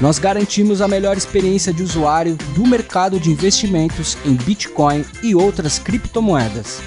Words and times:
Nós 0.00 0.18
garantimos 0.18 0.82
a 0.82 0.88
melhor 0.88 1.16
experiência 1.16 1.72
de 1.72 1.80
usuário 1.80 2.36
do 2.56 2.66
mercado 2.66 3.20
de 3.20 3.30
investimentos 3.30 4.18
em 4.26 4.34
Bitcoin 4.34 5.04
e 5.22 5.36
outras 5.36 5.78
criptomoedas. 5.78 6.80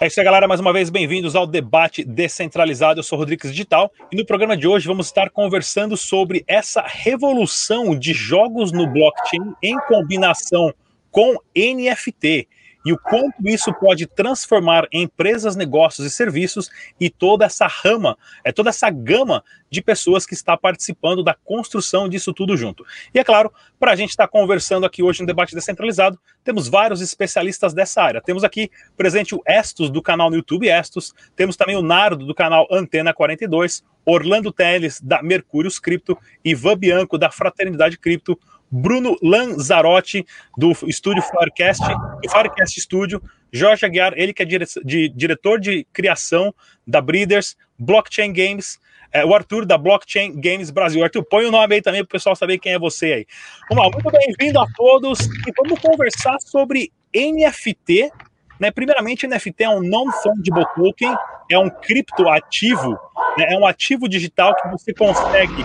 É 0.00 0.08
isso 0.08 0.18
aí, 0.18 0.24
galera. 0.24 0.48
Mais 0.48 0.60
uma 0.60 0.72
vez, 0.72 0.90
bem-vindos 0.90 1.36
ao 1.36 1.46
debate 1.46 2.04
descentralizado. 2.04 2.98
Eu 2.98 3.04
sou 3.04 3.16
Rodrigues 3.16 3.52
Digital 3.52 3.92
e 4.10 4.16
no 4.16 4.26
programa 4.26 4.56
de 4.56 4.66
hoje 4.66 4.88
vamos 4.88 5.06
estar 5.06 5.30
conversando 5.30 5.96
sobre 5.96 6.44
essa 6.48 6.82
revolução 6.84 7.96
de 7.96 8.12
jogos 8.12 8.72
no 8.72 8.88
blockchain 8.88 9.54
em 9.62 9.78
combinação 9.86 10.74
com 11.12 11.38
NFT 11.56 12.48
e 12.84 12.92
o 12.92 12.98
quanto 12.98 13.36
isso 13.48 13.72
pode 13.72 14.06
transformar 14.06 14.86
empresas, 14.92 15.56
negócios 15.56 16.06
e 16.06 16.10
serviços 16.10 16.70
e 17.00 17.08
toda 17.08 17.44
essa 17.46 17.66
rama, 17.66 18.16
é 18.44 18.52
toda 18.52 18.70
essa 18.70 18.90
gama 18.90 19.42
de 19.70 19.82
pessoas 19.82 20.26
que 20.26 20.34
está 20.34 20.56
participando 20.56 21.22
da 21.22 21.34
construção 21.34 22.08
disso 22.08 22.32
tudo 22.32 22.56
junto. 22.56 22.84
E 23.12 23.18
é 23.18 23.24
claro, 23.24 23.52
para 23.84 23.92
a 23.92 23.96
gente 23.96 24.08
estar 24.08 24.26
tá 24.26 24.30
conversando 24.30 24.86
aqui 24.86 25.02
hoje 25.02 25.20
no 25.20 25.26
debate 25.26 25.54
descentralizado, 25.54 26.18
temos 26.42 26.68
vários 26.68 27.02
especialistas 27.02 27.74
dessa 27.74 28.00
área. 28.00 28.22
Temos 28.22 28.42
aqui 28.42 28.70
presente 28.96 29.34
o 29.34 29.42
Estos 29.46 29.90
do 29.90 30.00
canal 30.00 30.30
no 30.30 30.36
YouTube 30.36 30.66
Estos, 30.66 31.12
temos 31.36 31.54
também 31.54 31.76
o 31.76 31.82
Nardo 31.82 32.24
do 32.24 32.34
canal 32.34 32.66
Antena 32.72 33.12
42, 33.12 33.84
Orlando 34.06 34.50
Teles 34.50 35.02
da 35.02 35.22
Mercúrios 35.22 35.78
Cripto, 35.78 36.16
Ivan 36.42 36.78
Bianco 36.78 37.18
da 37.18 37.30
Fraternidade 37.30 37.98
Cripto, 37.98 38.40
Bruno 38.70 39.18
Lanzarotti, 39.22 40.24
do 40.56 40.72
estúdio 40.86 41.22
Firecast, 41.22 41.84
do 42.22 42.30
Firecast 42.30 42.80
Studio, 42.80 43.22
Jorge 43.52 43.84
Aguiar, 43.84 44.14
ele 44.16 44.32
que 44.32 44.42
é 44.42 44.46
dire 44.46 44.64
de, 44.82 45.10
diretor 45.10 45.60
de 45.60 45.86
criação 45.92 46.54
da 46.86 47.02
Breeders, 47.02 47.54
Blockchain 47.78 48.32
Games, 48.32 48.78
é, 49.14 49.24
o 49.24 49.32
Arthur 49.32 49.64
da 49.64 49.78
Blockchain 49.78 50.32
Games 50.40 50.70
Brasil. 50.70 51.02
Arthur, 51.04 51.24
põe 51.24 51.46
o 51.46 51.50
nome 51.52 51.76
aí 51.76 51.80
também 51.80 52.02
para 52.02 52.08
o 52.08 52.10
pessoal 52.10 52.34
saber 52.34 52.58
quem 52.58 52.72
é 52.72 52.78
você 52.78 53.06
aí. 53.12 53.26
Vamos 53.70 53.84
lá, 53.84 53.90
muito 53.92 54.10
bem-vindo 54.10 54.58
a 54.58 54.66
todos 54.74 55.20
e 55.20 55.52
vamos 55.56 55.78
conversar 55.78 56.36
sobre 56.40 56.90
NFT. 57.14 58.10
Né? 58.58 58.72
Primeiramente, 58.72 59.26
NFT 59.26 59.62
é 59.62 59.68
um 59.68 59.80
non-fungible 59.80 60.66
token, 60.74 61.14
é 61.48 61.56
um 61.56 61.70
criptoativo, 61.70 62.90
né? 63.38 63.46
é 63.50 63.56
um 63.56 63.64
ativo 63.64 64.08
digital 64.08 64.54
que 64.56 64.68
você 64.68 64.92
consegue, 64.92 65.64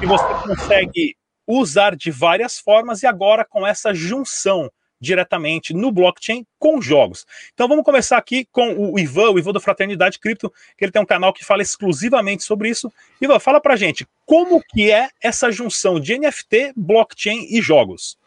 que 0.00 0.06
você 0.06 0.26
consegue 0.42 1.16
usar 1.46 1.94
de 1.94 2.10
várias 2.10 2.58
formas 2.58 3.04
e 3.04 3.06
agora 3.06 3.44
com 3.44 3.64
essa 3.64 3.94
junção 3.94 4.68
diretamente 5.00 5.72
no 5.72 5.90
blockchain 5.90 6.46
com 6.58 6.80
jogos. 6.80 7.26
Então 7.54 7.66
vamos 7.66 7.84
começar 7.84 8.18
aqui 8.18 8.46
com 8.52 8.92
o 8.92 8.98
Ivan, 8.98 9.30
o 9.30 9.38
Ivan 9.38 9.52
da 9.52 9.60
Fraternidade 9.60 10.18
Cripto, 10.18 10.52
que 10.76 10.84
ele 10.84 10.92
tem 10.92 11.00
um 11.00 11.06
canal 11.06 11.32
que 11.32 11.44
fala 11.44 11.62
exclusivamente 11.62 12.42
sobre 12.42 12.68
isso. 12.68 12.92
Ivan, 13.20 13.38
fala 13.38 13.60
pra 13.60 13.76
gente, 13.76 14.06
como 14.26 14.62
que 14.62 14.90
é 14.90 15.08
essa 15.22 15.50
junção 15.50 15.98
de 15.98 16.18
NFT, 16.18 16.72
blockchain 16.76 17.46
e 17.50 17.60
jogos? 17.62 18.18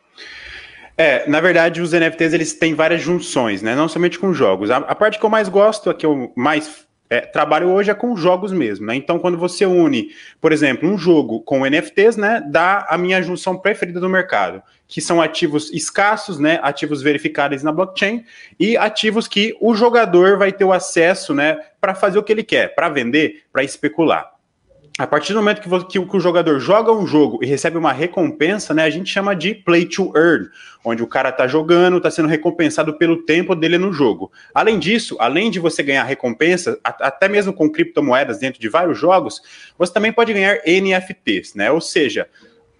É, 0.98 1.28
na 1.28 1.42
verdade, 1.42 1.82
os 1.82 1.92
NFTs 1.92 2.34
eles 2.34 2.54
têm 2.54 2.76
várias 2.76 3.02
junções, 3.02 3.62
né? 3.62 3.76
Não 3.76 3.88
somente 3.88 4.20
com 4.20 4.32
jogos. 4.32 4.70
A, 4.70 4.78
a 4.78 4.96
parte 4.96 5.18
que 5.18 5.26
eu 5.26 5.30
mais 5.30 5.50
gosto, 5.50 5.90
a 5.90 5.94
que 5.94 6.06
eu 6.06 6.32
mais 6.36 6.83
é, 7.14 7.22
trabalho 7.22 7.70
hoje 7.70 7.92
é 7.92 7.94
com 7.94 8.16
jogos 8.16 8.52
mesmo, 8.52 8.88
né? 8.88 8.96
Então, 8.96 9.20
quando 9.20 9.38
você 9.38 9.66
une, 9.66 10.10
por 10.42 10.52
exemplo, 10.52 10.90
um 10.90 10.98
jogo 10.98 11.42
com 11.42 11.64
NFTs, 11.64 12.18
né, 12.18 12.44
dá 12.50 12.88
a 12.90 12.98
minha 12.98 13.22
junção 13.22 13.56
preferida 13.56 14.00
do 14.00 14.10
mercado, 14.10 14.64
que 14.88 15.00
são 15.00 15.22
ativos 15.22 15.72
escassos, 15.72 16.40
né, 16.40 16.60
ativos 16.64 17.04
verificáveis 17.04 17.62
na 17.62 17.72
blockchain 17.72 18.26
e 18.60 18.76
ativos 18.76 19.28
que 19.28 19.56
o 19.62 19.76
jogador 19.76 20.40
vai 20.40 20.52
ter 20.52 20.66
o 20.66 20.74
acesso, 20.74 21.36
né, 21.36 21.60
para 21.80 21.94
fazer 21.94 22.18
o 22.18 22.24
que 22.24 22.32
ele 22.32 22.44
quer, 22.44 22.74
para 22.74 22.90
vender, 22.90 23.44
para 23.52 23.64
especular 23.64 24.33
a 24.98 25.08
partir 25.08 25.34
do 25.34 25.40
momento 25.40 25.60
que, 25.60 25.70
que, 25.86 26.06
que, 26.06 26.18
o 26.18 26.20
jogador 26.20 26.60
joga 26.60 26.92
um 26.92 27.08
jogo 27.08 27.40
e 27.42 27.48
recebe 27.48 27.78
uma 27.78 27.92
recompensa, 27.92 28.76
né, 28.76 28.84
a 28.84 28.90
gente 28.92 29.10
chama 29.12 29.36
de 29.36 29.56
play 29.56 29.86
to 29.86 30.14
earn, 30.16 30.50
onde 30.86 31.02
o 31.02 31.08
cara 31.08 31.30
está 31.30 31.48
jogando, 31.48 31.98
está 31.98 32.12
sendo 32.12 32.28
recompensado 32.28 32.96
pelo 32.96 33.24
tempo 33.24 33.56
dele 33.56 33.80
no 33.80 33.92
jogo. 33.92 34.32
Além 34.54 34.78
disso, 34.78 35.18
além 35.20 35.50
de 35.50 35.60
você 35.60 35.82
ganhar 35.82 36.04
recompensa, 36.04 36.80
até 36.84 37.28
mesmo 37.28 37.52
com 37.52 37.72
criptomoedas 37.72 38.38
dentro 38.38 38.62
de 38.62 38.70
vários 38.70 39.00
jogos, 39.00 39.42
você 39.80 39.92
também 39.92 40.14
pode 40.14 40.32
ganhar 40.32 40.60
NFTs, 40.66 41.56
né? 41.56 41.72
Ou 41.72 41.82
seja, 41.82 42.28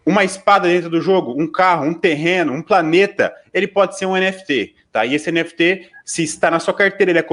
uma 0.06 0.24
espada 0.24 0.68
dentro 0.68 0.92
do 0.92 1.02
jogo, 1.02 1.34
um 1.36 1.52
carro, 1.52 1.86
um 1.86 1.94
terreno, 1.94 2.54
um 2.54 2.62
planeta, 2.62 3.34
ele 3.52 3.68
pode 3.68 3.98
ser 3.98 4.06
um 4.06 4.16
NFT, 4.16 4.76
tá? 4.92 5.04
E 5.04 5.16
esse 5.16 5.32
NFT, 5.32 5.90
se 6.06 6.24
está 6.24 6.52
na 6.52 6.60
sua 6.60 6.74
carteira, 6.74 7.12
ele 7.12 7.20
é 7.20 7.24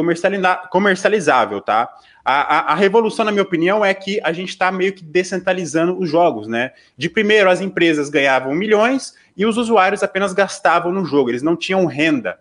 comercializável, 0.71 1.61
tá? 1.61 1.89
A, 2.25 2.41
a, 2.41 2.73
a, 2.73 2.75
revolução, 2.75 3.25
na 3.25 3.33
minha 3.33 3.43
opinião, 3.43 3.85
é 3.85 3.93
que 3.93 4.21
a 4.23 4.33
gente 4.33 4.51
está 4.51 4.71
meio 4.71 4.93
que 4.93 5.03
descentralizando 5.03 5.99
os 5.99 6.09
jogos, 6.09 6.47
né? 6.47 6.73
De 6.97 7.09
primeiro, 7.09 7.51
as 7.51 7.61
empresas 7.61 8.09
ganhavam 8.09 8.55
milhões 8.55 9.15
e 9.37 9.45
os 9.45 9.57
usuários 9.57 10.03
apenas 10.03 10.33
gastavam 10.33 10.93
no 10.93 11.05
jogo, 11.05 11.31
eles 11.31 11.43
não 11.43 11.57
tinham 11.57 11.85
renda. 11.87 12.39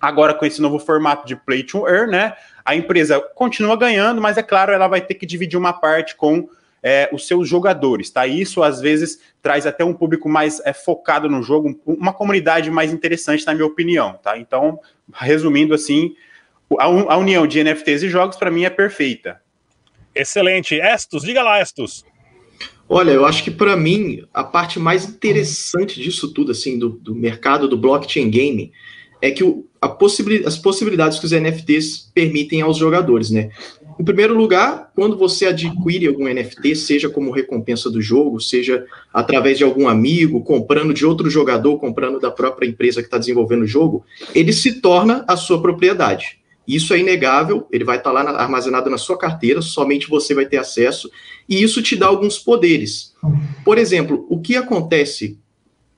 Agora, 0.00 0.32
com 0.32 0.46
esse 0.46 0.62
novo 0.62 0.78
formato 0.78 1.26
de 1.26 1.36
play 1.36 1.62
to 1.62 1.86
earn, 1.86 2.12
né? 2.12 2.34
A 2.64 2.74
empresa 2.74 3.20
continua 3.34 3.76
ganhando, 3.76 4.20
mas 4.20 4.38
é 4.38 4.42
claro, 4.42 4.72
ela 4.72 4.88
vai 4.88 5.00
ter 5.00 5.14
que 5.14 5.26
dividir 5.26 5.58
uma 5.58 5.72
parte 5.72 6.14
com 6.14 6.48
é, 6.88 7.10
os 7.12 7.26
seus 7.26 7.46
jogadores, 7.46 8.08
tá? 8.08 8.26
Isso 8.26 8.62
às 8.62 8.80
vezes 8.80 9.20
traz 9.42 9.66
até 9.66 9.84
um 9.84 9.92
público 9.92 10.26
mais 10.26 10.58
é, 10.64 10.72
focado 10.72 11.28
no 11.28 11.42
jogo, 11.42 11.78
uma 11.84 12.14
comunidade 12.14 12.70
mais 12.70 12.90
interessante, 12.90 13.44
na 13.44 13.52
minha 13.52 13.66
opinião, 13.66 14.18
tá? 14.22 14.38
Então, 14.38 14.80
resumindo 15.12 15.74
assim, 15.74 16.14
a, 16.78 17.18
união 17.18 17.46
de 17.46 17.62
NFTs 17.62 18.04
e 18.04 18.08
jogos, 18.08 18.38
para 18.38 18.50
mim, 18.50 18.64
é 18.64 18.70
perfeita. 18.70 19.38
Excelente. 20.14 20.76
Estos, 20.76 21.24
diga 21.24 21.42
lá, 21.42 21.60
Estos. 21.60 22.06
Olha, 22.88 23.10
eu 23.10 23.26
acho 23.26 23.44
que 23.44 23.50
para 23.50 23.76
mim 23.76 24.24
a 24.32 24.42
parte 24.42 24.78
mais 24.78 25.06
interessante 25.06 26.00
disso 26.00 26.32
tudo, 26.32 26.52
assim, 26.52 26.78
do, 26.78 26.88
do 26.88 27.14
mercado 27.14 27.68
do 27.68 27.76
blockchain 27.76 28.30
game, 28.30 28.72
é 29.20 29.30
que 29.30 29.44
o, 29.44 29.66
possibil, 29.98 30.48
as 30.48 30.56
possibilidades 30.56 31.18
que 31.18 31.26
os 31.26 31.32
NFTs 31.32 32.10
permitem 32.14 32.62
aos 32.62 32.78
jogadores, 32.78 33.30
né? 33.30 33.50
Em 33.98 34.04
primeiro 34.04 34.34
lugar, 34.34 34.92
quando 34.94 35.16
você 35.16 35.46
adquire 35.46 36.06
algum 36.06 36.32
NFT, 36.32 36.76
seja 36.76 37.08
como 37.08 37.32
recompensa 37.32 37.90
do 37.90 38.00
jogo, 38.00 38.40
seja 38.40 38.86
através 39.12 39.58
de 39.58 39.64
algum 39.64 39.88
amigo, 39.88 40.40
comprando 40.42 40.94
de 40.94 41.04
outro 41.04 41.28
jogador, 41.28 41.78
comprando 41.78 42.20
da 42.20 42.30
própria 42.30 42.68
empresa 42.68 43.00
que 43.00 43.08
está 43.08 43.18
desenvolvendo 43.18 43.62
o 43.62 43.66
jogo, 43.66 44.04
ele 44.34 44.52
se 44.52 44.80
torna 44.80 45.24
a 45.26 45.36
sua 45.36 45.60
propriedade. 45.60 46.38
Isso 46.66 46.94
é 46.94 46.98
inegável, 46.98 47.66
ele 47.72 47.82
vai 47.82 47.96
estar 47.96 48.12
lá 48.12 48.22
na, 48.22 48.30
armazenado 48.32 48.88
na 48.88 48.98
sua 48.98 49.18
carteira, 49.18 49.60
somente 49.60 50.08
você 50.08 50.32
vai 50.32 50.46
ter 50.46 50.58
acesso, 50.58 51.10
e 51.48 51.60
isso 51.60 51.82
te 51.82 51.96
dá 51.96 52.06
alguns 52.06 52.38
poderes. 52.38 53.14
Por 53.64 53.78
exemplo, 53.78 54.26
o 54.28 54.38
que 54.38 54.54
acontece, 54.54 55.38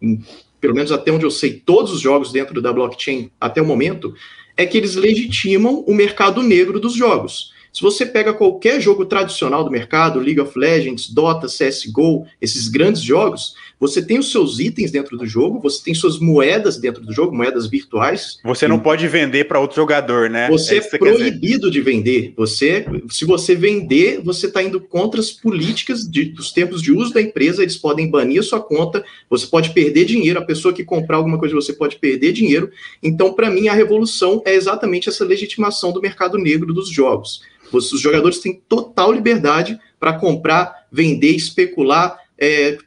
em, 0.00 0.24
pelo 0.58 0.74
menos 0.74 0.90
até 0.90 1.10
onde 1.10 1.26
eu 1.26 1.30
sei, 1.30 1.52
todos 1.52 1.92
os 1.92 2.00
jogos 2.00 2.32
dentro 2.32 2.62
da 2.62 2.72
blockchain 2.72 3.30
até 3.38 3.60
o 3.60 3.66
momento, 3.66 4.14
é 4.56 4.64
que 4.64 4.78
eles 4.78 4.94
legitimam 4.94 5.84
o 5.86 5.92
mercado 5.92 6.42
negro 6.42 6.80
dos 6.80 6.94
jogos. 6.94 7.52
Se 7.72 7.82
você 7.82 8.04
pega 8.04 8.34
qualquer 8.34 8.80
jogo 8.80 9.04
tradicional 9.04 9.62
do 9.62 9.70
mercado, 9.70 10.18
League 10.18 10.40
of 10.40 10.58
Legends, 10.58 11.08
Dota, 11.08 11.46
CSGO, 11.46 12.26
esses 12.40 12.68
grandes 12.68 13.00
jogos, 13.00 13.54
você 13.78 14.02
tem 14.02 14.18
os 14.18 14.30
seus 14.30 14.58
itens 14.58 14.90
dentro 14.90 15.16
do 15.16 15.24
jogo, 15.24 15.60
você 15.60 15.82
tem 15.82 15.94
suas 15.94 16.18
moedas 16.18 16.76
dentro 16.76 17.02
do 17.02 17.12
jogo, 17.12 17.34
moedas 17.34 17.66
virtuais. 17.66 18.38
Você 18.44 18.68
não 18.68 18.78
pode 18.78 19.06
vender 19.08 19.44
para 19.44 19.58
outro 19.58 19.76
jogador, 19.76 20.28
né? 20.28 20.48
Você 20.50 20.76
é, 20.76 20.78
é 20.78 20.98
proibido 20.98 21.70
de 21.70 21.80
vender. 21.80 22.34
Você, 22.36 22.84
se 23.08 23.24
você 23.24 23.54
vender, 23.54 24.20
você 24.22 24.46
está 24.46 24.62
indo 24.62 24.80
contra 24.80 25.20
as 25.20 25.30
políticas 25.30 26.06
de, 26.06 26.24
dos 26.26 26.52
tempos 26.52 26.82
de 26.82 26.92
uso 26.92 27.14
da 27.14 27.22
empresa, 27.22 27.62
eles 27.62 27.76
podem 27.76 28.10
banir 28.10 28.40
a 28.40 28.42
sua 28.42 28.60
conta, 28.60 29.02
você 29.30 29.46
pode 29.46 29.70
perder 29.70 30.04
dinheiro, 30.04 30.38
a 30.38 30.44
pessoa 30.44 30.74
que 30.74 30.84
comprar 30.84 31.16
alguma 31.16 31.38
coisa 31.38 31.54
você 31.54 31.72
pode 31.72 31.96
perder 31.96 32.32
dinheiro. 32.32 32.70
Então, 33.02 33.32
para 33.32 33.48
mim, 33.48 33.68
a 33.68 33.72
revolução 33.72 34.42
é 34.44 34.54
exatamente 34.54 35.08
essa 35.08 35.24
legitimação 35.24 35.92
do 35.92 36.02
mercado 36.02 36.36
negro 36.36 36.74
dos 36.74 36.90
jogos. 36.90 37.40
Os 37.72 38.00
jogadores 38.00 38.38
têm 38.38 38.60
total 38.68 39.12
liberdade 39.12 39.78
para 39.98 40.18
comprar, 40.18 40.86
vender, 40.90 41.34
especular, 41.34 42.18
é, 42.38 42.78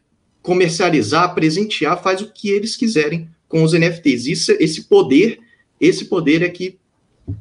comercializar, 0.42 1.34
presentear, 1.34 2.02
faz 2.02 2.22
o 2.22 2.32
que 2.32 2.50
eles 2.50 2.76
quiserem 2.76 3.30
com 3.48 3.64
os 3.64 3.74
NFTs. 3.74 4.28
Isso, 4.28 4.52
esse 4.60 4.84
poder, 4.86 5.40
esse 5.80 6.06
poder 6.06 6.42
é 6.42 6.50
que 6.50 6.78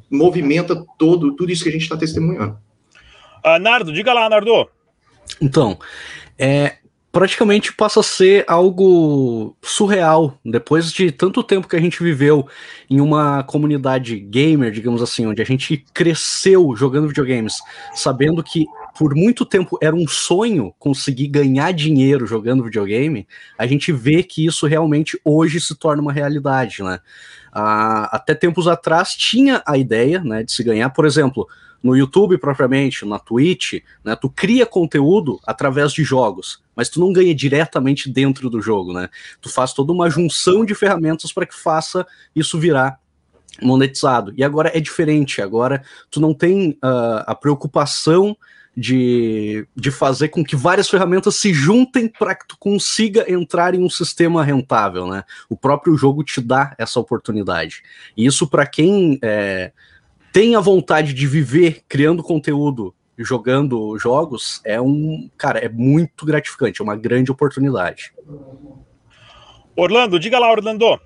movimenta 0.09 0.85
todo, 0.97 1.35
tudo 1.35 1.51
isso 1.51 1.63
que 1.63 1.69
a 1.69 1.71
gente 1.71 1.81
está 1.81 1.97
testemunhando. 1.97 2.57
Uh, 3.45 3.59
Nardo, 3.59 3.91
diga 3.91 4.13
lá, 4.13 4.29
Nardo. 4.29 4.69
Então, 5.41 5.77
é, 6.37 6.77
praticamente 7.13 7.71
passa 7.71 7.99
a 7.99 8.03
ser 8.03 8.43
algo 8.47 9.55
surreal. 9.61 10.39
Depois 10.43 10.91
de 10.91 11.11
tanto 11.11 11.43
tempo 11.43 11.67
que 11.67 11.75
a 11.75 11.79
gente 11.79 12.01
viveu 12.01 12.47
em 12.89 12.99
uma 12.99 13.43
comunidade 13.43 14.19
gamer, 14.19 14.71
digamos 14.71 14.99
assim, 14.99 15.27
onde 15.27 15.39
a 15.39 15.45
gente 15.45 15.85
cresceu 15.93 16.75
jogando 16.75 17.07
videogames, 17.07 17.59
sabendo 17.93 18.41
que 18.41 18.65
por 18.97 19.13
muito 19.13 19.45
tempo 19.45 19.77
era 19.79 19.95
um 19.95 20.07
sonho 20.07 20.73
conseguir 20.79 21.27
ganhar 21.27 21.71
dinheiro 21.71 22.25
jogando 22.25 22.63
videogame, 22.63 23.27
a 23.59 23.67
gente 23.67 23.91
vê 23.91 24.23
que 24.23 24.43
isso 24.43 24.65
realmente 24.65 25.19
hoje 25.23 25.61
se 25.61 25.75
torna 25.75 26.01
uma 26.01 26.11
realidade, 26.11 26.81
né? 26.81 26.99
Ah, 27.51 28.09
até 28.11 28.33
tempos 28.33 28.67
atrás 28.67 29.13
tinha 29.13 29.61
a 29.67 29.77
ideia 29.77 30.19
né, 30.23 30.43
de 30.43 30.51
se 30.51 30.63
ganhar, 30.63 30.89
por 30.89 31.05
exemplo, 31.05 31.47
no 31.83 31.95
YouTube 31.95 32.37
propriamente, 32.37 33.05
na 33.05 33.19
Twitch, 33.19 33.81
né, 34.03 34.15
tu 34.15 34.29
cria 34.29 34.65
conteúdo 34.65 35.39
através 35.45 35.91
de 35.91 36.03
jogos, 36.03 36.63
mas 36.73 36.87
tu 36.87 36.99
não 36.99 37.11
ganha 37.11 37.35
diretamente 37.35 38.09
dentro 38.09 38.49
do 38.49 38.61
jogo, 38.61 38.93
né? 38.93 39.09
Tu 39.41 39.49
faz 39.49 39.73
toda 39.73 39.91
uma 39.91 40.09
junção 40.09 40.63
de 40.63 40.73
ferramentas 40.73 41.33
para 41.33 41.45
que 41.45 41.53
faça 41.53 42.07
isso 42.33 42.57
virar 42.57 42.97
monetizado. 43.61 44.33
E 44.35 44.43
agora 44.43 44.71
é 44.73 44.79
diferente, 44.79 45.41
agora 45.41 45.83
tu 46.09 46.19
não 46.19 46.33
tem 46.33 46.71
uh, 46.83 47.23
a 47.27 47.35
preocupação 47.35 48.35
de, 48.75 49.67
de 49.75 49.91
fazer 49.91 50.29
com 50.29 50.43
que 50.43 50.55
várias 50.55 50.89
ferramentas 50.89 51.35
se 51.35 51.53
juntem 51.53 52.07
para 52.07 52.33
que 52.33 52.47
tu 52.47 52.57
consiga 52.57 53.31
entrar 53.31 53.75
em 53.75 53.83
um 53.83 53.89
sistema 53.89 54.43
rentável, 54.43 55.07
né? 55.07 55.23
O 55.47 55.55
próprio 55.55 55.95
jogo 55.95 56.23
te 56.23 56.41
dá 56.41 56.73
essa 56.77 56.99
oportunidade. 56.99 57.83
E 58.17 58.25
isso 58.25 58.47
para 58.47 58.65
quem 58.65 59.19
é, 59.21 59.71
tem 60.33 60.55
a 60.55 60.59
vontade 60.59 61.13
de 61.13 61.27
viver 61.27 61.83
criando 61.87 62.23
conteúdo, 62.23 62.93
jogando 63.15 63.95
jogos, 63.99 64.59
é 64.65 64.81
um, 64.81 65.29
cara, 65.37 65.59
é 65.59 65.69
muito 65.69 66.25
gratificante, 66.25 66.81
é 66.81 66.83
uma 66.83 66.95
grande 66.95 67.31
oportunidade. 67.31 68.11
Orlando, 69.77 70.19
diga 70.19 70.39
lá, 70.39 70.51
Orlando. 70.51 70.99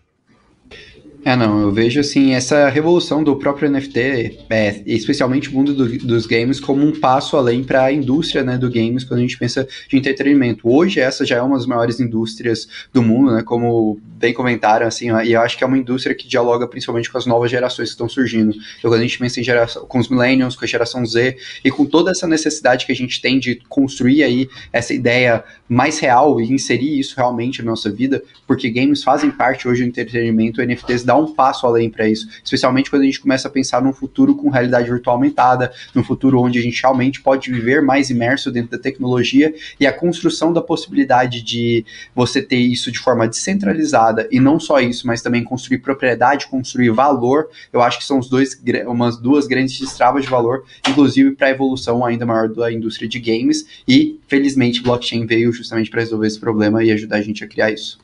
É, 1.27 1.35
não, 1.35 1.59
eu 1.62 1.74
vejo 1.74 2.00
assim 2.00 2.33
essa 2.33 2.69
revolução 2.69 3.21
do 3.21 3.35
próprio 3.35 3.69
NFT, 3.69 4.45
é, 4.50 4.81
especialmente 4.85 5.50
o 5.50 5.51
mundo 5.51 5.74
do, 5.74 5.97
dos 5.97 6.25
games, 6.25 6.57
como 6.57 6.81
um 6.81 6.97
passo 6.97 7.35
além 7.35 7.65
para 7.65 7.83
a 7.83 7.91
indústria 7.91 8.45
né, 8.45 8.57
do 8.57 8.71
games 8.71 9.03
quando 9.03 9.19
a 9.19 9.24
gente 9.24 9.38
pensa 9.38 9.68
de 9.89 9.97
entretenimento. 9.97 10.62
Hoje 10.69 11.01
essa 11.01 11.25
já 11.25 11.35
é 11.35 11.41
uma 11.41 11.57
das 11.57 11.65
maiores 11.65 12.00
indústrias 12.00 12.65
do 12.94 13.03
mundo, 13.03 13.33
né, 13.33 13.44
como 13.44 14.00
bem 14.18 14.33
comentaram, 14.33 14.88
assim, 14.88 15.09
e 15.25 15.33
eu 15.33 15.41
acho 15.41 15.57
que 15.57 15.65
é 15.65 15.68
uma 15.68 15.77
indústria 15.77 16.15
que 16.15 16.27
dialoga 16.27 16.65
principalmente 16.65 17.12
com 17.12 17.18
as 17.18 17.25
novas 17.25 17.51
gerações 17.51 17.89
que 17.89 17.94
estão 17.94 18.07
surgindo. 18.07 18.56
Então, 18.79 18.89
quando 18.89 19.01
a 19.01 19.03
gente 19.03 19.19
pensa 19.19 19.41
em 19.41 19.44
geração, 19.44 19.85
com 19.85 20.00
os 20.00 20.07
millennials, 20.07 20.56
com 20.56 20.63
a 20.63 20.68
geração 20.68 21.06
Z, 21.06 21.35
e 21.63 21.69
com 21.69 21.85
toda 21.85 22.12
essa 22.12 22.25
necessidade 22.25 22.85
que 22.85 22.91
a 22.94 22.95
gente 22.95 23.21
tem 23.21 23.38
de 23.38 23.56
construir 23.68 24.24
aí 24.24 24.50
essa 24.71 24.94
ideia 24.94 25.44
mais 25.68 26.00
real 26.00 26.39
e 26.39 26.51
inserir 26.51 26.97
isso 26.97 27.15
realmente 27.18 27.62
na 27.62 27.71
nossa 27.71 27.91
vida, 27.91 28.24
porque 28.47 28.69
games 28.69 29.03
fazem 29.03 29.29
parte 29.29 29.68
hoje 29.68 29.83
do 29.83 29.89
entretenimento, 29.89 30.62
NFTs 30.62 31.03
dá 31.03 31.17
um 31.18 31.34
passo 31.34 31.66
além 31.66 31.90
para 31.90 32.08
isso, 32.08 32.28
especialmente 32.44 32.90
quando 32.90 33.02
a 33.02 33.06
gente 33.06 33.19
começa 33.19 33.48
a 33.48 33.52
pensar 33.52 33.81
num 33.81 33.94
futuro 33.94 34.36
com 34.36 34.50
realidade 34.50 34.90
virtual 34.90 35.16
aumentada, 35.16 35.72
num 35.94 36.04
futuro 36.04 36.40
onde 36.40 36.60
a 36.60 36.62
gente 36.62 36.81
realmente 36.81 37.22
pode 37.22 37.52
viver 37.52 37.81
mais 37.81 38.10
imerso 38.10 38.52
dentro 38.52 38.72
da 38.72 38.78
tecnologia 38.78 39.54
e 39.80 39.86
a 39.86 39.94
construção 39.94 40.54
da 40.54 40.62
possibilidade 40.62 41.42
de 41.42 41.86
você 42.16 42.42
ter 42.42 42.58
isso 42.58 42.92
de 42.92 43.00
forma 43.00 43.28
descentralizada 43.28 44.28
e 44.31 44.40
não 44.40 44.60
só 44.60 44.80
isso, 44.80 45.08
mas 45.08 45.22
também 45.22 45.44
construir 45.44 45.80
propriedade, 45.80 46.48
construir 46.48 46.90
valor, 46.92 47.50
eu 47.72 47.81
acho 47.81 48.00
que 48.00 48.06
são 48.06 48.20
os 48.20 48.30
dois, 48.30 48.62
umas 48.86 49.18
duas 49.18 49.48
grandes 49.48 49.80
destravas 49.80 50.24
de 50.24 50.30
valor, 50.30 50.66
inclusive 50.88 51.31
para 51.31 51.48
a 51.48 51.52
evolução 51.52 52.06
ainda 52.06 52.25
maior 52.25 52.50
da 52.50 52.72
indústria 52.72 53.08
de 53.08 53.20
games 53.20 53.84
e 53.88 54.20
felizmente 54.28 54.81
blockchain 54.81 55.25
veio 55.25 55.52
justamente 55.52 55.90
para 55.90 56.02
resolver 56.02 56.28
esse 56.28 56.40
problema 56.40 56.84
e 56.84 56.92
ajudar 56.92 57.18
a 57.18 57.22
gente 57.22 57.44
a 57.44 57.48
criar 57.48 57.72
isso. 57.72 58.00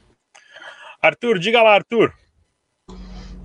Arthur, 1.02 1.38
diga 1.38 1.62
lá, 1.62 1.76
Arthur. 1.76 2.14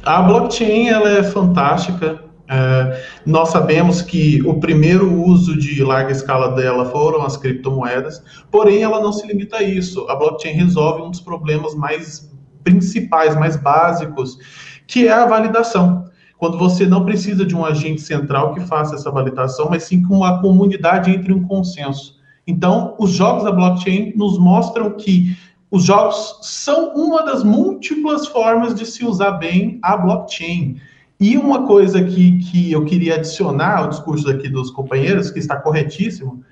A 0.08 0.22
blockchain 0.22 0.88
ela 0.88 1.10
é 1.10 1.22
fantástica. 1.22 2.25
É, 2.49 3.05
nós 3.26 3.50
sabemos 3.50 4.00
que 4.00 4.40
o 4.40 4.58
primeiro 4.58 5.22
uso 5.22 5.55
de 5.58 5.84
larga 5.84 6.10
escala 6.10 6.52
dela 6.52 6.87
foram 6.87 7.22
as 7.26 7.37
criptomoedas, 7.37 8.22
porém 8.50 8.82
ela 8.82 9.02
não 9.02 9.12
se 9.12 9.26
limita 9.26 9.58
a 9.58 9.62
isso. 9.62 10.06
A 10.08 10.16
blockchain 10.16 10.55
resolve 10.55 11.02
um 11.02 11.10
dos 11.10 11.20
problemas 11.20 11.75
mais 11.75 12.34
principais, 12.64 13.37
mais 13.37 13.56
básicos, 13.56 14.38
que 14.87 15.06
é 15.06 15.12
a 15.12 15.26
validação. 15.26 16.06
Quando 16.38 16.56
você 16.56 16.87
não 16.87 17.04
precisa 17.04 17.44
de 17.44 17.54
um 17.54 17.66
agente 17.66 18.00
central 18.00 18.54
que 18.54 18.61
faça 18.61 18.94
essa 18.94 19.11
validação, 19.11 19.69
mas 19.69 19.82
sim 19.82 20.02
que 20.02 20.11
uma 20.11 20.40
comunidade 20.40 21.11
entre 21.11 21.34
um 21.34 21.46
consenso. 21.46 22.16
Então, 22.46 22.96
os 22.99 23.11
jogos 23.11 23.44
da 23.44 23.52
blockchain 23.52 24.14
nos 24.16 24.38
mostram 24.38 24.93
que 24.93 25.37
os 25.70 25.85
jogos 25.85 26.38
são 26.43 26.94
uma 26.94 27.23
das 27.23 27.44
múltiplas 27.44 28.26
formas 28.26 28.75
de 28.75 28.87
se 28.87 29.05
usar 29.05 29.32
bem 29.32 29.79
a 29.82 29.97
blockchain. 29.97 30.81
E 31.20 31.37
uma 31.37 31.67
coisa 31.67 32.03
que, 32.03 32.38
que 32.38 32.73
eu 32.73 32.85
queria 32.85 33.17
adicionar 33.17 33.79
ao 33.79 33.88
discurso 33.88 34.31
aqui 34.31 34.49
dos 34.49 34.70
companheiros, 34.70 35.31
que 35.31 35.38
está 35.38 35.56
corretíssimo, 35.56 36.43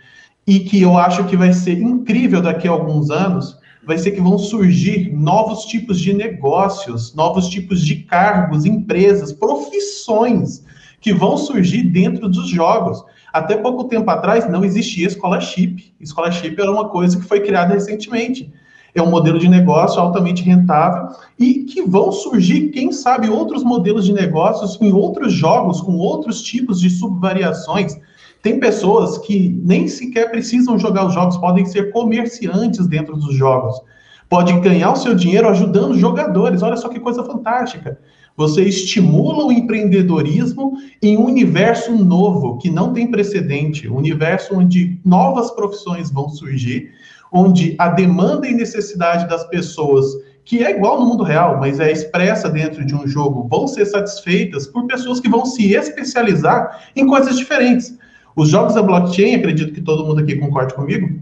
e 0.46 0.60
que 0.60 0.82
eu 0.82 0.98
acho 0.98 1.24
que 1.24 1.36
vai 1.36 1.52
ser 1.52 1.80
incrível 1.80 2.42
daqui 2.42 2.68
a 2.68 2.70
alguns 2.70 3.10
anos, 3.10 3.58
vai 3.86 3.96
ser 3.96 4.10
que 4.10 4.20
vão 4.20 4.36
surgir 4.36 5.12
novos 5.14 5.64
tipos 5.64 5.98
de 5.98 6.12
negócios, 6.12 7.14
novos 7.14 7.48
tipos 7.48 7.80
de 7.80 7.96
cargos, 7.96 8.66
empresas, 8.66 9.32
profissões 9.32 10.64
que 11.00 11.14
vão 11.14 11.38
surgir 11.38 11.84
dentro 11.84 12.28
dos 12.28 12.48
jogos. 12.48 13.02
Até 13.32 13.56
pouco 13.56 13.84
tempo 13.84 14.10
atrás 14.10 14.50
não 14.50 14.64
existia 14.64 15.08
scholarship. 15.08 15.94
Scholarship 16.04 16.56
era 16.58 16.70
uma 16.70 16.88
coisa 16.88 17.18
que 17.18 17.24
foi 17.24 17.40
criada 17.40 17.74
recentemente 17.74 18.52
é 18.98 19.02
um 19.02 19.10
modelo 19.10 19.38
de 19.38 19.48
negócio 19.48 20.00
altamente 20.00 20.42
rentável 20.42 21.16
e 21.38 21.64
que 21.64 21.82
vão 21.82 22.10
surgir, 22.10 22.70
quem 22.70 22.92
sabe, 22.92 23.28
outros 23.28 23.62
modelos 23.62 24.04
de 24.04 24.12
negócios 24.12 24.80
em 24.80 24.92
outros 24.92 25.32
jogos, 25.32 25.80
com 25.80 25.96
outros 25.96 26.42
tipos 26.42 26.80
de 26.80 26.90
subvariações. 26.90 27.98
Tem 28.42 28.60
pessoas 28.60 29.18
que 29.18 29.60
nem 29.64 29.88
sequer 29.88 30.30
precisam 30.30 30.78
jogar 30.78 31.06
os 31.06 31.14
jogos, 31.14 31.36
podem 31.36 31.64
ser 31.64 31.92
comerciantes 31.92 32.86
dentro 32.86 33.16
dos 33.16 33.34
jogos. 33.34 33.80
Pode 34.28 34.52
ganhar 34.60 34.92
o 34.92 34.96
seu 34.96 35.14
dinheiro 35.14 35.48
ajudando 35.48 35.98
jogadores. 35.98 36.62
Olha 36.62 36.76
só 36.76 36.88
que 36.88 36.98
coisa 36.98 37.24
fantástica. 37.24 37.98
Você 38.36 38.62
estimula 38.64 39.46
o 39.46 39.52
empreendedorismo 39.52 40.74
em 41.02 41.16
um 41.16 41.24
universo 41.24 41.92
novo 41.92 42.58
que 42.58 42.70
não 42.70 42.92
tem 42.92 43.10
precedente, 43.10 43.88
um 43.88 43.96
universo 43.96 44.54
onde 44.54 45.00
novas 45.04 45.50
profissões 45.52 46.10
vão 46.10 46.28
surgir, 46.28 46.90
onde 47.32 47.74
a 47.78 47.88
demanda 47.88 48.46
e 48.46 48.54
necessidade 48.54 49.28
das 49.28 49.44
pessoas, 49.48 50.06
que 50.44 50.64
é 50.64 50.76
igual 50.76 51.00
no 51.00 51.06
mundo 51.06 51.24
real, 51.24 51.58
mas 51.58 51.80
é 51.80 51.90
expressa 51.90 52.48
dentro 52.48 52.84
de 52.84 52.94
um 52.94 53.06
jogo, 53.06 53.48
vão 53.48 53.66
ser 53.66 53.84
satisfeitas 53.86 54.66
por 54.66 54.86
pessoas 54.86 55.20
que 55.20 55.28
vão 55.28 55.44
se 55.44 55.74
especializar 55.74 56.88
em 56.94 57.06
coisas 57.06 57.36
diferentes. 57.36 57.98
Os 58.36 58.48
jogos 58.48 58.74
da 58.74 58.82
blockchain, 58.82 59.34
acredito 59.34 59.72
que 59.72 59.80
todo 59.80 60.04
mundo 60.04 60.20
aqui 60.20 60.36
concorde 60.36 60.74
comigo, 60.74 61.20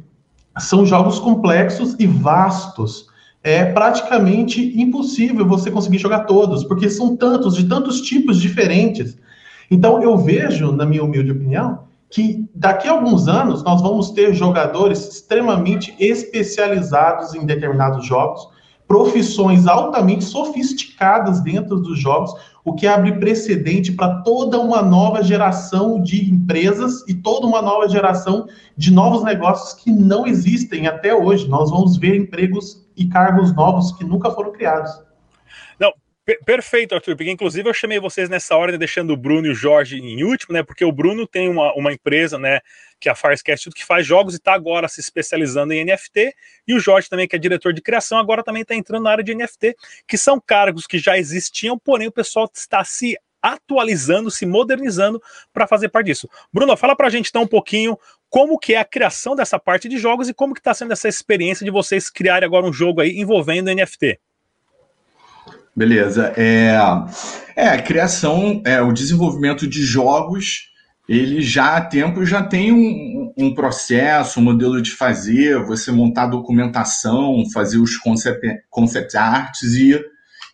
são 0.58 0.84
jogos 0.84 1.18
complexos 1.18 1.96
e 1.99 2.06
vastos. 2.06 3.06
É 3.42 3.64
praticamente 3.64 4.80
impossível 4.80 5.46
você 5.46 5.70
conseguir 5.70 5.99
jogar 5.99 6.20
todos, 6.20 6.64
porque 6.64 6.88
são 6.88 7.16
tantos, 7.16 7.56
de 7.56 7.64
tantos 7.64 8.00
tipos 8.00 8.40
diferentes. 8.40 9.16
Então, 9.70 10.02
eu 10.02 10.16
vejo, 10.16 10.73
na 10.73 10.84
minha 10.84 11.04
humilde 11.04 11.30
opinião, 11.30 11.84
que 12.14 12.49
daqui 12.54 12.87
a 12.87 12.92
alguns 12.92 13.26
anos 13.26 13.64
nós 13.64 13.83
vamos 13.83 14.12
ter 14.12 14.33
jogadores 14.35 15.00
extremamente 15.09 15.92
especializados 15.99 17.35
em 17.35 17.44
determinados 17.44 18.06
jogos, 18.06 18.49
profissões 18.87 19.66
altamente 19.66 20.23
sofisticadas 20.23 21.40
dentro 21.40 21.80
dos 21.80 21.99
jogos, 21.99 22.33
o 22.64 22.73
que 22.73 22.87
abre 22.87 23.18
precedente 23.18 23.90
para 23.90 24.23
toda 24.23 24.61
uma 24.61 24.80
nova 24.80 25.25
geração 25.25 26.00
de 26.00 26.30
empresas 26.30 27.02
e 27.09 27.14
toda 27.14 27.49
uma 27.49 27.61
nova 27.61 27.88
geração 27.88 28.47
de 28.76 28.92
novos 28.92 29.25
negócios 29.25 29.75
que 29.75 29.90
não 29.90 30.25
existem 30.25 30.87
até 30.87 31.12
hoje. 31.12 31.49
Nós 31.49 31.68
vamos 31.68 31.97
ver 31.97 32.14
empregos 32.14 32.87
e 32.97 33.06
cargos 33.06 33.52
novos 33.56 33.90
que 33.90 34.04
nunca 34.04 34.30
foram 34.30 34.52
criados. 34.52 34.92
Perfeito, 36.47 36.95
Arthur, 36.95 37.16
porque 37.16 37.31
inclusive 37.31 37.69
eu 37.69 37.75
chamei 37.75 38.00
vocês 38.00 38.31
nessa 38.31 38.57
ordem, 38.57 38.78
deixando 38.78 39.12
o 39.12 39.16
Bruno 39.16 39.47
e 39.47 39.50
o 39.50 39.54
Jorge 39.54 39.99
em 39.99 40.25
último, 40.25 40.54
né? 40.54 40.62
Porque 40.62 40.83
o 40.83 40.90
Bruno 40.90 41.26
tem 41.26 41.50
uma, 41.50 41.75
uma 41.75 41.93
empresa, 41.93 42.38
né? 42.38 42.61
Que 42.99 43.11
é 43.11 43.12
a 43.12 43.14
Firecast, 43.14 43.69
que 43.71 43.85
faz 43.85 44.07
jogos 44.07 44.33
e 44.33 44.38
está 44.38 44.54
agora 44.54 44.88
se 44.88 45.00
especializando 45.00 45.75
em 45.75 45.85
NFT, 45.85 46.35
e 46.66 46.75
o 46.75 46.81
Jorge 46.81 47.11
também, 47.11 47.28
que 47.28 47.37
é 47.37 47.38
diretor 47.38 47.75
de 47.75 47.83
criação, 47.83 48.16
agora 48.16 48.43
também 48.43 48.62
está 48.62 48.75
entrando 48.75 49.02
na 49.02 49.11
área 49.11 49.23
de 49.23 49.35
NFT, 49.35 49.76
que 50.09 50.16
são 50.16 50.40
cargos 50.40 50.87
que 50.87 50.99
já 50.99 51.19
existiam, 51.19 51.78
porém 51.78 52.09
o 52.09 52.12
pessoal 52.12 52.50
está 52.54 52.83
se 52.85 53.19
atualizando, 53.43 54.31
se 54.31 54.47
modernizando 54.47 55.23
para 55.52 55.66
fazer 55.66 55.90
parte 55.90 56.07
disso. 56.07 56.26
Bruno, 56.50 56.75
fala 56.75 56.97
para 56.97 57.09
a 57.09 57.11
gente 57.11 57.28
então 57.28 57.43
um 57.43 57.47
pouquinho 57.47 57.99
como 58.31 58.59
que 58.59 58.73
é 58.73 58.78
a 58.78 58.85
criação 58.85 59.37
dessa 59.37 59.59
parte 59.59 59.90
de 59.90 59.99
jogos 59.99 60.31
e 60.31 60.33
como 60.33 60.54
que 60.54 60.61
está 60.61 60.73
sendo 60.73 60.95
essa 60.95 61.07
experiência 61.07 61.66
de 61.66 61.71
vocês 61.71 62.09
criarem 62.09 62.47
agora 62.47 62.64
um 62.64 62.73
jogo 62.73 63.02
aí 63.02 63.21
envolvendo 63.21 63.71
NFT. 63.71 64.19
Beleza. 65.76 66.33
É, 66.37 66.76
é 67.57 67.69
a 67.69 67.83
criação, 67.83 68.62
é, 68.64 68.81
o 68.81 68.93
desenvolvimento 68.93 69.66
de 69.66 69.83
jogos, 69.83 70.71
ele 71.09 71.43
já 71.43 71.76
há 71.76 71.81
tempo 71.81 72.25
já 72.25 72.43
tem 72.43 72.73
um, 72.73 73.33
um 73.37 73.54
processo, 73.54 74.40
um 74.40 74.45
modelo 74.45 74.81
de 74.81 74.93
fazer, 74.93 75.62
você 75.64 75.90
montar 75.90 76.26
documentação, 76.26 77.45
fazer 77.52 77.78
os 77.78 77.97
concept, 77.97 78.62
concept 78.71 79.16
arts 79.16 79.75
e 79.75 80.00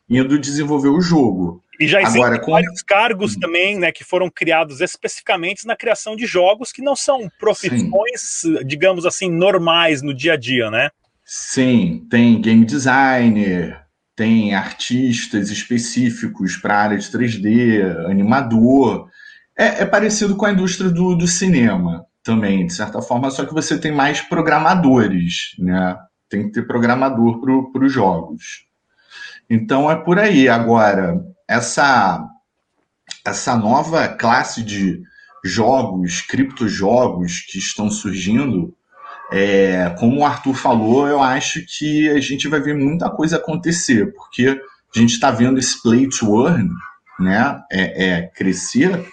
indo 0.08 0.38
desenvolver 0.38 0.88
o 0.88 1.00
jogo. 1.00 1.62
E 1.78 1.86
já 1.86 2.02
existem 2.02 2.22
Agora, 2.22 2.38
com... 2.40 2.50
vários 2.50 2.82
cargos 2.82 3.36
também, 3.36 3.78
né, 3.78 3.90
que 3.90 4.04
foram 4.04 4.28
criados 4.28 4.82
especificamente 4.82 5.66
na 5.66 5.74
criação 5.74 6.14
de 6.14 6.26
jogos 6.26 6.72
que 6.72 6.82
não 6.82 6.94
são 6.94 7.30
profissões, 7.38 8.20
Sim. 8.20 8.58
digamos 8.66 9.06
assim, 9.06 9.30
normais 9.30 10.02
no 10.02 10.12
dia 10.12 10.34
a 10.34 10.36
dia, 10.36 10.70
né? 10.70 10.90
Sim, 11.24 12.06
tem 12.10 12.40
game 12.40 12.66
designer, 12.66 13.79
tem 14.20 14.54
artistas 14.54 15.48
específicos 15.48 16.54
para 16.54 16.74
a 16.74 16.82
área 16.82 16.98
de 16.98 17.10
3D, 17.10 18.04
animador. 18.04 19.08
É, 19.56 19.80
é 19.80 19.86
parecido 19.86 20.36
com 20.36 20.44
a 20.44 20.52
indústria 20.52 20.90
do, 20.90 21.16
do, 21.16 21.26
cinema 21.26 22.04
também, 22.22 22.66
de 22.66 22.74
certa 22.74 23.00
forma, 23.00 23.30
só 23.30 23.46
que 23.46 23.54
você 23.54 23.78
tem 23.78 23.90
mais 23.90 24.20
programadores, 24.20 25.54
né? 25.58 25.96
Tem 26.28 26.42
que 26.42 26.52
ter 26.52 26.66
programador 26.66 27.40
para 27.72 27.82
os 27.82 27.90
jogos. 27.90 28.66
Então 29.48 29.90
é 29.90 29.96
por 29.96 30.18
aí. 30.18 30.50
Agora, 30.50 31.18
essa, 31.48 32.22
essa 33.26 33.56
nova 33.56 34.06
classe 34.06 34.62
de 34.62 35.00
jogos, 35.42 36.20
criptojogos 36.20 37.40
que 37.50 37.56
estão 37.56 37.90
surgindo, 37.90 38.76
é, 39.32 39.94
como 39.98 40.20
o 40.20 40.24
Arthur 40.24 40.54
falou, 40.54 41.06
eu 41.06 41.22
acho 41.22 41.64
que 41.66 42.08
a 42.08 42.20
gente 42.20 42.48
vai 42.48 42.60
ver 42.60 42.74
muita 42.74 43.08
coisa 43.10 43.36
acontecer, 43.36 44.12
porque 44.14 44.60
a 44.94 44.98
gente 44.98 45.12
está 45.12 45.30
vendo 45.30 45.58
esse 45.58 45.80
play 45.82 46.08
to 46.08 46.46
earn 46.46 46.68
né, 47.18 47.60
é, 47.70 48.06
é, 48.06 48.22
crescer, 48.22 49.06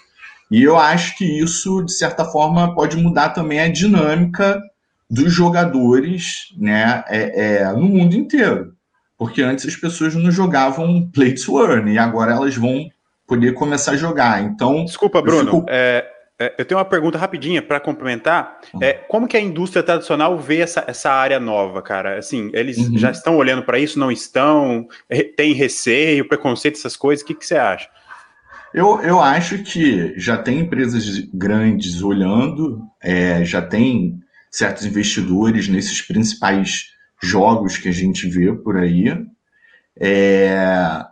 e 0.50 0.64
eu 0.64 0.78
acho 0.78 1.18
que 1.18 1.26
isso, 1.26 1.84
de 1.84 1.94
certa 1.94 2.24
forma, 2.26 2.74
pode 2.74 2.98
mudar 2.98 3.30
também 3.30 3.60
a 3.60 3.68
dinâmica 3.68 4.62
dos 5.10 5.32
jogadores 5.32 6.54
né, 6.58 7.04
é, 7.08 7.60
é, 7.60 7.74
no 7.74 7.88
mundo 7.88 8.16
inteiro. 8.16 8.74
Porque 9.18 9.42
antes 9.42 9.66
as 9.66 9.76
pessoas 9.76 10.16
não 10.16 10.32
jogavam 10.32 11.10
play 11.14 11.34
to 11.34 11.60
earn 11.60 11.92
e 11.92 11.98
agora 11.98 12.34
elas 12.34 12.56
vão 12.56 12.90
poder 13.28 13.54
começar 13.54 13.92
a 13.92 13.98
jogar. 13.98 14.42
Então. 14.42 14.86
Desculpa, 14.86 15.22
Bruno. 15.22 15.52
Fico... 15.52 15.66
é, 15.68 16.06
é, 16.40 16.54
eu 16.58 16.66
tenho 16.66 16.78
uma 16.78 16.86
pergunta 16.86 17.18
rapidinha 17.18 17.62
para 17.62 17.80
complementar. 17.80 18.60
Uhum. 18.74 18.84
É, 18.84 18.94
como 18.94 19.28
que 19.28 19.36
a 19.36 19.42
indústria 19.42 19.82
tradicional 19.82 20.38
vê 20.38 20.60
essa, 20.60 20.84
essa 20.88 21.12
área 21.12 21.40
nova, 21.40 21.82
cara? 21.82 22.18
Assim, 22.18 22.52
eles 22.54 22.78
uhum. 22.78 22.98
já 22.98 23.10
estão 23.10 23.38
olhando 23.38 23.64
para 23.64 23.80
isso, 23.80 23.98
não 23.98 24.12
estão? 24.12 24.88
Tem 25.36 25.54
receio, 25.54 26.28
preconceito, 26.28 26.76
essas 26.76 26.96
coisas? 26.96 27.24
O 27.24 27.28
que, 27.28 27.34
que 27.34 27.46
você 27.46 27.56
acha? 27.56 27.90
Eu, 28.74 29.02
eu 29.02 29.20
acho 29.20 29.64
que 29.64 30.14
já 30.18 30.38
tem 30.38 30.60
empresas 30.60 31.20
grandes 31.34 32.04
olhando, 32.04 32.84
é, 33.02 33.44
já 33.44 33.62
tem 33.62 34.20
certos 34.52 34.86
investidores 34.86 35.68
nesses 35.68 36.02
principais 36.02 36.92
jogos 37.22 37.78
que 37.78 37.90
a 37.90 37.94
gente 37.94 38.28
vê 38.28 38.54
por 38.54 38.78
aí. 38.78 39.26
É... 40.00 41.04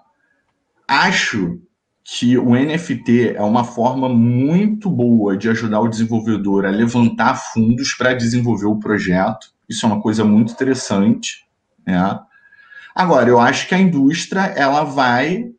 Acho 0.87 1.59
que 2.07 2.37
o 2.37 2.51
NFT 2.51 3.33
é 3.35 3.41
uma 3.41 3.63
forma 3.63 4.07
muito 4.07 4.91
boa 4.91 5.35
de 5.35 5.49
ajudar 5.49 5.79
o 5.79 5.87
desenvolvedor 5.87 6.63
a 6.63 6.69
levantar 6.69 7.33
fundos 7.33 7.95
para 7.95 8.13
desenvolver 8.13 8.67
o 8.67 8.77
projeto. 8.77 9.47
Isso 9.67 9.87
é 9.87 9.89
uma 9.89 9.99
coisa 9.99 10.23
muito 10.23 10.53
interessante. 10.53 11.47
Né? 11.83 12.19
Agora, 12.93 13.27
eu 13.27 13.39
acho 13.39 13.67
que 13.67 13.73
a 13.73 13.79
indústria 13.79 14.41
ela 14.41 14.83
vai 14.83 15.49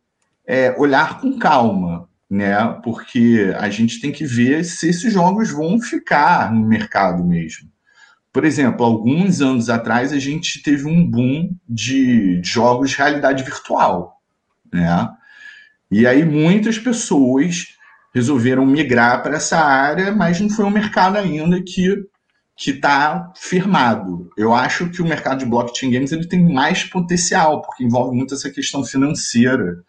é, 0.47 0.73
olhar 0.79 1.21
com 1.21 1.37
calma, 1.37 2.09
né? 2.31 2.57
Porque 2.85 3.53
a 3.59 3.69
gente 3.69 4.01
tem 4.01 4.13
que 4.13 4.25
ver 4.25 4.65
se 4.65 4.89
esses 4.89 5.13
jogos 5.13 5.51
vão 5.51 5.81
ficar 5.81 6.53
no 6.53 6.65
mercado 6.65 7.25
mesmo. 7.25 7.69
Por 8.33 8.45
exemplo, 8.45 8.87
alguns 8.87 9.41
anos 9.41 9.69
atrás 9.69 10.13
a 10.13 10.19
gente 10.21 10.63
teve 10.63 10.87
um 10.87 11.05
boom 11.05 11.57
de 11.69 12.41
jogos 12.45 12.91
de 12.91 12.99
realidade 12.99 13.43
virtual, 13.43 14.21
né? 14.73 15.16
E 15.91 16.07
aí 16.07 16.25
muitas 16.25 16.79
pessoas 16.79 17.67
resolveram 18.15 18.65
migrar 18.65 19.23
para 19.23 19.37
essa 19.37 19.59
área, 19.59 20.11
mas 20.11 20.41
não 20.41 20.49
foi 20.49 20.65
um 20.65 20.71
mercado 20.71 21.17
ainda 21.19 21.63
que 21.63 22.07
que 22.57 22.71
está 22.71 23.31
firmado. 23.37 24.31
Eu 24.35 24.55
acho 24.55 24.89
que 24.89 25.03
o 25.03 25.07
mercado 25.07 25.41
de 25.41 25.45
blockchain 25.45 25.91
games 25.91 26.11
ele 26.11 26.27
tem 26.27 26.43
mais 26.43 26.83
potencial, 26.85 27.61
porque 27.61 27.85
envolve 27.85 28.17
muito 28.17 28.33
essa 28.33 28.51
questão 28.51 28.83
financeira, 28.83 29.85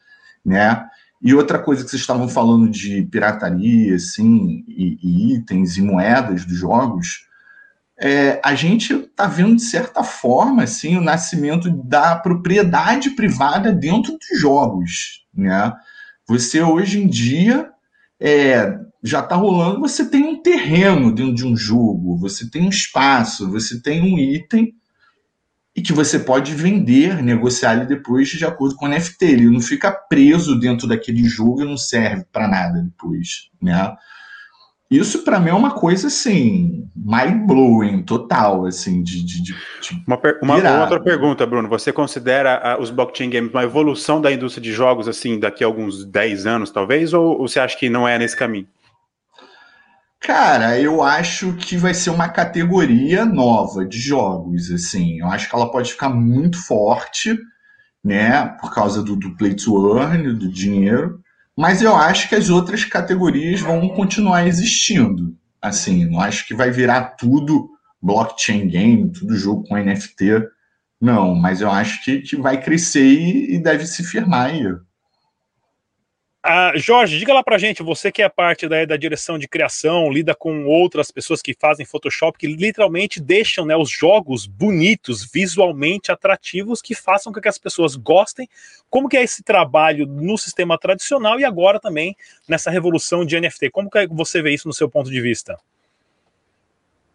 né? 0.45 0.85
E 1.21 1.33
outra 1.33 1.57
coisa 1.57 1.83
que 1.83 1.89
vocês 1.89 2.01
estavam 2.01 2.27
falando 2.27 2.69
de 2.69 3.03
pirataria, 3.03 3.95
assim, 3.95 4.65
e, 4.67 4.99
e 5.01 5.35
itens 5.35 5.77
e 5.77 5.81
moedas 5.81 6.45
dos 6.45 6.57
jogos, 6.57 7.25
é, 7.99 8.39
a 8.43 8.53
gente 8.53 8.93
está 8.93 9.25
vendo, 9.25 9.55
de 9.55 9.63
certa 9.63 10.03
forma, 10.03 10.63
assim, 10.63 10.97
o 10.97 11.01
nascimento 11.01 11.71
da 11.71 12.17
propriedade 12.17 13.11
privada 13.11 13.71
dentro 13.71 14.11
dos 14.11 14.39
jogos. 14.39 15.25
Né? 15.33 15.73
Você, 16.27 16.61
hoje 16.61 17.01
em 17.01 17.07
dia, 17.07 17.69
é, 18.19 18.77
já 19.03 19.19
está 19.21 19.35
rolando, 19.35 19.79
você 19.79 20.09
tem 20.09 20.23
um 20.23 20.41
terreno 20.41 21.13
dentro 21.13 21.33
de 21.33 21.45
um 21.45 21.55
jogo, 21.55 22.17
você 22.17 22.49
tem 22.49 22.63
um 22.63 22.69
espaço, 22.69 23.49
você 23.49 23.81
tem 23.81 24.01
um 24.01 24.19
item 24.19 24.73
e 25.75 25.81
que 25.81 25.93
você 25.93 26.17
pode 26.17 26.53
vender, 26.55 27.21
negociar 27.21 27.75
ele 27.75 27.85
depois 27.85 28.29
de 28.29 28.43
acordo 28.43 28.75
com 28.75 28.87
o 28.87 28.89
NFT. 28.89 29.25
Ele 29.25 29.49
não 29.49 29.61
fica 29.61 29.91
preso 29.91 30.59
dentro 30.59 30.87
daquele 30.87 31.23
jogo 31.23 31.61
e 31.61 31.65
não 31.65 31.77
serve 31.77 32.25
para 32.31 32.47
nada 32.47 32.81
depois, 32.81 33.49
né? 33.61 33.95
Isso 34.89 35.23
para 35.23 35.39
mim 35.39 35.49
é 35.49 35.53
uma 35.53 35.71
coisa 35.71 36.07
assim, 36.07 36.89
mind-blowing, 36.95 38.03
total, 38.03 38.65
assim, 38.65 39.03
de. 39.03 39.21
de, 39.23 39.41
de 39.41 39.55
uma, 40.07 40.17
uma, 40.41 40.55
uma, 40.55 40.81
outra 40.81 40.99
pergunta, 40.99 41.45
Bruno. 41.45 41.67
Você 41.67 41.91
considera 41.91 42.77
uh, 42.77 42.81
os 42.81 42.89
blockchain 42.89 43.29
games 43.29 43.51
uma 43.51 43.63
evolução 43.63 44.21
da 44.21 44.31
indústria 44.31 44.63
de 44.63 44.71
jogos, 44.71 45.07
assim, 45.09 45.39
daqui 45.39 45.61
a 45.61 45.67
alguns 45.67 46.05
10 46.05 46.45
anos, 46.45 46.71
talvez, 46.71 47.13
ou, 47.13 47.37
ou 47.37 47.47
você 47.47 47.59
acha 47.59 47.77
que 47.77 47.89
não 47.89 48.07
é 48.07 48.17
nesse 48.17 48.37
caminho? 48.37 48.67
Cara, 50.21 50.79
eu 50.79 51.03
acho 51.03 51.53
que 51.53 51.77
vai 51.77 51.93
ser 51.93 52.09
uma 52.09 52.29
categoria 52.29 53.25
nova 53.25 53.85
de 53.85 53.99
jogos, 53.99 54.71
assim. 54.71 55.19
Eu 55.19 55.27
acho 55.27 55.49
que 55.49 55.55
ela 55.55 55.69
pode 55.69 55.91
ficar 55.91 56.09
muito 56.09 56.57
forte, 56.65 57.37
né, 58.03 58.45
por 58.59 58.73
causa 58.73 59.03
do, 59.03 59.17
do 59.17 59.35
play 59.35 59.53
to 59.53 59.97
earn, 59.97 60.33
do 60.33 60.49
dinheiro. 60.49 61.19
Mas 61.57 61.81
eu 61.81 61.95
acho 61.95 62.29
que 62.29 62.35
as 62.35 62.49
outras 62.49 62.85
categorias 62.85 63.61
vão 63.61 63.89
continuar 63.89 64.45
existindo. 64.45 65.35
Assim, 65.59 66.05
não 66.05 66.21
acho 66.21 66.45
que 66.45 66.53
vai 66.53 66.69
virar 66.69 67.15
tudo 67.17 67.67
blockchain 67.99 68.67
game, 68.67 69.11
tudo 69.11 69.35
jogo 69.35 69.63
com 69.67 69.75
NFT. 69.75 70.47
Não, 71.01 71.33
mas 71.33 71.59
eu 71.61 71.71
acho 71.71 72.03
que, 72.03 72.19
que 72.19 72.35
vai 72.35 72.61
crescer 72.61 73.07
e, 73.07 73.55
e 73.55 73.59
deve 73.59 73.87
se 73.87 74.03
firmar 74.03 74.51
aí. 74.51 74.63
Ah, 76.49 76.71
Jorge, 76.75 77.19
diga 77.19 77.33
lá 77.33 77.43
pra 77.43 77.57
gente, 77.57 77.83
você 77.83 78.09
que 78.09 78.21
é 78.21 78.29
parte 78.29 78.69
da, 78.69 78.85
da 78.85 78.95
direção 78.95 79.37
de 79.37 79.49
criação, 79.49 80.09
lida 80.09 80.33
com 80.33 80.63
outras 80.63 81.11
pessoas 81.11 81.41
que 81.41 81.53
fazem 81.53 81.85
Photoshop, 81.85 82.37
que 82.37 82.47
literalmente 82.47 83.19
deixam 83.19 83.65
né, 83.65 83.75
os 83.75 83.89
jogos 83.89 84.45
bonitos, 84.45 85.29
visualmente 85.29 86.09
atrativos, 86.09 86.81
que 86.81 86.95
façam 86.95 87.33
com 87.33 87.41
que 87.41 87.49
as 87.49 87.57
pessoas 87.57 87.97
gostem. 87.97 88.47
Como 88.89 89.09
que 89.09 89.17
é 89.17 89.23
esse 89.23 89.43
trabalho 89.43 90.07
no 90.07 90.37
sistema 90.37 90.77
tradicional 90.77 91.37
e 91.37 91.43
agora 91.43 91.81
também 91.81 92.15
nessa 92.47 92.71
revolução 92.71 93.25
de 93.25 93.37
NFT? 93.37 93.69
Como 93.69 93.89
que 93.89 94.07
você 94.07 94.41
vê 94.41 94.53
isso 94.53 94.69
no 94.69 94.73
seu 94.73 94.89
ponto 94.89 95.11
de 95.11 95.19
vista? 95.19 95.59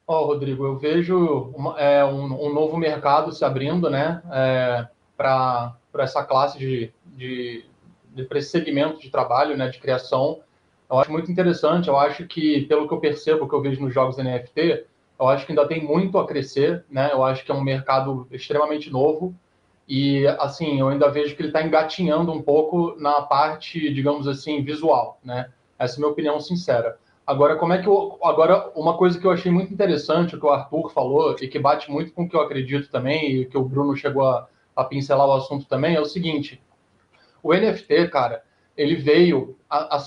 Ó, 0.07 0.21
oh, 0.21 0.27
Rodrigo, 0.27 0.67
eu 0.67 0.77
vejo 0.77 1.51
uma, 1.57 1.81
é, 1.81 2.05
um, 2.05 2.49
um, 2.49 2.53
novo 2.53 2.77
mercado 2.77 3.33
se 3.33 3.43
abrindo, 3.47 3.89
né, 3.89 4.21
é, 4.31 4.87
para 5.17 5.75
essa 6.01 6.23
classe 6.23 6.59
de, 6.59 6.93
de 7.07 7.72
para 8.29 8.39
esse 8.39 8.51
segmento 8.51 9.01
de 9.01 9.11
trabalho, 9.11 9.57
né, 9.57 9.69
de 9.69 9.79
criação. 9.79 10.41
Eu 10.91 10.99
acho 10.99 11.11
muito 11.11 11.31
interessante. 11.31 11.89
Eu 11.89 11.97
acho 11.97 12.27
que, 12.27 12.63
pelo 12.63 12.87
que 12.87 12.95
eu 12.95 13.01
percebo, 13.01 13.49
que 13.49 13.55
eu 13.55 13.63
vejo 13.63 13.81
nos 13.81 13.95
jogos 13.95 14.17
NFT, 14.17 14.85
eu 15.19 15.29
acho 15.29 15.47
que 15.47 15.53
ainda 15.53 15.67
tem 15.67 15.83
muito 15.83 16.19
a 16.19 16.27
crescer, 16.27 16.85
né? 16.91 17.11
Eu 17.13 17.25
acho 17.25 17.45
que 17.45 17.51
é 17.51 17.55
um 17.55 17.63
mercado 17.63 18.27
extremamente 18.31 18.91
novo 18.91 19.35
e, 19.89 20.27
assim, 20.39 20.81
eu 20.81 20.89
ainda 20.89 21.11
vejo 21.11 21.35
que 21.35 21.43
ele 21.43 21.49
está 21.49 21.63
engatinhando 21.63 22.33
um 22.33 22.43
pouco 22.43 22.95
na 22.99 23.23
parte, 23.23 23.93
digamos 23.93 24.27
assim, 24.27 24.63
visual, 24.63 25.19
né? 25.23 25.51
Essa 25.79 25.95
é 25.95 25.97
a 25.97 26.01
minha 26.01 26.13
opinião 26.13 26.41
sincera. 26.41 26.99
Agora, 27.27 27.57
como 27.57 27.73
é 27.73 27.81
que 27.81 27.89
eu, 27.89 28.19
agora 28.23 28.71
uma 28.75 28.97
coisa 28.97 29.19
que 29.19 29.27
eu 29.27 29.31
achei 29.31 29.51
muito 29.51 29.73
interessante, 29.73 30.35
o 30.35 30.41
que 30.41 30.47
o 30.47 30.51
Arthur 30.51 30.91
falou 30.91 31.37
e 31.41 31.47
que 31.47 31.59
bate 31.59 31.91
muito 31.91 32.13
com 32.13 32.25
o 32.25 32.29
que 32.29 32.35
eu 32.35 32.41
acredito 32.41 32.91
também 32.91 33.37
e 33.37 33.47
que 33.47 33.57
o 33.57 33.65
Bruno 33.65 33.97
chegou 33.97 34.27
a, 34.27 34.49
a 34.75 34.85
pincelar 34.85 35.27
o 35.27 35.33
assunto 35.33 35.67
também 35.67 35.95
é 35.95 36.01
o 36.01 36.05
seguinte: 36.05 36.61
o 37.43 37.53
NFT, 37.53 38.09
cara, 38.09 38.43
ele 38.77 38.95
veio 38.95 39.57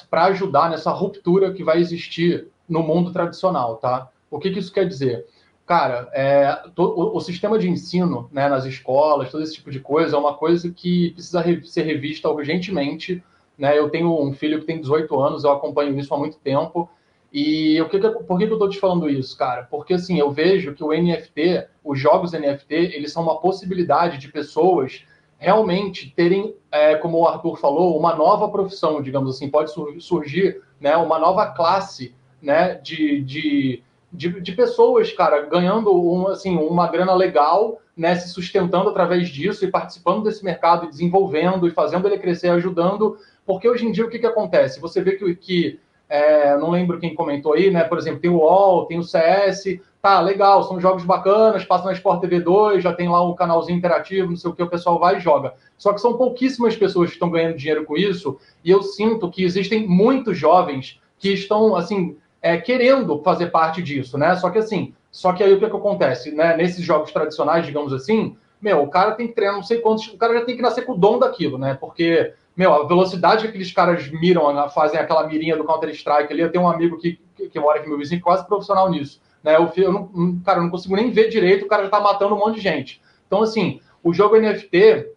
para 0.09 0.25
ajudar 0.25 0.69
nessa 0.69 0.91
ruptura 0.91 1.53
que 1.53 1.63
vai 1.63 1.79
existir 1.79 2.47
no 2.67 2.81
mundo 2.81 3.11
tradicional, 3.11 3.77
tá? 3.77 4.09
O 4.29 4.39
que, 4.39 4.51
que 4.51 4.59
isso 4.59 4.73
quer 4.73 4.87
dizer? 4.87 5.25
Cara, 5.65 6.09
é, 6.13 6.53
to, 6.75 6.83
o, 6.83 7.17
o, 7.17 7.21
sistema 7.21 7.57
de 7.57 7.69
ensino 7.69 8.29
né, 8.31 8.47
nas 8.47 8.65
escolas, 8.65 9.31
todo 9.31 9.43
esse 9.43 9.55
tipo 9.55 9.71
de 9.71 9.79
coisa, 9.79 10.15
é 10.15 10.19
uma 10.19 10.35
coisa 10.35 10.71
que 10.71 11.11
precisa 11.11 11.41
re, 11.41 11.65
ser 11.65 11.83
revista 11.83 12.29
urgentemente. 12.29 13.23
Né? 13.57 13.77
Eu 13.77 13.89
tenho 13.89 14.21
um 14.21 14.31
filho 14.31 14.59
que 14.59 14.65
tem 14.65 14.79
18 14.79 15.19
anos, 15.19 15.43
eu 15.43 15.51
acompanho 15.51 15.97
isso 15.97 16.13
há 16.13 16.17
muito 16.17 16.37
tempo, 16.37 16.89
E 17.33 17.81
o 17.81 17.89
que, 17.89 17.99
que 17.99 18.09
por 18.09 18.37
que, 18.37 18.45
que 18.45 18.51
eu 18.51 18.55
estou 18.55 18.69
te 18.69 18.79
falando 18.79 19.09
isso, 19.09 19.35
cara? 19.37 19.63
Porque 19.63 19.95
assim, 19.95 20.19
eu 20.19 20.31
vejo 20.31 20.73
que 20.73 20.83
o 20.83 20.93
NFT, 20.93 21.67
os 21.83 21.99
jogos 21.99 22.31
NFT, 22.31 22.73
eles 22.73 23.11
são 23.11 23.23
uma 23.23 23.39
possibilidade 23.39 24.19
de 24.19 24.31
pessoas 24.31 25.03
realmente 25.37 26.13
terem, 26.15 26.55
é, 26.71 26.95
como 26.95 27.19
o 27.19 27.27
Arthur 27.27 27.57
falou, 27.57 27.97
uma 27.97 28.15
nova 28.15 28.49
profissão, 28.49 29.01
digamos 29.01 29.35
assim, 29.35 29.49
pode 29.49 29.71
surgir 29.99 30.61
né, 30.79 30.95
uma 30.97 31.19
nova 31.19 31.47
classe 31.47 32.15
né, 32.41 32.75
de, 32.75 33.21
de, 33.21 33.83
de, 34.11 34.41
de 34.41 34.51
pessoas, 34.53 35.11
cara, 35.11 35.41
ganhando 35.41 35.93
um, 35.93 36.27
assim, 36.27 36.55
uma 36.57 36.87
grana 36.87 37.13
legal, 37.13 37.79
né, 37.95 38.15
se 38.15 38.29
sustentando 38.29 38.89
através 38.89 39.29
disso 39.29 39.65
e 39.65 39.71
participando 39.71 40.23
desse 40.23 40.43
mercado 40.43 40.85
e 40.85 40.89
desenvolvendo 40.89 41.67
e 41.67 41.71
fazendo 41.71 42.07
ele 42.07 42.17
crescer, 42.17 42.49
ajudando. 42.49 43.17
Porque 43.45 43.69
hoje 43.69 43.85
em 43.85 43.91
dia 43.91 44.05
o 44.05 44.09
que, 44.09 44.19
que 44.19 44.25
acontece? 44.25 44.79
Você 44.79 45.01
vê 45.01 45.13
que, 45.13 45.35
que 45.35 45.79
é, 46.07 46.55
não 46.57 46.69
lembro 46.69 46.99
quem 46.99 47.15
comentou 47.15 47.53
aí, 47.53 47.71
né? 47.71 47.83
Por 47.83 47.97
exemplo, 47.97 48.19
tem 48.19 48.29
o 48.29 48.37
UOL, 48.37 48.85
tem 48.85 48.99
o 48.99 49.03
CS, 49.03 49.79
tá, 50.01 50.21
legal, 50.21 50.63
são 50.63 50.79
jogos 50.79 51.03
bacanas, 51.03 51.65
passa 51.65 51.85
na 51.85 51.93
Sport 51.93 52.21
TV 52.21 52.39
2, 52.39 52.83
já 52.83 52.93
tem 52.93 53.09
lá 53.09 53.27
um 53.27 53.33
canalzinho 53.33 53.77
interativo, 53.77 54.29
não 54.29 54.37
sei 54.37 54.51
o 54.51 54.53
que, 54.53 54.61
o 54.61 54.69
pessoal 54.69 54.99
vai 54.99 55.17
e 55.17 55.19
joga. 55.19 55.53
Só 55.77 55.93
que 55.93 56.01
são 56.01 56.17
pouquíssimas 56.17 56.75
pessoas 56.75 57.09
que 57.09 57.15
estão 57.15 57.29
ganhando 57.29 57.57
dinheiro 57.57 57.85
com 57.85 57.97
isso, 57.97 58.37
e 58.63 58.69
eu 58.69 58.83
sinto 58.83 59.29
que 59.31 59.43
existem 59.43 59.87
muitos 59.87 60.37
jovens 60.37 61.01
que 61.17 61.29
estão, 61.29 61.75
assim, 61.75 62.17
é, 62.41 62.57
querendo 62.57 63.19
fazer 63.23 63.47
parte 63.47 63.81
disso, 63.81 64.17
né? 64.17 64.35
Só 64.35 64.51
que 64.51 64.59
assim, 64.59 64.93
só 65.11 65.33
que 65.33 65.43
aí 65.43 65.51
o 65.51 65.59
que, 65.59 65.67
que 65.67 65.75
acontece, 65.75 66.31
né? 66.31 66.55
Nesses 66.55 66.85
jogos 66.85 67.11
tradicionais, 67.11 67.65
digamos 67.65 67.91
assim, 67.91 68.37
meu, 68.61 68.83
o 68.83 68.87
cara 68.87 69.13
tem 69.13 69.27
que 69.27 69.33
treinar 69.33 69.55
não 69.55 69.63
sei 69.63 69.79
quantos, 69.79 70.07
o 70.07 70.17
cara 70.17 70.37
já 70.39 70.45
tem 70.45 70.55
que 70.55 70.61
nascer 70.61 70.83
com 70.83 70.93
o 70.93 70.97
dom 70.97 71.17
daquilo, 71.17 71.57
né? 71.57 71.75
Porque 71.79 72.33
meu, 72.55 72.73
a 72.73 72.87
velocidade 72.87 73.43
que 73.43 73.49
aqueles 73.49 73.71
caras 73.71 74.09
miram, 74.09 74.53
né, 74.53 74.69
fazem 74.69 74.99
aquela 74.99 75.27
mirinha 75.27 75.57
do 75.57 75.65
Counter-Strike 75.65 76.31
ali. 76.31 76.41
Eu 76.41 76.51
tenho 76.51 76.63
um 76.63 76.69
amigo 76.69 76.97
que, 76.97 77.19
que, 77.35 77.49
que 77.49 77.59
mora 77.59 77.79
aqui, 77.79 77.89
meu 77.89 77.97
vizinho, 77.97 78.21
quase 78.21 78.47
profissional 78.47 78.89
nisso. 78.89 79.21
Né? 79.43 79.55
Eu, 79.55 79.71
eu 79.75 79.91
não, 79.91 80.39
cara, 80.39 80.59
eu 80.59 80.63
não 80.63 80.69
consigo 80.69 80.95
nem 80.95 81.11
ver 81.11 81.29
direito, 81.29 81.65
o 81.65 81.67
cara 81.67 81.83
já 81.83 81.89
tá 81.89 81.99
matando 81.99 82.33
um 82.33 82.39
monte 82.39 82.55
de 82.55 82.61
gente. 82.61 83.01
Então, 83.27 83.41
assim, 83.41 83.81
o 84.03 84.13
jogo 84.13 84.39
NFT, 84.39 85.11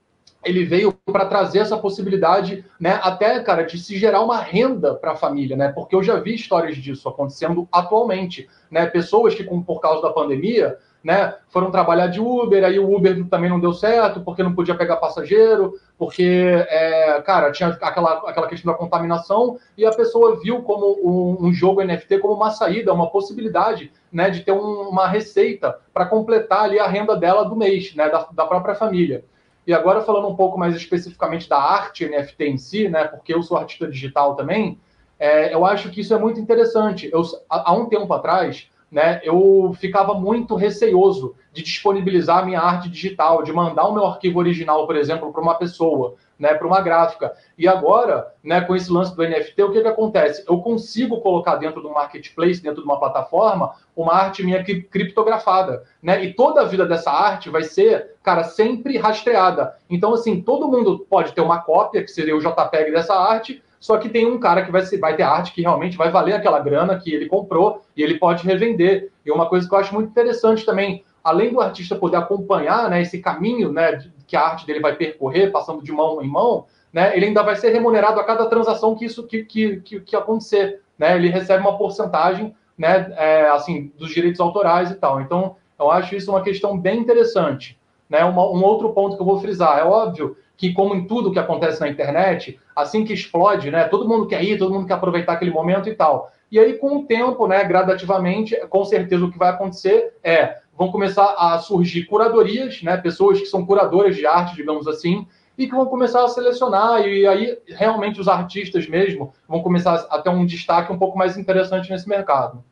ele 0.45 0.65
veio 0.65 0.93
para 0.93 1.27
trazer 1.27 1.61
essa 1.61 1.77
possibilidade, 1.77 2.65
né, 2.81 2.99
até, 3.03 3.41
cara, 3.41 3.63
de 3.63 3.79
se 3.79 3.97
gerar 3.97 4.21
uma 4.21 4.39
renda 4.39 4.95
para 4.95 5.13
a 5.13 5.17
família, 5.17 5.57
né? 5.57 5.69
Porque 5.69 5.95
eu 5.95 6.03
já 6.03 6.17
vi 6.17 6.35
histórias 6.35 6.77
disso 6.77 7.09
acontecendo 7.09 7.69
atualmente, 7.71 8.49
né? 8.71 8.87
Pessoas 8.87 9.35
que, 9.35 9.45
por 9.45 9.81
causa 9.81 10.03
da 10.03 10.13
pandemia, 10.13 10.79
né? 11.03 11.35
Foram 11.49 11.71
trabalhar 11.71 12.09
de 12.09 12.21
Uber, 12.21 12.65
aí 12.65 12.79
o 12.79 12.95
Uber 12.95 13.27
também 13.29 13.49
não 13.49 13.61
deu 13.61 13.73
certo, 13.73 14.21
porque 14.21 14.43
não 14.43 14.55
podia 14.55 14.75
pegar 14.75 14.97
passageiro, 14.97 15.75
porque, 15.97 16.67
é, 16.69 17.23
cara, 17.23 17.53
tinha 17.53 17.69
aquela, 17.69 18.15
aquela 18.29 18.49
questão 18.49 18.73
da 18.73 18.79
contaminação, 18.79 19.59
e 19.77 19.87
a 19.87 19.93
pessoa 19.93 20.41
viu 20.41 20.63
como 20.63 20.99
um, 21.03 21.47
um 21.47 21.53
jogo 21.53 21.83
NFT 21.83 22.19
como 22.19 22.35
uma 22.35 22.51
saída, 22.51 22.93
uma 22.93 23.11
possibilidade, 23.11 23.93
né, 24.13 24.31
de 24.31 24.41
ter 24.41 24.53
um, 24.53 24.89
uma 24.89 25.07
receita 25.07 25.79
para 25.95 26.07
completar 26.07 26.65
ali 26.65 26.79
a 26.79 26.87
renda 26.87 27.17
dela 27.17 27.45
do 27.45 27.57
mês, 27.57 27.95
né, 27.95 28.09
da, 28.09 28.27
da 28.33 28.47
própria 28.47 28.75
família. 28.75 29.25
E 29.67 29.73
agora 29.75 30.01
falando 30.01 30.29
um 30.29 30.35
pouco 30.37 30.59
mais 30.59 30.75
especificamente 30.75 31.49
da 31.49 31.59
arte 31.59 32.09
NFT 32.09 32.45
em 32.45 32.59
si, 32.59 32.89
né, 32.89 33.05
porque 33.05 33.35
eu 33.35 33.43
sou 33.43 33.57
artista 33.57 33.87
digital 33.87 34.35
também, 34.35 34.81
é, 35.19 35.53
eu 35.53 35.67
acho 35.67 35.91
que 35.91 36.01
isso 36.01 36.15
é 36.15 36.19
muito 36.19 36.39
interessante. 36.41 37.11
Eu, 37.13 37.23
há 37.51 37.75
um 37.75 37.87
tempo 37.87 38.13
atrás, 38.13 38.71
né, 38.91 39.21
eu 39.23 39.75
ficava 39.79 40.15
muito 40.15 40.55
receoso 40.55 41.35
de 41.53 41.63
disponibilizar 41.63 42.39
a 42.39 42.45
minha 42.45 42.61
arte 42.61 42.89
digital, 42.89 43.43
de 43.43 43.53
mandar 43.53 43.87
o 43.87 43.93
meu 43.93 44.07
arquivo 44.07 44.39
original, 44.39 44.87
por 44.87 44.97
exemplo, 44.97 45.33
para 45.33 45.43
uma 45.43 45.55
pessoa, 45.57 46.15
né, 46.39 46.55
para 46.55 46.67
uma 46.67 46.81
gráfica. 46.81 47.33
E 47.59 47.67
agora, 47.67 48.33
né, 48.43 48.61
com 48.61 48.75
esse 48.75 48.91
lance 48.91 49.15
do 49.15 49.23
NFT, 49.23 49.63
o 49.63 49.73
que, 49.73 49.83
que 49.83 49.89
acontece? 49.89 50.45
Eu 50.49 50.59
consigo 50.61 51.21
colocar 51.21 51.57
dentro 51.57 51.83
do 51.83 51.91
marketplace, 51.91 52.63
dentro 52.63 52.81
de 52.81 52.89
uma 52.89 52.99
plataforma, 52.99 53.75
uma 53.97 54.15
arte 54.15 54.45
minha 54.45 54.63
criptografada, 54.63 55.83
né? 56.03 56.25
E 56.25 56.33
toda 56.33 56.61
a 56.61 56.65
vida 56.65 56.87
dessa 56.87 57.11
arte 57.11 57.51
vai 57.51 57.65
ser, 57.65 58.15
cara, 58.23 58.45
sempre 58.45 58.97
rastreada. 58.97 59.75
Então, 59.91 60.15
assim, 60.15 60.41
todo 60.41 60.69
mundo 60.69 61.05
pode 61.11 61.33
ter 61.33 61.41
uma 61.41 61.61
cópia, 61.61 62.03
que 62.05 62.11
seria 62.11 62.37
o 62.37 62.41
JPEG 62.41 62.93
dessa 62.93 63.15
arte, 63.15 63.63
só 63.81 63.97
que 63.97 64.09
tem 64.09 64.27
um 64.27 64.39
cara 64.39 64.65
que 64.65 64.73
vai, 64.73 64.83
vai 64.83 65.17
ter 65.17 65.23
arte 65.23 65.53
que 65.53 65.61
realmente 65.61 65.97
vai 65.97 66.11
valer 66.11 66.35
aquela 66.35 66.59
grana 66.59 66.99
que 66.99 67.13
ele 67.13 67.27
comprou 67.27 67.83
e 67.97 68.03
ele 68.03 68.19
pode 68.19 68.45
revender. 68.45 69.11
E 69.25 69.31
uma 69.31 69.49
coisa 69.49 69.69
que 69.69 69.75
eu 69.75 69.79
acho 69.79 69.95
muito 69.95 70.11
interessante 70.11 70.65
também, 70.65 71.05
além 71.23 71.53
do 71.53 71.61
artista 71.61 71.95
poder 71.95 72.17
acompanhar 72.17 72.91
né, 72.91 73.03
esse 73.03 73.21
caminho 73.21 73.73
né, 73.73 74.05
que 74.27 74.37
a 74.37 74.43
arte 74.43 74.67
dele 74.67 74.81
vai 74.81 74.97
percorrer, 74.97 75.53
passando 75.53 75.83
de 75.83 75.93
mão 75.93 76.23
em 76.23 76.29
mão, 76.29 76.67
né, 76.93 77.17
ele 77.17 77.27
ainda 77.27 77.43
vai 77.43 77.55
ser 77.55 77.71
remunerado 77.71 78.19
a 78.19 78.25
cada 78.25 78.47
transação 78.47 78.97
que 78.97 79.05
isso 79.05 79.27
que, 79.27 79.45
que, 79.45 79.81
que, 79.81 80.01
que 80.01 80.17
acontecer. 80.17 80.81
Né? 80.99 81.17
Ele 81.17 81.29
recebe 81.29 81.61
uma 81.61 81.79
porcentagem 81.79 82.55
né, 82.77 83.13
é, 83.17 83.49
assim, 83.49 83.93
dos 83.97 84.11
direitos 84.11 84.41
autorais 84.41 84.91
e 84.91 84.95
tal. 84.95 85.21
Então, 85.21 85.57
eu 85.79 85.91
acho 85.91 86.17
isso 86.17 86.31
uma 86.31 86.43
questão 86.43 86.77
bem 86.77 86.99
interessante. 86.99 87.79
Né? 88.09 88.25
Uma, 88.25 88.43
um 88.51 88.65
outro 88.65 88.93
ponto 88.93 89.15
que 89.15 89.23
eu 89.23 89.27
vou 89.27 89.41
frisar, 89.41 89.79
é 89.79 89.85
óbvio 89.85 90.37
que, 90.59 90.73
como 90.73 90.95
em 90.95 91.07
tudo 91.07 91.31
que 91.31 91.39
acontece 91.39 91.81
na 91.81 91.89
internet, 91.89 92.59
assim 92.75 93.05
que 93.05 93.13
explode, 93.13 93.71
né? 93.71 93.85
Todo 93.85 94.09
mundo 94.09 94.27
quer 94.27 94.43
ir, 94.43 94.59
todo 94.59 94.75
mundo 94.75 94.89
quer 94.89 94.95
aproveitar 94.95 95.35
aquele 95.35 95.53
momento 95.53 95.89
e 95.89 95.95
tal. 95.95 96.33
E 96.51 96.59
aí, 96.59 96.77
com 96.77 96.99
o 96.99 97.05
tempo, 97.05 97.47
né, 97.47 97.63
gradativamente, 97.63 98.57
com 98.69 98.85
certeza 98.85 99.25
o 99.25 99.31
que 99.31 99.39
vai 99.39 99.51
acontecer 99.51 100.15
é 100.23 100.59
vão 100.77 100.91
começar 100.91 101.35
a 101.39 101.59
surgir 101.59 102.05
curadorias, 102.05 102.83
né? 102.83 102.97
Pessoas 102.97 103.39
que 103.39 103.47
são 103.47 103.65
curadoras 103.65 104.17
de 104.17 104.27
arte, 104.27 104.57
digamos 104.57 104.89
assim, 104.89 105.27
e 105.57 105.67
que 105.67 105.75
vão 105.75 105.87
começar 105.87 106.25
a 106.25 106.29
selecionar, 106.29 107.07
e 107.07 107.27
aí 107.27 107.59
realmente 107.69 108.21
os 108.21 108.29
artistas 108.29 108.89
mesmo 108.89 109.33
vão 109.49 109.61
começar 109.61 110.07
a 110.11 110.19
ter 110.21 110.31
um 110.31 110.47
destaque 110.47 110.93
um 110.93 110.99
pouco 110.99 111.17
mais 111.17 111.37
interessante 111.37 111.91
nesse 111.91 112.09
mercado. 112.09 112.65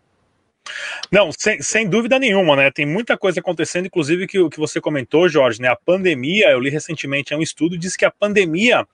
Não, 1.11 1.31
sem, 1.33 1.61
sem 1.63 1.89
dúvida 1.89 2.19
nenhuma, 2.19 2.57
né? 2.57 2.71
Tem 2.71 2.87
muita 2.87 3.17
coisa 3.17 3.41
acontecendo, 3.41 3.87
inclusive 3.87 4.27
que 4.27 4.39
o 4.39 4.51
que 4.51 4.59
você 4.59 4.81
comentou, 4.81 5.29
Jorge, 5.29 5.61
né? 5.61 5.69
A 5.69 5.77
pandemia, 5.77 6.51
eu 6.51 6.61
li 6.61 6.71
recentemente 6.71 7.33
é 7.33 7.37
um 7.37 7.43
estudo, 7.43 7.79
diz 7.79 7.97
que 7.97 8.05
a 8.05 8.11
pandemia 8.11 8.87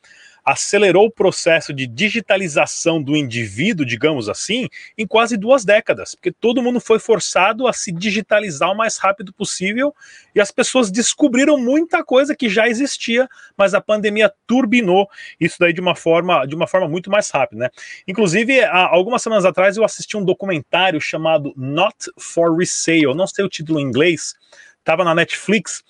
acelerou 0.45 1.07
o 1.07 1.11
processo 1.11 1.73
de 1.73 1.87
digitalização 1.87 3.03
do 3.03 3.17
indivíduo, 3.17 3.87
digamos 3.87 4.29
assim, 4.29 4.69
em 4.99 5.07
quase 5.07 5.37
duas 5.37 5.65
décadas, 5.65 6.15
porque 6.15 6.33
todo 6.33 6.63
mundo 6.63 6.81
foi 6.81 6.99
forçado 6.99 7.67
a 7.67 7.73
se 7.73 7.93
digitalizar 7.93 8.71
o 8.71 8.77
mais 8.77 8.97
rápido 8.97 9.33
possível 9.33 9.95
e 10.35 10.41
as 10.41 10.51
pessoas 10.51 10.91
descobriram 10.91 11.57
muita 11.57 12.05
coisa 12.05 12.35
que 12.35 12.49
já 12.49 12.69
existia, 12.69 13.29
mas 13.57 13.75
a 13.75 13.81
pandemia 13.81 14.33
turbinou 14.47 15.09
isso 15.41 15.57
daí 15.61 15.73
de 15.73 15.81
uma 15.81 15.95
forma, 15.95 16.45
de 16.47 16.55
uma 16.55 16.67
forma 16.67 16.89
muito 16.89 17.11
mais 17.11 17.31
rápida, 17.31 17.65
né? 17.65 17.71
Inclusive, 18.07 18.63
há 18.63 18.87
algumas 18.89 19.23
semanas 19.23 19.45
atrás 19.45 19.77
eu 19.77 19.85
assisti 19.85 20.17
um 20.17 20.25
documentário 20.25 21.01
chamado 21.01 21.53
Not 21.57 21.97
for 22.19 22.57
Resale, 22.57 23.15
não 23.15 23.27
sei 23.27 23.45
o 23.45 23.49
título 23.49 23.79
em 23.79 23.85
inglês, 23.85 24.35
estava 24.79 25.05
na 25.05 25.15
Netflix, 25.15 25.83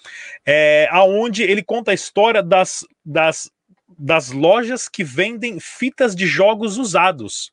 é, 0.45 0.87
aonde 0.91 1.43
ele 1.43 1.63
conta 1.63 1.91
a 1.91 1.95
história 1.95 2.43
das, 2.43 2.85
das 3.05 3.51
das 3.99 4.31
lojas 4.31 4.89
que 4.89 5.05
vendem 5.05 5.59
fitas 5.61 6.15
de 6.15 6.27
jogos 6.27 6.79
usados, 6.79 7.51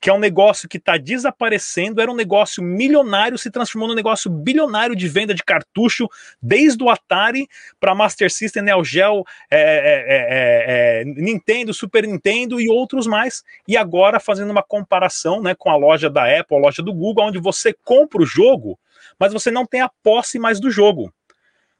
que 0.00 0.10
é 0.10 0.12
um 0.12 0.18
negócio 0.18 0.68
que 0.68 0.78
está 0.78 0.96
desaparecendo, 0.96 2.00
era 2.00 2.10
um 2.10 2.16
negócio 2.16 2.62
milionário, 2.62 3.38
se 3.38 3.50
transformou 3.50 3.88
num 3.88 3.94
negócio 3.94 4.30
bilionário 4.30 4.96
de 4.96 5.08
venda 5.08 5.34
de 5.34 5.42
cartucho, 5.42 6.08
desde 6.40 6.82
o 6.82 6.90
Atari 6.90 7.46
para 7.78 7.94
Master 7.94 8.30
System, 8.30 8.62
Neo 8.62 8.84
Geo, 8.84 9.24
é, 9.50 9.60
é, 9.60 11.00
é, 11.00 11.04
Nintendo, 11.04 11.72
Super 11.74 12.06
Nintendo 12.06 12.60
e 12.60 12.68
outros 12.68 13.06
mais, 13.06 13.42
e 13.66 13.76
agora 13.76 14.20
fazendo 14.20 14.50
uma 14.50 14.62
comparação 14.62 15.42
né, 15.42 15.54
com 15.54 15.70
a 15.70 15.76
loja 15.76 16.08
da 16.10 16.24
Apple, 16.24 16.56
a 16.56 16.60
loja 16.60 16.82
do 16.82 16.92
Google, 16.92 17.26
onde 17.26 17.38
você 17.38 17.74
compra 17.84 18.22
o 18.22 18.26
jogo, 18.26 18.78
mas 19.18 19.32
você 19.32 19.50
não 19.50 19.66
tem 19.66 19.80
a 19.80 19.90
posse 20.02 20.38
mais 20.38 20.60
do 20.60 20.70
jogo. 20.70 21.12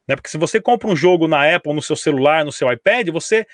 Né? 0.08 0.16
Porque 0.16 0.30
se 0.30 0.38
você 0.38 0.60
compra 0.60 0.88
um 0.88 0.96
jogo 0.96 1.28
na 1.28 1.54
Apple, 1.54 1.74
no 1.74 1.82
seu 1.82 1.94
celular, 1.94 2.44
no 2.44 2.50
seu 2.50 2.72
iPad, 2.72 3.08
você 3.10 3.46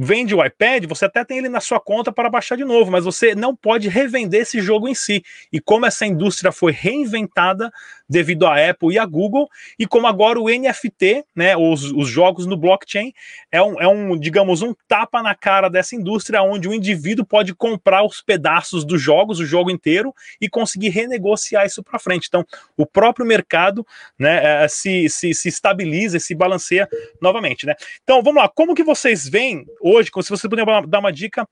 vende 0.00 0.32
o 0.32 0.44
iPad, 0.44 0.84
você 0.86 1.06
até 1.06 1.24
tem 1.24 1.38
ele 1.38 1.48
na 1.48 1.60
sua 1.60 1.80
conta 1.80 2.12
para 2.12 2.30
baixar 2.30 2.56
de 2.56 2.64
novo, 2.64 2.88
mas 2.88 3.04
você 3.04 3.34
não 3.34 3.56
pode 3.56 3.88
revender 3.88 4.42
esse 4.42 4.60
jogo 4.60 4.86
em 4.86 4.94
si. 4.94 5.24
E 5.52 5.60
como 5.60 5.86
essa 5.86 6.06
indústria 6.06 6.52
foi 6.52 6.70
reinventada 6.70 7.72
devido 8.08 8.46
à 8.46 8.70
Apple 8.70 8.94
e 8.94 8.98
à 8.98 9.04
Google, 9.04 9.48
e 9.78 9.86
como 9.86 10.06
agora 10.06 10.40
o 10.40 10.48
NFT, 10.48 11.24
né, 11.34 11.56
os, 11.56 11.92
os 11.92 12.08
jogos 12.08 12.46
no 12.46 12.56
blockchain, 12.56 13.12
é 13.52 13.62
um, 13.62 13.80
é 13.80 13.86
um, 13.86 14.18
digamos, 14.18 14.62
um 14.62 14.74
tapa 14.86 15.22
na 15.22 15.34
cara 15.34 15.68
dessa 15.68 15.94
indústria, 15.94 16.42
onde 16.42 16.68
o 16.68 16.72
indivíduo 16.72 17.26
pode 17.26 17.54
comprar 17.54 18.04
os 18.04 18.22
pedaços 18.22 18.84
dos 18.84 19.00
jogos, 19.00 19.40
o 19.40 19.46
jogo 19.46 19.70
inteiro, 19.70 20.14
e 20.40 20.48
conseguir 20.48 20.88
renegociar 20.88 21.66
isso 21.66 21.82
para 21.82 21.98
frente. 21.98 22.26
Então, 22.28 22.44
o 22.76 22.86
próprio 22.86 23.26
mercado 23.26 23.86
né, 24.18 24.64
é, 24.64 24.68
se, 24.68 25.08
se, 25.08 25.34
se 25.34 25.48
estabiliza, 25.48 26.18
se 26.18 26.34
balanceia 26.34 26.88
novamente. 27.20 27.66
Né? 27.66 27.74
Então, 28.02 28.22
vamos 28.22 28.42
lá, 28.42 28.48
como 28.48 28.74
que 28.74 28.82
vocês 28.82 29.28
veem 29.28 29.66
hoje, 29.80 30.10
se 30.22 30.30
você 30.30 30.48
puder 30.48 30.64
dar 30.86 30.98
uma 30.98 31.12
dica, 31.12 31.46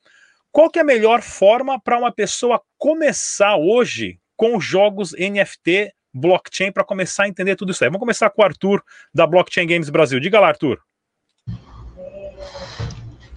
qual 0.51 0.71
que 0.71 0.79
é 0.79 0.83
a 0.83 0.85
melhor 0.85 1.21
forma 1.21 1.79
para 1.79 1.99
uma 1.99 2.11
pessoa 2.11 2.63
começar 2.79 3.57
hoje 3.57 4.19
com 4.37 4.61
jogos 4.61 5.13
NFT 5.13 5.93
blockchain 6.17 6.73
para 6.73 6.83
começar 6.83 7.25
a 7.25 7.29
entender 7.29 7.57
tudo 7.57 7.73
isso 7.73 7.85
aí. 7.85 7.91
Vamos 7.91 8.01
começar 8.01 8.31
com 8.31 8.43
o 8.43 8.45
Arthur 8.45 8.83
da 9.15 9.27
Blockchain 9.27 9.67
Games 9.67 9.91
Brasil. 9.91 10.19
Diga 10.19 10.41
lá, 10.41 10.49
Arthur. 10.49 10.81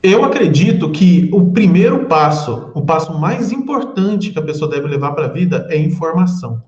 Eu 0.01 0.23
acredito 0.23 0.89
que 0.91 1.29
o 1.33 1.51
primeiro 1.51 2.05
passo, 2.05 2.71
o 2.73 2.81
passo 2.81 3.19
mais 3.19 3.51
importante 3.51 4.31
que 4.31 4.39
a 4.39 4.41
pessoa 4.41 4.71
deve 4.71 4.87
levar 4.87 5.11
para 5.11 5.25
a 5.25 5.29
vida 5.29 5.67
é 5.69 5.77
informação. 5.77 6.63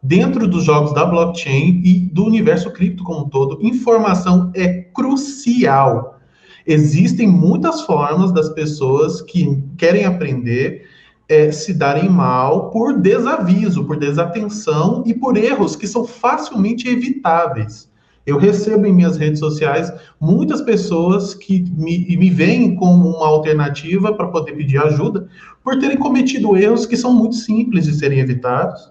Dentro 0.00 0.46
dos 0.46 0.62
jogos 0.62 0.94
da 0.94 1.04
blockchain 1.04 1.82
e 1.84 1.98
do 1.98 2.24
universo 2.24 2.70
cripto 2.70 3.02
como 3.02 3.26
um 3.26 3.28
todo, 3.28 3.58
informação 3.60 4.52
é 4.54 4.82
crucial. 4.94 6.20
Existem 6.64 7.26
muitas 7.26 7.80
formas 7.82 8.30
das 8.30 8.48
pessoas 8.50 9.20
que 9.20 9.60
querem 9.76 10.04
aprender 10.04 10.85
é, 11.28 11.50
se 11.50 11.72
darem 11.72 12.08
mal 12.08 12.70
por 12.70 12.98
desaviso, 12.98 13.84
por 13.84 13.98
desatenção 13.98 15.02
e 15.06 15.14
por 15.14 15.36
erros 15.36 15.74
que 15.74 15.86
são 15.86 16.04
facilmente 16.04 16.88
evitáveis. 16.88 17.88
Eu 18.24 18.38
recebo 18.38 18.86
em 18.86 18.92
minhas 18.92 19.16
redes 19.16 19.38
sociais 19.38 19.92
muitas 20.20 20.60
pessoas 20.60 21.32
que 21.32 21.64
me, 21.76 22.16
me 22.16 22.28
veem 22.28 22.74
como 22.74 23.08
uma 23.08 23.26
alternativa 23.26 24.12
para 24.12 24.26
poder 24.26 24.52
pedir 24.52 24.78
ajuda 24.78 25.28
por 25.62 25.78
terem 25.78 25.96
cometido 25.96 26.56
erros 26.56 26.86
que 26.86 26.96
são 26.96 27.12
muito 27.12 27.36
simples 27.36 27.84
de 27.84 27.94
serem 27.94 28.18
evitados 28.18 28.90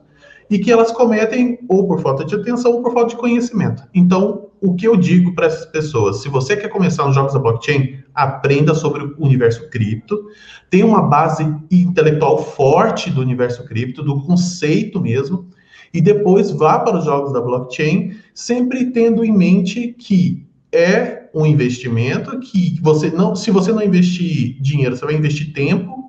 e 0.49 0.57
que 0.57 0.71
elas 0.71 0.91
cometem 0.91 1.59
ou 1.67 1.85
por 1.87 2.01
falta 2.01 2.23
de 2.23 2.35
atenção 2.35 2.73
ou 2.73 2.81
por 2.81 2.93
falta 2.93 3.09
de 3.09 3.17
conhecimento. 3.17 3.83
Então, 3.93 4.44
o 4.61 4.75
que 4.75 4.87
eu 4.87 4.95
digo 4.95 5.33
para 5.33 5.47
essas 5.47 5.65
pessoas? 5.65 6.21
Se 6.21 6.29
você 6.29 6.55
quer 6.55 6.69
começar 6.69 7.05
nos 7.05 7.15
jogos 7.15 7.33
da 7.33 7.39
blockchain, 7.39 7.99
aprenda 8.13 8.73
sobre 8.73 9.03
o 9.03 9.15
universo 9.19 9.69
cripto, 9.69 10.27
tenha 10.69 10.85
uma 10.85 11.01
base 11.01 11.43
intelectual 11.71 12.43
forte 12.43 13.09
do 13.09 13.21
universo 13.21 13.65
cripto, 13.65 14.03
do 14.03 14.21
conceito 14.21 15.01
mesmo, 15.01 15.47
e 15.93 16.01
depois 16.01 16.51
vá 16.51 16.79
para 16.79 16.97
os 16.97 17.05
jogos 17.05 17.31
da 17.31 17.41
blockchain, 17.41 18.15
sempre 18.33 18.91
tendo 18.91 19.23
em 19.23 19.31
mente 19.31 19.95
que 19.97 20.45
é 20.71 21.29
um 21.33 21.45
investimento 21.45 22.39
que 22.39 22.79
você 22.81 23.09
não, 23.09 23.35
se 23.35 23.51
você 23.51 23.71
não 23.71 23.81
investir 23.81 24.59
dinheiro, 24.61 24.95
você 24.95 25.05
vai 25.05 25.15
investir 25.15 25.53
tempo, 25.53 26.05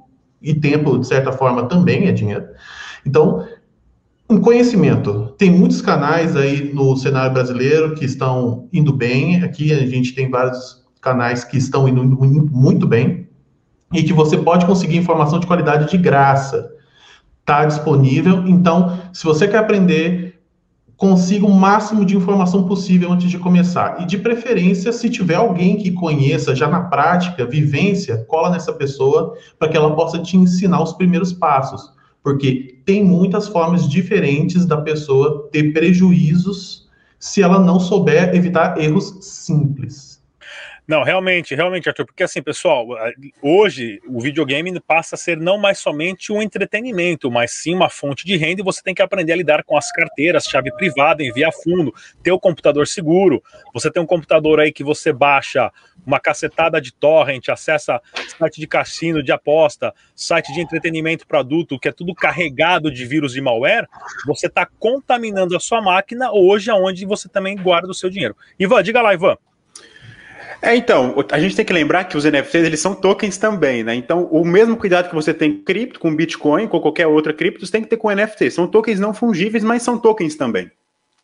e 0.46 0.54
tempo, 0.54 0.98
de 0.98 1.06
certa 1.06 1.32
forma, 1.32 1.64
também 1.66 2.06
é 2.06 2.12
dinheiro. 2.12 2.46
Então, 3.04 3.46
um 4.28 4.40
conhecimento. 4.40 5.34
Tem 5.38 5.50
muitos 5.50 5.80
canais 5.80 6.36
aí 6.36 6.72
no 6.74 6.96
cenário 6.96 7.32
brasileiro 7.32 7.94
que 7.94 8.04
estão 8.04 8.68
indo 8.72 8.92
bem. 8.92 9.42
Aqui 9.42 9.72
a 9.72 9.86
gente 9.86 10.14
tem 10.14 10.28
vários 10.28 10.84
canais 11.00 11.44
que 11.44 11.56
estão 11.56 11.88
indo 11.88 12.04
muito 12.04 12.86
bem 12.86 13.28
e 13.92 14.02
que 14.02 14.12
você 14.12 14.36
pode 14.36 14.66
conseguir 14.66 14.96
informação 14.96 15.38
de 15.38 15.46
qualidade 15.46 15.88
de 15.90 15.96
graça. 15.96 16.70
Está 17.40 17.64
disponível. 17.64 18.46
Então, 18.48 18.98
se 19.12 19.22
você 19.22 19.46
quer 19.46 19.58
aprender, 19.58 20.40
consiga 20.96 21.46
o 21.46 21.54
máximo 21.54 22.04
de 22.04 22.16
informação 22.16 22.66
possível 22.66 23.12
antes 23.12 23.30
de 23.30 23.38
começar. 23.38 24.02
E 24.02 24.06
de 24.06 24.18
preferência, 24.18 24.92
se 24.92 25.08
tiver 25.08 25.36
alguém 25.36 25.76
que 25.76 25.92
conheça 25.92 26.52
já 26.52 26.66
na 26.66 26.80
prática, 26.80 27.46
vivência, 27.46 28.24
cola 28.26 28.50
nessa 28.50 28.72
pessoa 28.72 29.34
para 29.56 29.68
que 29.68 29.76
ela 29.76 29.94
possa 29.94 30.18
te 30.18 30.36
ensinar 30.36 30.82
os 30.82 30.94
primeiros 30.94 31.32
passos 31.32 31.95
porque 32.26 32.80
tem 32.84 33.04
muitas 33.04 33.46
formas 33.46 33.88
diferentes 33.88 34.66
da 34.66 34.78
pessoa 34.78 35.48
ter 35.52 35.72
prejuízos 35.72 36.90
se 37.20 37.40
ela 37.40 37.60
não 37.60 37.78
souber 37.78 38.34
evitar 38.34 38.76
erros 38.80 39.18
simples. 39.20 40.20
Não, 40.88 41.04
realmente, 41.04 41.54
realmente, 41.54 41.88
Arthur, 41.88 42.04
porque 42.04 42.24
assim, 42.24 42.42
pessoal, 42.42 42.84
hoje 43.40 44.00
o 44.08 44.20
videogame 44.20 44.80
passa 44.80 45.14
a 45.14 45.18
ser 45.18 45.36
não 45.36 45.56
mais 45.56 45.78
somente 45.78 46.32
um 46.32 46.42
entretenimento, 46.42 47.30
mas 47.30 47.52
sim 47.52 47.72
uma 47.72 47.88
fonte 47.88 48.26
de 48.26 48.36
renda 48.36 48.60
e 48.60 48.64
você 48.64 48.82
tem 48.82 48.94
que 48.94 49.02
aprender 49.02 49.32
a 49.32 49.36
lidar 49.36 49.62
com 49.62 49.76
as 49.76 49.92
carteiras, 49.92 50.46
chave 50.46 50.72
privada, 50.72 51.22
enviar 51.22 51.52
fundo, 51.52 51.94
ter 52.24 52.32
o 52.32 52.40
computador 52.40 52.88
seguro. 52.88 53.40
Você 53.72 53.88
tem 53.88 54.02
um 54.02 54.06
computador 54.06 54.58
aí 54.58 54.72
que 54.72 54.82
você 54.82 55.12
baixa 55.12 55.70
uma 56.06 56.20
cacetada 56.20 56.80
de 56.80 56.92
torrent, 56.92 57.48
acessa 57.48 58.00
site 58.38 58.60
de 58.60 58.66
cassino, 58.66 59.22
de 59.22 59.32
aposta, 59.32 59.92
site 60.14 60.52
de 60.52 60.60
entretenimento 60.60 61.26
para 61.26 61.40
adulto, 61.40 61.78
que 61.78 61.88
é 61.88 61.92
tudo 61.92 62.14
carregado 62.14 62.90
de 62.90 63.04
vírus 63.04 63.36
e 63.36 63.40
malware, 63.40 63.88
você 64.24 64.46
está 64.46 64.66
contaminando 64.78 65.56
a 65.56 65.60
sua 65.60 65.82
máquina 65.82 66.30
hoje 66.32 66.70
aonde 66.70 67.04
você 67.04 67.28
também 67.28 67.56
guarda 67.56 67.90
o 67.90 67.94
seu 67.94 68.08
dinheiro. 68.08 68.36
Ivan, 68.58 68.82
diga 68.82 69.02
lá, 69.02 69.12
Ivan. 69.12 69.36
É, 70.62 70.74
então, 70.74 71.14
a 71.30 71.38
gente 71.38 71.54
tem 71.54 71.64
que 71.64 71.72
lembrar 71.72 72.04
que 72.04 72.16
os 72.16 72.24
NFTs, 72.24 72.64
eles 72.64 72.80
são 72.80 72.94
tokens 72.94 73.36
também, 73.36 73.84
né? 73.84 73.94
Então, 73.94 74.24
o 74.24 74.44
mesmo 74.44 74.76
cuidado 74.76 75.08
que 75.08 75.14
você 75.14 75.34
tem 75.34 75.52
com 75.52 75.64
cripto, 75.64 76.00
com 76.00 76.14
Bitcoin, 76.14 76.66
com 76.66 76.80
qualquer 76.80 77.06
outra 77.06 77.32
cripto, 77.32 77.66
você 77.66 77.72
tem 77.72 77.82
que 77.82 77.88
ter 77.88 77.96
com 77.96 78.10
NFT. 78.10 78.50
São 78.50 78.66
tokens 78.66 78.98
não 78.98 79.12
fungíveis, 79.12 79.62
mas 79.62 79.82
são 79.82 79.98
tokens 79.98 80.34
também. 80.34 80.70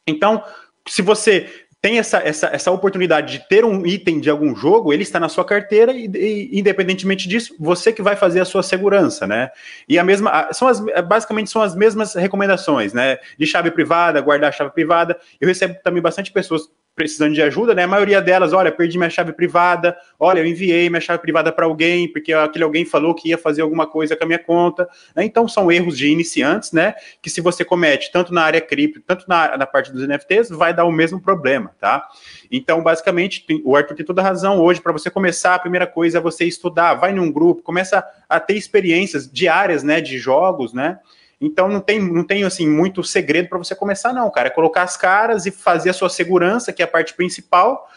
Então, 0.07 0.43
se 0.87 1.01
você 1.01 1.49
tem 1.83 1.99
essa, 1.99 2.19
essa, 2.19 2.47
essa 2.47 2.71
oportunidade 2.71 3.33
de 3.33 3.49
ter 3.49 3.65
um 3.65 3.85
item 3.85 4.21
de 4.21 4.31
algum 4.31 4.55
jogo, 4.55 4.93
ele 4.93 5.03
está 5.03 5.19
na 5.19 5.29
sua 5.29 5.45
carteira 5.45 5.93
e, 5.93 6.09
e, 6.15 6.61
independentemente 6.61 7.29
disso, 7.29 7.57
você 7.59 7.93
que 7.93 8.01
vai 8.01 8.15
fazer 8.15 8.39
a 8.39 8.45
sua 8.45 8.63
segurança, 8.63 9.27
né? 9.27 9.51
E 9.89 9.99
a 9.99 10.05
mesma, 10.05 10.49
são 10.53 10.69
as, 10.69 10.79
basicamente 11.05 11.51
são 11.51 11.61
as 11.61 11.75
mesmas 11.75 12.15
recomendações, 12.15 12.93
né? 12.93 13.19
De 13.37 13.45
chave 13.47 13.73
privada, 13.73 14.21
guardar 14.21 14.51
a 14.51 14.53
chave 14.53 14.71
privada. 14.71 15.19
Eu 15.41 15.49
recebo 15.49 15.75
também 15.83 16.01
bastante 16.01 16.31
pessoas 16.31 16.71
precisando 16.95 17.35
de 17.35 17.43
ajuda, 17.43 17.75
né? 17.75 17.85
A 17.85 17.89
maioria 17.89 18.21
delas, 18.21 18.53
olha, 18.53 18.71
perdi 18.71 18.99
minha 18.99 19.09
chave 19.09 19.33
privada, 19.33 19.97
olha, 20.19 20.41
eu 20.41 20.47
enviei 20.47 20.91
minha 20.91 21.01
chave 21.01 21.21
privada 21.21 21.51
para 21.51 21.65
alguém, 21.65 22.07
porque 22.13 22.33
aquele 22.33 22.65
alguém 22.65 22.85
falou 22.85 23.15
que 23.15 23.31
ia 23.31 23.39
fazer 23.39 23.63
alguma 23.63 23.87
coisa 23.87 24.15
com 24.15 24.25
a 24.25 24.27
minha 24.27 24.39
conta. 24.39 24.89
Né? 25.17 25.25
Então, 25.25 25.49
são 25.49 25.73
erros 25.73 25.97
de 25.97 26.09
iniciantes, 26.09 26.73
né? 26.73 26.95
Que 27.23 27.31
se 27.31 27.41
você 27.41 27.65
comete 27.65 28.13
tanto 28.13 28.33
na 28.33 28.43
área 28.43 28.61
cripto, 28.61 29.01
tanto 29.01 29.25
na, 29.27 29.57
na 29.57 29.67
parte 29.67 29.91
dos 29.91 30.07
NFTs, 30.07 30.51
vai 30.51 30.75
dar 30.75 30.85
o 30.85 30.93
mesmo 30.93 31.21
problema, 31.21 31.75
tá? 31.81 32.07
Então, 32.51 32.83
basicamente, 32.83 33.45
o 33.65 33.75
Arthur 33.75 33.97
tem 33.97 34.05
toda 34.05 34.21
razão. 34.21 34.61
Hoje, 34.61 34.81
para 34.81 34.93
você 34.93 35.11
começar, 35.11 35.55
a 35.55 35.59
primeira 35.59 35.87
coisa 35.87 36.19
é 36.19 36.21
você 36.21 36.45
estudar, 36.45 36.95
vai 36.95 37.13
num 37.13 37.33
grupo, 37.33 37.63
começa 37.63 38.05
a 38.29 38.39
ter 38.39 38.55
experiências 38.55 39.31
diárias, 39.31 39.83
né? 39.83 40.01
De 40.01 40.19
jogos, 40.19 40.75
né? 40.75 40.99
Então 41.43 41.69
não 41.69 41.81
tem, 41.81 41.99
não 41.99 42.23
tem 42.23 42.45
assim 42.45 42.69
muito 42.69 43.03
segredo 43.03 43.49
para 43.49 43.59
você 43.59 43.75
começar, 43.75 44.13
não, 44.13 44.31
cara. 44.31 44.47
É 44.47 44.51
colocar 44.51 44.85
as 44.85 44.97
caras 44.97 45.45
e 45.45 45.51
fazer 45.51 45.91
a 45.91 45.93
sua 45.93 46.09
segurança, 46.09 46.73
que 46.73 46.81
é 46.81 46.85
a 46.85 46.89
parte 46.89 47.15
principal, 47.15 47.91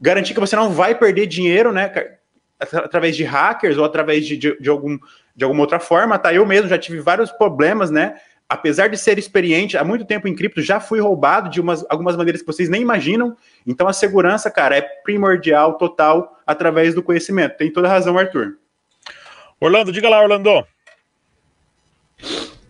garantir 0.00 0.32
que 0.32 0.38
você 0.38 0.54
não 0.54 0.70
vai 0.70 0.94
perder 0.94 1.26
dinheiro, 1.26 1.72
né? 1.72 1.92
Através 2.60 3.16
de 3.16 3.24
hackers 3.24 3.76
ou 3.76 3.84
através 3.84 4.24
de, 4.24 4.36
de, 4.36 4.56
de, 4.60 4.70
algum, 4.70 4.96
de 5.34 5.42
alguma 5.42 5.62
outra 5.62 5.80
forma, 5.80 6.16
tá? 6.20 6.32
Eu 6.32 6.46
mesmo 6.46 6.68
já 6.68 6.78
tive 6.78 7.00
vários 7.00 7.32
problemas, 7.32 7.90
né? 7.90 8.14
Apesar 8.48 8.86
de 8.88 8.96
ser 8.96 9.18
experiente 9.18 9.76
há 9.76 9.82
muito 9.82 10.04
tempo 10.04 10.28
em 10.28 10.34
cripto, 10.34 10.62
já 10.62 10.78
fui 10.78 11.00
roubado 11.00 11.50
de 11.50 11.60
umas, 11.60 11.84
algumas 11.90 12.16
maneiras 12.16 12.42
que 12.42 12.46
vocês 12.46 12.68
nem 12.68 12.80
imaginam. 12.80 13.36
Então 13.66 13.88
a 13.88 13.92
segurança, 13.92 14.52
cara, 14.52 14.76
é 14.76 14.82
primordial, 15.02 15.76
total, 15.78 16.40
através 16.46 16.94
do 16.94 17.02
conhecimento. 17.02 17.56
Tem 17.56 17.72
toda 17.72 17.88
razão, 17.88 18.16
Arthur. 18.16 18.56
Orlando, 19.58 19.90
diga 19.90 20.08
lá, 20.08 20.22
Orlando. 20.22 20.64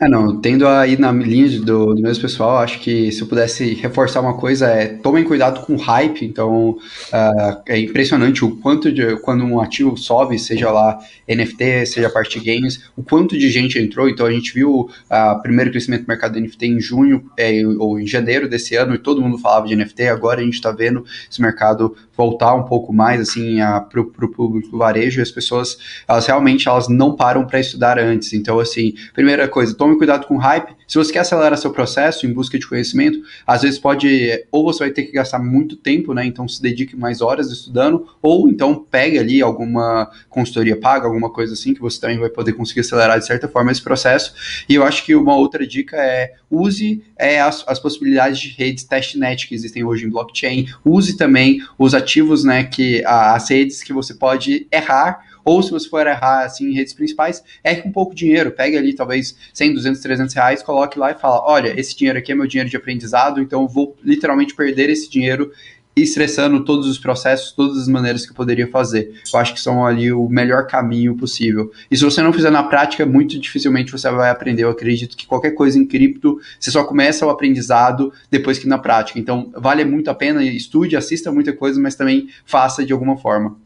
É, 0.00 0.08
não, 0.08 0.40
tendo 0.40 0.66
aí 0.66 0.98
na 0.98 1.12
linha 1.12 1.60
do, 1.60 1.94
do 1.94 2.02
mesmo 2.02 2.22
pessoal, 2.22 2.58
acho 2.58 2.80
que 2.80 3.12
se 3.12 3.20
eu 3.20 3.28
pudesse 3.28 3.74
reforçar 3.74 4.20
uma 4.20 4.36
coisa 4.36 4.66
é 4.66 4.88
tomem 4.88 5.22
cuidado 5.22 5.64
com 5.64 5.74
o 5.74 5.78
hype, 5.78 6.24
então 6.24 6.70
uh, 6.70 7.62
é 7.64 7.78
impressionante 7.78 8.44
o 8.44 8.56
quanto 8.56 8.90
de, 8.90 9.16
quando 9.20 9.44
um 9.44 9.60
ativo 9.60 9.96
sobe, 9.96 10.36
seja 10.36 10.70
lá 10.72 10.98
NFT, 11.28 11.86
seja 11.86 12.10
parte 12.10 12.40
games, 12.40 12.90
o 12.96 13.04
quanto 13.04 13.38
de 13.38 13.48
gente 13.50 13.78
entrou, 13.78 14.08
então 14.08 14.26
a 14.26 14.32
gente 14.32 14.52
viu 14.52 14.68
o 14.68 14.82
uh, 14.82 15.40
primeiro 15.42 15.70
crescimento 15.70 16.02
do 16.02 16.08
mercado 16.08 16.40
NFT 16.40 16.66
em 16.66 16.80
junho 16.80 17.30
é, 17.36 17.62
ou 17.78 17.98
em 18.00 18.06
janeiro 18.06 18.48
desse 18.48 18.74
ano 18.74 18.96
e 18.96 18.98
todo 18.98 19.22
mundo 19.22 19.38
falava 19.38 19.68
de 19.68 19.76
NFT, 19.76 20.08
agora 20.08 20.40
a 20.40 20.44
gente 20.44 20.54
está 20.54 20.72
vendo 20.72 21.04
esse 21.30 21.40
mercado 21.40 21.96
voltar 22.16 22.54
um 22.54 22.64
pouco 22.64 22.92
mais 22.92 23.20
assim 23.20 23.58
para 23.90 24.00
o 24.00 24.30
público 24.30 24.76
varejo 24.76 25.20
e 25.20 25.22
as 25.22 25.30
pessoas, 25.30 25.78
elas 26.08 26.26
realmente 26.26 26.68
elas 26.68 26.88
não 26.88 27.14
param 27.14 27.46
para 27.46 27.60
estudar 27.60 27.98
antes, 27.98 28.32
então 28.32 28.58
assim, 28.58 28.94
primeira 29.12 29.48
coisa, 29.48 29.74
tome 29.84 29.98
cuidado 29.98 30.26
com 30.26 30.36
o 30.36 30.38
hype. 30.38 30.74
Se 30.88 30.96
você 30.96 31.12
quer 31.12 31.18
acelerar 31.18 31.58
seu 31.58 31.70
processo 31.70 32.26
em 32.26 32.32
busca 32.32 32.58
de 32.58 32.66
conhecimento, 32.66 33.20
às 33.46 33.60
vezes 33.62 33.78
pode, 33.78 34.46
ou 34.50 34.64
você 34.64 34.84
vai 34.84 34.90
ter 34.90 35.02
que 35.02 35.12
gastar 35.12 35.38
muito 35.38 35.76
tempo, 35.76 36.14
né? 36.14 36.24
Então 36.24 36.48
se 36.48 36.62
dedique 36.62 36.96
mais 36.96 37.20
horas 37.20 37.50
estudando, 37.50 38.08
ou 38.22 38.48
então 38.48 38.74
pegue 38.74 39.18
ali 39.18 39.42
alguma 39.42 40.10
consultoria 40.30 40.80
paga, 40.80 41.06
alguma 41.06 41.28
coisa 41.28 41.52
assim, 41.52 41.74
que 41.74 41.82
você 41.82 42.00
também 42.00 42.18
vai 42.18 42.30
poder 42.30 42.54
conseguir 42.54 42.80
acelerar 42.80 43.18
de 43.18 43.26
certa 43.26 43.46
forma 43.46 43.70
esse 43.70 43.82
processo. 43.82 44.34
E 44.66 44.74
eu 44.74 44.84
acho 44.84 45.04
que 45.04 45.14
uma 45.14 45.36
outra 45.36 45.66
dica 45.66 45.96
é 45.96 46.32
use 46.50 47.02
é, 47.18 47.40
as, 47.40 47.62
as 47.66 47.78
possibilidades 47.78 48.38
de 48.38 48.48
redes 48.48 48.84
testnet 48.84 49.46
que 49.46 49.54
existem 49.54 49.84
hoje 49.84 50.06
em 50.06 50.10
blockchain. 50.10 50.66
Use 50.82 51.16
também 51.16 51.62
os 51.78 51.94
ativos, 51.94 52.42
né? 52.42 52.64
Que 52.64 53.04
as 53.04 53.50
redes 53.50 53.82
que 53.82 53.92
você 53.92 54.14
pode 54.14 54.66
errar 54.72 55.33
ou 55.44 55.62
se 55.62 55.70
você 55.70 55.88
for 55.88 56.06
errar 56.06 56.44
assim, 56.44 56.70
em 56.70 56.74
redes 56.74 56.92
principais, 56.92 57.42
erre 57.62 57.82
com 57.82 57.92
pouco 57.92 58.14
dinheiro, 58.14 58.50
pegue 58.50 58.76
ali 58.76 58.94
talvez 58.94 59.36
100, 59.52 59.74
200, 59.74 60.00
300 60.00 60.34
reais, 60.34 60.62
coloque 60.62 60.98
lá 60.98 61.10
e 61.10 61.14
fala, 61.14 61.42
olha, 61.44 61.78
esse 61.78 61.96
dinheiro 61.96 62.18
aqui 62.18 62.32
é 62.32 62.34
meu 62.34 62.46
dinheiro 62.46 62.70
de 62.70 62.76
aprendizado, 62.76 63.40
então 63.40 63.62
eu 63.62 63.68
vou 63.68 63.96
literalmente 64.02 64.54
perder 64.54 64.90
esse 64.90 65.10
dinheiro 65.10 65.52
estressando 65.96 66.64
todos 66.64 66.88
os 66.88 66.98
processos, 66.98 67.52
todas 67.52 67.78
as 67.78 67.88
maneiras 67.88 68.24
que 68.24 68.32
eu 68.32 68.36
poderia 68.36 68.66
fazer. 68.68 69.20
Eu 69.32 69.38
acho 69.38 69.54
que 69.54 69.60
são 69.60 69.86
ali 69.86 70.12
o 70.12 70.28
melhor 70.28 70.66
caminho 70.66 71.16
possível. 71.16 71.70
E 71.90 71.96
se 71.96 72.04
você 72.04 72.20
não 72.20 72.32
fizer 72.32 72.50
na 72.50 72.64
prática, 72.64 73.06
muito 73.06 73.38
dificilmente 73.38 73.92
você 73.92 74.10
vai 74.10 74.30
aprender. 74.30 74.64
Eu 74.64 74.70
acredito 74.70 75.16
que 75.16 75.26
qualquer 75.26 75.52
coisa 75.52 75.78
em 75.78 75.86
cripto, 75.86 76.40
você 76.58 76.70
só 76.70 76.84
começa 76.84 77.24
o 77.24 77.30
aprendizado 77.30 78.12
depois 78.30 78.58
que 78.58 78.66
na 78.66 78.78
prática. 78.78 79.18
Então, 79.18 79.52
vale 79.56 79.84
muito 79.84 80.10
a 80.10 80.14
pena, 80.14 80.44
estude, 80.44 80.96
assista 80.96 81.30
muita 81.30 81.52
coisa, 81.52 81.80
mas 81.80 81.94
também 81.94 82.28
faça 82.44 82.84
de 82.84 82.92
alguma 82.92 83.16
forma. 83.16 83.56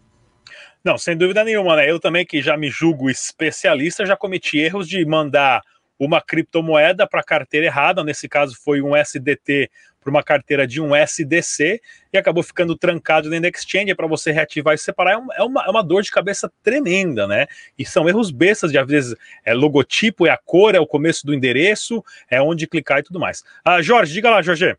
Não, 0.84 0.96
sem 0.96 1.16
dúvida 1.16 1.44
nenhuma, 1.44 1.76
né? 1.76 1.90
Eu 1.90 1.98
também, 1.98 2.24
que 2.24 2.40
já 2.40 2.56
me 2.56 2.70
julgo 2.70 3.10
especialista, 3.10 4.06
já 4.06 4.16
cometi 4.16 4.58
erros 4.58 4.88
de 4.88 5.04
mandar 5.04 5.62
uma 5.98 6.20
criptomoeda 6.20 7.06
para 7.06 7.22
carteira 7.22 7.66
errada, 7.66 8.04
nesse 8.04 8.28
caso 8.28 8.56
foi 8.62 8.80
um 8.80 8.96
SDT 8.96 9.68
para 10.00 10.10
uma 10.10 10.22
carteira 10.22 10.66
de 10.66 10.80
um 10.80 10.94
SDC 10.94 11.80
e 12.12 12.16
acabou 12.16 12.42
ficando 12.42 12.76
trancado 12.76 13.28
dentro 13.28 13.50
da 13.50 13.58
exchange 13.58 13.94
para 13.94 14.06
você 14.06 14.30
reativar 14.30 14.74
e 14.74 14.78
separar. 14.78 15.12
É, 15.12 15.40
é 15.40 15.42
uma, 15.42 15.64
é 15.64 15.68
uma 15.68 15.82
dor 15.82 16.02
de 16.02 16.10
cabeça 16.10 16.50
tremenda, 16.62 17.26
né? 17.26 17.46
E 17.76 17.84
são 17.84 18.08
erros 18.08 18.30
bestas, 18.30 18.70
de 18.70 18.78
às 18.78 18.86
vezes 18.86 19.16
é 19.44 19.52
logotipo, 19.52 20.26
é 20.26 20.30
a 20.30 20.38
cor, 20.38 20.74
é 20.74 20.80
o 20.80 20.86
começo 20.86 21.26
do 21.26 21.34
endereço, 21.34 22.02
é 22.30 22.40
onde 22.40 22.66
clicar 22.66 23.00
e 23.00 23.02
tudo 23.02 23.18
mais. 23.18 23.42
Ah, 23.64 23.82
Jorge, 23.82 24.12
diga 24.12 24.30
lá, 24.30 24.40
Jorge. 24.40 24.76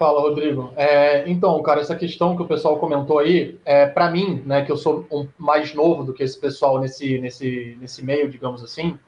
Fala, 0.00 0.22
Rodrigo. 0.22 0.72
É, 0.76 1.28
então, 1.28 1.62
cara, 1.62 1.82
essa 1.82 1.94
questão 1.94 2.34
que 2.34 2.40
o 2.40 2.46
pessoal 2.46 2.78
comentou 2.78 3.18
aí, 3.18 3.60
é, 3.66 3.84
para 3.84 4.10
mim, 4.10 4.42
né, 4.46 4.64
que 4.64 4.72
eu 4.72 4.76
sou 4.78 5.04
um, 5.12 5.28
mais 5.36 5.74
novo 5.74 6.04
do 6.04 6.14
que 6.14 6.22
esse 6.22 6.40
pessoal 6.40 6.80
nesse, 6.80 7.18
nesse, 7.18 7.76
nesse 7.78 8.02
meio, 8.02 8.30
digamos 8.30 8.64
assim, 8.64 8.98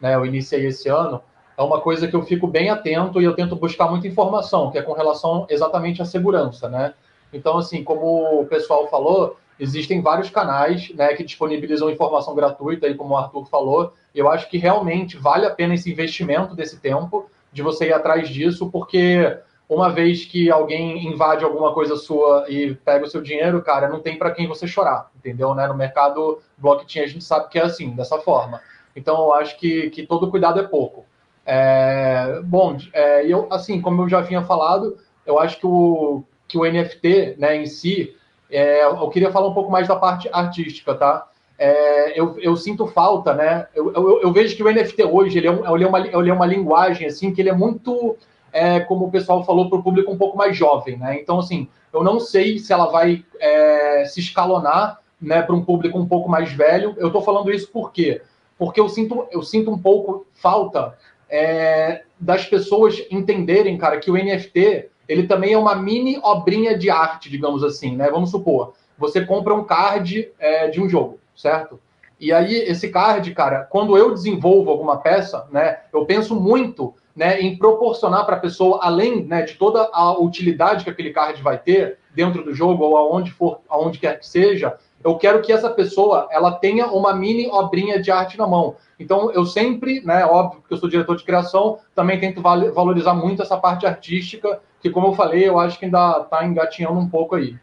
né, 0.00 0.16
eu 0.16 0.26
iniciei 0.26 0.66
esse 0.66 0.88
ano, 0.88 1.22
é 1.56 1.62
uma 1.62 1.80
coisa 1.80 2.08
que 2.08 2.16
eu 2.16 2.22
fico 2.22 2.48
bem 2.48 2.68
atento 2.68 3.20
e 3.20 3.24
eu 3.24 3.36
tento 3.36 3.54
buscar 3.54 3.88
muita 3.88 4.08
informação, 4.08 4.72
que 4.72 4.78
é 4.78 4.82
com 4.82 4.92
relação 4.92 5.46
exatamente 5.48 6.02
à 6.02 6.04
segurança, 6.04 6.68
né? 6.68 6.94
Então, 7.32 7.56
assim, 7.56 7.84
como 7.84 8.40
o 8.40 8.46
pessoal 8.46 8.88
falou, 8.88 9.36
existem 9.56 10.02
vários 10.02 10.30
canais 10.30 10.92
né, 10.96 11.14
que 11.14 11.22
disponibilizam 11.22 11.88
informação 11.88 12.34
gratuita, 12.34 12.88
aí, 12.88 12.96
como 12.96 13.14
o 13.14 13.16
Arthur 13.16 13.46
falou, 13.46 13.92
eu 14.12 14.28
acho 14.28 14.50
que 14.50 14.58
realmente 14.58 15.16
vale 15.16 15.46
a 15.46 15.50
pena 15.50 15.74
esse 15.74 15.88
investimento 15.92 16.56
desse 16.56 16.80
tempo, 16.80 17.30
de 17.52 17.62
você 17.62 17.86
ir 17.86 17.92
atrás 17.92 18.28
disso, 18.28 18.68
porque 18.68 19.38
uma 19.70 19.88
vez 19.88 20.24
que 20.24 20.50
alguém 20.50 21.06
invade 21.06 21.44
alguma 21.44 21.72
coisa 21.72 21.94
sua 21.94 22.44
e 22.48 22.74
pega 22.74 23.04
o 23.04 23.08
seu 23.08 23.22
dinheiro, 23.22 23.62
cara, 23.62 23.88
não 23.88 24.00
tem 24.00 24.18
para 24.18 24.32
quem 24.32 24.48
você 24.48 24.66
chorar, 24.66 25.08
entendeu? 25.16 25.54
Né? 25.54 25.64
No 25.68 25.76
mercado 25.76 26.40
blockchain 26.58 27.04
a 27.04 27.06
gente 27.06 27.22
sabe 27.22 27.48
que 27.48 27.58
é 27.58 27.62
assim, 27.62 27.90
dessa 27.90 28.18
forma. 28.18 28.60
Então 28.96 29.16
eu 29.16 29.32
acho 29.32 29.56
que, 29.56 29.88
que 29.90 30.04
todo 30.04 30.28
cuidado 30.28 30.58
é 30.58 30.64
pouco. 30.64 31.04
É, 31.46 32.40
bom, 32.42 32.76
é, 32.92 33.24
eu, 33.24 33.46
assim, 33.48 33.80
como 33.80 34.02
eu 34.02 34.08
já 34.08 34.20
vinha 34.20 34.42
falado, 34.42 34.98
eu 35.24 35.38
acho 35.38 35.60
que 35.60 35.66
o, 35.66 36.24
que 36.48 36.58
o 36.58 36.64
NFT 36.64 37.36
né, 37.38 37.56
em 37.56 37.66
si, 37.66 38.16
é, 38.50 38.84
eu 38.84 39.08
queria 39.08 39.30
falar 39.30 39.46
um 39.46 39.54
pouco 39.54 39.70
mais 39.70 39.86
da 39.86 39.94
parte 39.94 40.28
artística, 40.32 40.96
tá? 40.96 41.28
É, 41.56 42.18
eu, 42.18 42.36
eu, 42.40 42.56
sinto 42.56 42.88
falta, 42.88 43.34
né? 43.34 43.68
Eu, 43.72 43.92
eu, 43.92 44.22
eu, 44.22 44.32
vejo 44.32 44.56
que 44.56 44.62
o 44.64 44.72
NFT 44.72 45.04
hoje 45.04 45.38
ele 45.38 45.46
é, 45.46 45.50
um, 45.50 45.74
ele 45.76 45.84
é, 45.84 45.86
uma, 45.86 46.00
ele 46.00 46.30
é 46.30 46.32
uma 46.32 46.46
linguagem 46.46 47.06
assim 47.06 47.32
que 47.32 47.40
ele 47.40 47.50
é 47.50 47.54
muito 47.54 48.16
é, 48.52 48.80
como 48.80 49.06
o 49.06 49.10
pessoal 49.10 49.44
falou, 49.44 49.68
para 49.68 49.78
o 49.78 49.82
público 49.82 50.10
um 50.10 50.18
pouco 50.18 50.36
mais 50.36 50.56
jovem, 50.56 50.96
né? 50.96 51.18
Então, 51.20 51.38
assim, 51.38 51.68
eu 51.92 52.02
não 52.02 52.20
sei 52.20 52.58
se 52.58 52.72
ela 52.72 52.86
vai 52.86 53.24
é, 53.38 54.04
se 54.06 54.20
escalonar 54.20 55.00
né, 55.20 55.42
para 55.42 55.54
um 55.54 55.64
público 55.64 55.98
um 55.98 56.06
pouco 56.06 56.28
mais 56.28 56.52
velho. 56.52 56.94
Eu 56.96 57.08
estou 57.08 57.22
falando 57.22 57.52
isso 57.52 57.70
por 57.70 57.92
quê? 57.92 58.22
Porque 58.58 58.80
eu 58.80 58.88
sinto, 58.88 59.26
eu 59.30 59.42
sinto 59.42 59.70
um 59.70 59.78
pouco 59.78 60.26
falta 60.34 60.96
é, 61.28 62.02
das 62.18 62.46
pessoas 62.46 63.04
entenderem, 63.10 63.76
cara, 63.78 63.98
que 63.98 64.10
o 64.10 64.14
NFT 64.14 64.88
ele 65.08 65.26
também 65.26 65.54
é 65.54 65.58
uma 65.58 65.74
mini 65.74 66.20
obrinha 66.22 66.78
de 66.78 66.88
arte, 66.88 67.28
digamos 67.28 67.64
assim, 67.64 67.96
né? 67.96 68.08
Vamos 68.10 68.30
supor, 68.30 68.74
você 68.96 69.24
compra 69.24 69.54
um 69.54 69.64
card 69.64 70.30
é, 70.38 70.68
de 70.68 70.80
um 70.80 70.88
jogo, 70.88 71.18
certo? 71.34 71.80
E 72.20 72.32
aí, 72.32 72.54
esse 72.54 72.90
card, 72.90 73.32
cara, 73.34 73.64
quando 73.64 73.96
eu 73.96 74.12
desenvolvo 74.12 74.70
alguma 74.70 74.98
peça, 74.98 75.48
né, 75.50 75.78
eu 75.92 76.04
penso 76.04 76.38
muito 76.38 76.94
né, 77.20 77.38
em 77.38 77.54
proporcionar 77.54 78.24
para 78.24 78.36
a 78.36 78.40
pessoa, 78.40 78.80
além 78.82 79.26
né, 79.26 79.42
de 79.42 79.52
toda 79.52 79.90
a 79.92 80.18
utilidade 80.18 80.84
que 80.84 80.88
aquele 80.88 81.10
card 81.10 81.42
vai 81.42 81.58
ter 81.58 81.98
dentro 82.14 82.42
do 82.42 82.54
jogo 82.54 82.82
ou 82.82 82.96
aonde 82.96 83.30
for, 83.30 83.60
aonde 83.68 83.98
quer 83.98 84.18
que 84.18 84.26
seja, 84.26 84.78
eu 85.04 85.14
quero 85.18 85.42
que 85.42 85.52
essa 85.52 85.68
pessoa 85.68 86.28
ela 86.30 86.52
tenha 86.52 86.86
uma 86.86 87.12
mini 87.12 87.46
obrinha 87.48 88.00
de 88.00 88.10
arte 88.10 88.38
na 88.38 88.46
mão. 88.46 88.76
Então, 88.98 89.30
eu 89.32 89.44
sempre, 89.44 90.00
né, 90.00 90.24
óbvio 90.24 90.62
que 90.66 90.72
eu 90.72 90.78
sou 90.78 90.88
diretor 90.88 91.14
de 91.14 91.22
criação, 91.22 91.78
também 91.94 92.18
tento 92.18 92.40
valorizar 92.40 93.12
muito 93.12 93.42
essa 93.42 93.58
parte 93.58 93.86
artística, 93.86 94.58
que, 94.80 94.88
como 94.88 95.08
eu 95.08 95.12
falei, 95.12 95.46
eu 95.46 95.58
acho 95.58 95.78
que 95.78 95.84
ainda 95.84 96.22
está 96.22 96.42
engatinhando 96.46 96.98
um 96.98 97.08
pouco 97.10 97.34
aí. 97.34 97.54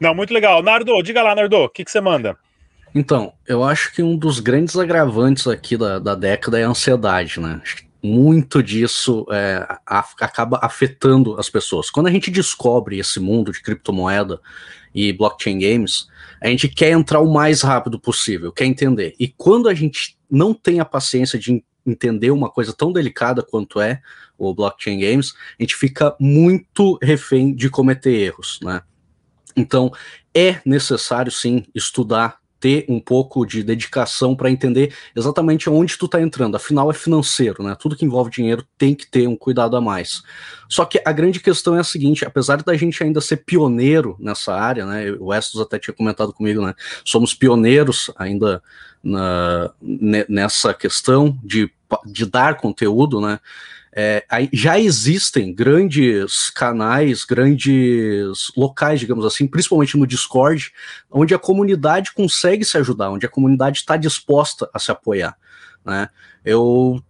Não, 0.00 0.14
muito 0.14 0.32
legal. 0.32 0.62
Nardo, 0.62 1.02
diga 1.02 1.22
lá, 1.22 1.34
Nardo, 1.34 1.64
o 1.64 1.68
que, 1.68 1.84
que 1.84 1.90
você 1.90 2.00
manda? 2.00 2.34
Então, 2.94 3.32
eu 3.46 3.64
acho 3.64 3.92
que 3.92 4.02
um 4.02 4.16
dos 4.16 4.38
grandes 4.38 4.76
agravantes 4.76 5.46
aqui 5.46 5.76
da, 5.76 5.98
da 5.98 6.14
década 6.14 6.58
é 6.58 6.64
a 6.64 6.68
ansiedade, 6.68 7.40
né? 7.40 7.60
Muito 8.02 8.62
disso 8.62 9.24
é, 9.30 9.66
a, 9.86 10.04
acaba 10.20 10.58
afetando 10.62 11.38
as 11.38 11.48
pessoas. 11.48 11.88
Quando 11.88 12.08
a 12.08 12.10
gente 12.10 12.30
descobre 12.30 12.98
esse 12.98 13.18
mundo 13.18 13.52
de 13.52 13.62
criptomoeda 13.62 14.40
e 14.94 15.12
blockchain 15.12 15.58
games, 15.58 16.06
a 16.40 16.48
gente 16.48 16.68
quer 16.68 16.90
entrar 16.90 17.20
o 17.20 17.32
mais 17.32 17.62
rápido 17.62 17.98
possível, 17.98 18.52
quer 18.52 18.66
entender. 18.66 19.14
E 19.18 19.28
quando 19.28 19.68
a 19.68 19.74
gente 19.74 20.18
não 20.30 20.52
tem 20.52 20.80
a 20.80 20.84
paciência 20.84 21.38
de 21.38 21.64
entender 21.86 22.30
uma 22.30 22.50
coisa 22.50 22.72
tão 22.72 22.92
delicada 22.92 23.42
quanto 23.42 23.80
é 23.80 24.02
o 24.36 24.54
blockchain 24.54 24.98
games, 24.98 25.32
a 25.58 25.62
gente 25.62 25.76
fica 25.76 26.14
muito 26.18 26.98
refém 27.02 27.54
de 27.54 27.70
cometer 27.70 28.12
erros, 28.12 28.58
né? 28.62 28.82
Então, 29.56 29.92
é 30.34 30.60
necessário 30.64 31.30
sim 31.30 31.64
estudar 31.74 32.41
ter 32.62 32.86
um 32.88 33.00
pouco 33.00 33.44
de 33.44 33.64
dedicação 33.64 34.36
para 34.36 34.48
entender 34.48 34.94
exatamente 35.16 35.68
onde 35.68 35.98
tu 35.98 36.06
está 36.06 36.22
entrando. 36.22 36.54
Afinal, 36.54 36.88
é 36.88 36.94
financeiro, 36.94 37.60
né? 37.64 37.76
Tudo 37.76 37.96
que 37.96 38.04
envolve 38.04 38.30
dinheiro 38.30 38.64
tem 38.78 38.94
que 38.94 39.04
ter 39.04 39.26
um 39.26 39.34
cuidado 39.36 39.76
a 39.76 39.80
mais. 39.80 40.22
Só 40.68 40.84
que 40.84 41.02
a 41.04 41.10
grande 41.10 41.40
questão 41.40 41.74
é 41.74 41.80
a 41.80 41.84
seguinte: 41.84 42.24
apesar 42.24 42.62
da 42.62 42.76
gente 42.76 43.02
ainda 43.02 43.20
ser 43.20 43.38
pioneiro 43.38 44.16
nessa 44.20 44.54
área, 44.54 44.86
né? 44.86 45.10
O 45.18 45.34
Estos 45.34 45.60
até 45.60 45.76
tinha 45.76 45.92
comentado 45.92 46.32
comigo, 46.32 46.64
né? 46.64 46.72
Somos 47.04 47.34
pioneiros 47.34 48.12
ainda 48.16 48.62
na, 49.02 49.72
nessa 50.28 50.72
questão 50.72 51.36
de, 51.42 51.68
de 52.06 52.24
dar 52.26 52.58
conteúdo, 52.58 53.20
né? 53.20 53.40
É, 53.94 54.24
já 54.52 54.80
existem 54.80 55.54
grandes 55.54 56.48
canais, 56.48 57.24
grandes 57.24 58.50
locais, 58.56 58.98
digamos 58.98 59.24
assim, 59.24 59.46
principalmente 59.46 59.98
no 59.98 60.06
Discord, 60.06 60.72
onde 61.10 61.34
a 61.34 61.38
comunidade 61.38 62.12
consegue 62.14 62.64
se 62.64 62.78
ajudar, 62.78 63.10
onde 63.10 63.26
a 63.26 63.28
comunidade 63.28 63.78
está 63.78 63.98
disposta 63.98 64.68
a 64.72 64.78
se 64.78 64.90
apoiar. 64.90 65.36
Né? 65.84 66.08
Eu, 66.42 67.02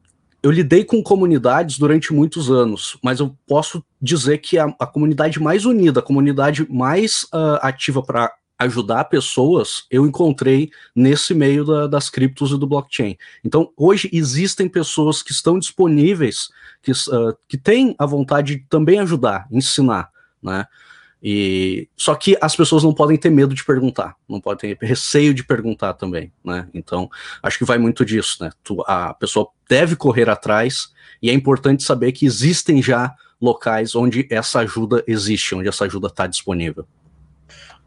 eu 0.43 0.51
lidei 0.51 0.85
com 0.85 1.01
comunidades 1.03 1.79
durante 1.79 2.13
muitos 2.13 2.51
anos, 2.51 2.99
mas 3.01 3.21
eu 3.21 3.37
posso 3.47 3.85
dizer 4.01 4.39
que 4.39 4.59
a, 4.59 4.65
a 4.81 4.87
comunidade 4.87 5.41
mais 5.41 5.65
unida, 5.65 6.01
a 6.01 6.05
comunidade 6.05 6.67
mais 6.69 7.23
uh, 7.33 7.61
ativa 7.63 8.03
para 8.03 8.33
ajudar 8.63 9.05
pessoas, 9.05 9.85
eu 9.91 10.07
encontrei 10.07 10.71
nesse 10.95 11.35
meio 11.35 11.65
da, 11.65 11.87
das 11.87 12.11
criptos 12.11 12.51
e 12.51 12.59
do 12.59 12.67
blockchain. 12.67 13.17
Então, 13.45 13.73
hoje 13.77 14.09
existem 14.13 14.69
pessoas 14.69 15.23
que 15.23 15.33
estão 15.33 15.59
disponíveis, 15.59 16.49
que, 16.83 16.93
uh, 16.93 17.37
que 17.49 17.59
têm 17.59 17.95
a 17.99 18.07
vontade 18.07 18.57
de 18.57 18.65
também 18.69 18.99
ajudar, 18.99 19.47
ensinar, 19.51 20.11
né? 20.43 20.67
E 21.25 21.89
só 21.97 22.17
que 22.17 22.37
as 22.41 22.57
pessoas 22.57 22.83
não 22.83 22.93
podem 22.93 23.17
ter 23.17 23.31
medo 23.31 23.55
de 23.55 23.65
perguntar, 23.65 24.17
não 24.29 24.41
podem 24.41 24.75
ter 24.75 24.85
receio 24.85 25.33
de 25.33 25.45
perguntar 25.45 25.95
também, 25.95 26.33
né? 26.45 26.69
Então, 26.75 27.09
acho 27.41 27.59
que 27.59 27.65
vai 27.65 27.79
muito 27.79 28.05
disso, 28.05 28.39
né? 28.43 28.51
Tu, 28.65 28.83
a 28.89 29.15
pessoa 29.15 29.49
deve 29.69 29.95
correr 29.95 30.29
atrás 30.29 30.93
e 31.23 31.31
é 31.31 31.33
importante 31.33 31.85
saber 31.85 32.11
que 32.11 32.27
existem 32.27 32.83
já 32.83 33.15
locais 33.41 33.95
onde 33.95 34.27
essa 34.31 34.61
ajuda 34.61 35.05
existe, 35.07 35.55
onde 35.55 35.69
essa 35.69 35.85
ajuda 35.85 36.09
está 36.09 36.27
disponível. 36.27 36.87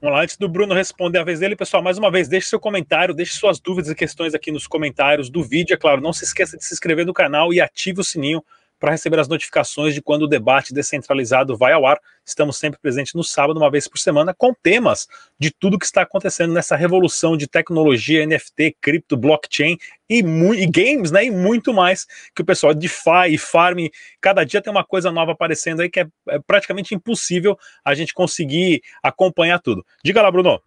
Vamos 0.02 0.18
lá, 0.18 0.24
antes 0.24 0.38
do 0.38 0.50
Bruno 0.50 0.74
responder 0.74 1.20
a 1.20 1.24
vez 1.24 1.40
dele, 1.40 1.56
pessoal, 1.56 1.82
mais 1.82 1.98
uma 1.98 2.12
vez, 2.12 2.28
deixe 2.28 2.48
seu 2.48 2.60
comentário, 2.60 3.14
deixe 3.14 3.34
suas 3.34 3.60
dúvidas 3.60 3.90
e 3.90 3.96
questões 3.96 4.36
aqui 4.36 4.52
nos 4.52 4.68
comentários 4.68 5.30
do 5.30 5.42
vídeo. 5.42 5.74
É 5.74 5.78
claro, 5.78 6.02
não 6.02 6.12
se 6.14 6.26
esqueça 6.26 6.58
de 6.58 6.66
se 6.66 6.74
inscrever 6.74 7.06
no 7.06 7.14
canal 7.14 7.54
e 7.54 7.62
ative 7.62 8.02
o 8.02 8.04
sininho 8.04 8.44
para 8.80 8.92
receber 8.92 9.20
as 9.20 9.28
notificações 9.28 9.94
de 9.94 10.02
quando 10.02 10.24
o 10.24 10.28
debate 10.28 10.74
descentralizado 10.74 11.56
vai 11.56 11.74
ao 11.74 11.86
ar. 11.86 12.00
Estamos 12.26 12.58
sempre 12.58 12.80
presentes 12.80 13.14
no 13.14 13.24
sábado, 13.24 13.58
uma 13.58 13.70
vez 13.70 13.88
por 13.88 13.98
semana, 13.98 14.34
com 14.34 14.54
temas 14.54 15.08
de 15.40 15.52
tudo 15.52 15.80
que 15.80 15.86
está 15.86 16.02
acontecendo 16.02 16.54
nessa 16.54 16.76
revolução 16.76 17.38
de 17.38 17.48
tecnologia, 17.48 18.26
NFT, 18.26 18.78
cripto, 18.82 19.16
blockchain 19.16 19.78
e, 20.10 20.20
e 20.20 20.68
games, 20.68 21.12
né? 21.12 21.26
E 21.26 21.32
muito 21.32 21.74
mais 21.74 22.06
que 22.36 22.42
o 22.42 22.46
pessoal 22.46 22.74
de 22.74 22.82
DeFi 22.82 23.34
e 23.34 23.38
Farm, 23.38 23.88
cada 24.20 24.44
dia 24.44 24.62
tem 24.62 24.72
uma 24.72 24.84
coisa 24.84 25.12
nova 25.12 25.32
aparecendo 25.32 25.82
aí 25.82 25.90
que 25.90 26.00
é, 26.00 26.08
é 26.30 26.40
praticamente 26.40 26.94
impossível 26.94 27.58
a 27.84 27.94
gente 27.94 28.14
conseguir 28.14 28.82
acompanhar 29.02 29.60
tudo. 29.60 29.86
Diga 30.04 30.22
lá, 30.22 30.32
Bruno. 30.32 30.62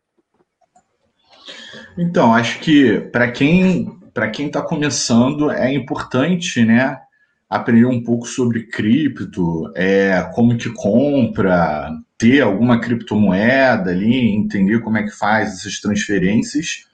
Então, 1.97 2.35
acho 2.35 2.61
que 2.61 3.01
para 3.13 3.31
quem 3.31 3.99
para 4.19 4.31
quem 4.31 4.49
está 4.49 4.61
começando 4.61 5.49
é 5.49 5.73
importante, 5.73 6.65
né? 6.65 6.99
Aprender 7.49 7.87
um 7.87 8.03
pouco 8.03 8.27
sobre 8.27 8.65
cripto, 8.65 9.73
é, 9.75 10.23
como 10.35 10.57
que 10.57 10.71
compra, 10.71 11.91
ter 12.19 12.43
alguma 12.43 12.81
criptomoeda 12.81 13.91
ali, 13.91 14.35
entender 14.35 14.81
como 14.81 14.99
é 14.99 15.05
que 15.05 15.11
faz 15.11 15.55
essas 15.55 15.81
transferências, 15.81 16.87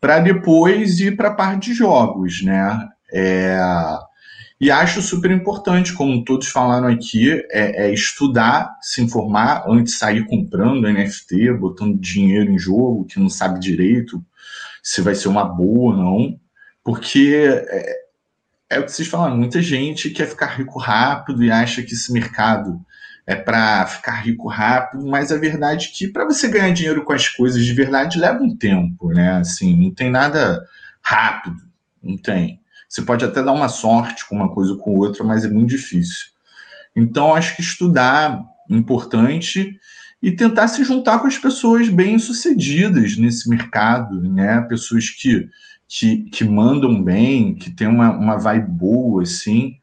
para 0.00 0.18
depois 0.20 1.00
ir 1.00 1.16
para 1.16 1.28
a 1.28 1.34
parte 1.34 1.70
de 1.70 1.74
jogos, 1.74 2.42
né? 2.42 2.88
É, 3.12 3.58
E 4.60 4.70
acho 4.70 5.00
super 5.00 5.30
importante, 5.30 5.92
como 5.92 6.24
todos 6.24 6.48
falaram 6.48 6.88
aqui, 6.88 7.30
é, 7.50 7.86
é, 7.86 7.92
estudar, 7.92 8.76
se 8.82 9.00
informar 9.02 9.64
antes 9.68 9.94
de 9.94 9.98
sair 10.00 10.26
comprando 10.26 10.88
NFT, 10.88 11.52
botando 11.52 11.98
dinheiro 11.98 12.50
em 12.50 12.58
jogo 12.58 13.04
que 13.06 13.20
não 13.20 13.28
sabe 13.28 13.60
direito 13.60 14.22
se 14.82 15.00
vai 15.00 15.14
ser 15.14 15.28
uma 15.28 15.44
boa 15.44 15.92
ou 15.92 15.96
não, 15.96 16.40
porque 16.82 17.34
é, 17.46 18.07
é 18.70 18.78
o 18.78 18.84
que 18.84 18.92
vocês 18.92 19.08
falaram, 19.08 19.36
muita 19.36 19.62
gente 19.62 20.10
quer 20.10 20.26
ficar 20.26 20.46
rico 20.46 20.78
rápido 20.78 21.42
e 21.42 21.50
acha 21.50 21.82
que 21.82 21.94
esse 21.94 22.12
mercado 22.12 22.80
é 23.26 23.34
para 23.34 23.86
ficar 23.86 24.16
rico 24.16 24.48
rápido, 24.48 25.06
mas 25.06 25.30
a 25.30 25.36
verdade 25.36 25.88
é 25.88 25.96
que 25.96 26.08
para 26.08 26.24
você 26.24 26.48
ganhar 26.48 26.72
dinheiro 26.72 27.04
com 27.04 27.12
as 27.12 27.28
coisas 27.28 27.64
de 27.64 27.72
verdade 27.74 28.18
leva 28.18 28.42
um 28.42 28.56
tempo, 28.56 29.10
né? 29.10 29.32
Assim, 29.38 29.76
não 29.76 29.92
tem 29.92 30.10
nada 30.10 30.66
rápido, 31.02 31.60
não 32.02 32.16
tem. 32.16 32.60
Você 32.88 33.02
pode 33.02 33.24
até 33.24 33.42
dar 33.42 33.52
uma 33.52 33.68
sorte 33.68 34.26
com 34.26 34.34
uma 34.34 34.48
coisa 34.48 34.72
ou 34.72 34.78
com 34.78 34.96
outra, 34.96 35.22
mas 35.22 35.44
é 35.44 35.48
muito 35.48 35.68
difícil. 35.68 36.28
Então, 36.96 37.34
acho 37.34 37.54
que 37.54 37.60
estudar 37.60 38.42
é 38.70 38.74
importante 38.74 39.78
e 40.22 40.32
tentar 40.32 40.68
se 40.68 40.82
juntar 40.82 41.18
com 41.18 41.26
as 41.26 41.38
pessoas 41.38 41.88
bem-sucedidas 41.88 43.16
nesse 43.16 43.48
mercado, 43.48 44.20
né? 44.22 44.62
Pessoas 44.62 45.10
que, 45.10 45.48
que, 45.88 46.44
mandam 46.44 47.02
bem, 47.02 47.54
que 47.54 47.70
tem 47.70 47.88
uma, 47.88 48.10
uma 48.10 48.36
vibe 48.36 48.70
boa, 48.70 49.22
assim, 49.22 49.76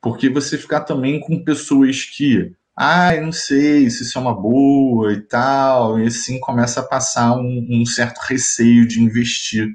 porque 0.00 0.28
você 0.28 0.58
ficar 0.58 0.80
também 0.80 1.20
com 1.20 1.44
pessoas 1.44 2.04
que 2.04 2.52
ah, 2.76 3.14
eu 3.14 3.22
não 3.22 3.32
sei 3.32 3.88
se 3.90 4.02
isso 4.02 4.18
é 4.18 4.20
uma 4.20 4.34
boa 4.34 5.12
e 5.12 5.20
tal, 5.20 6.00
e 6.00 6.06
assim 6.06 6.40
começa 6.40 6.80
a 6.80 6.82
passar 6.82 7.36
um, 7.36 7.66
um 7.70 7.86
certo 7.86 8.18
receio 8.20 8.88
de 8.88 9.00
investir 9.00 9.68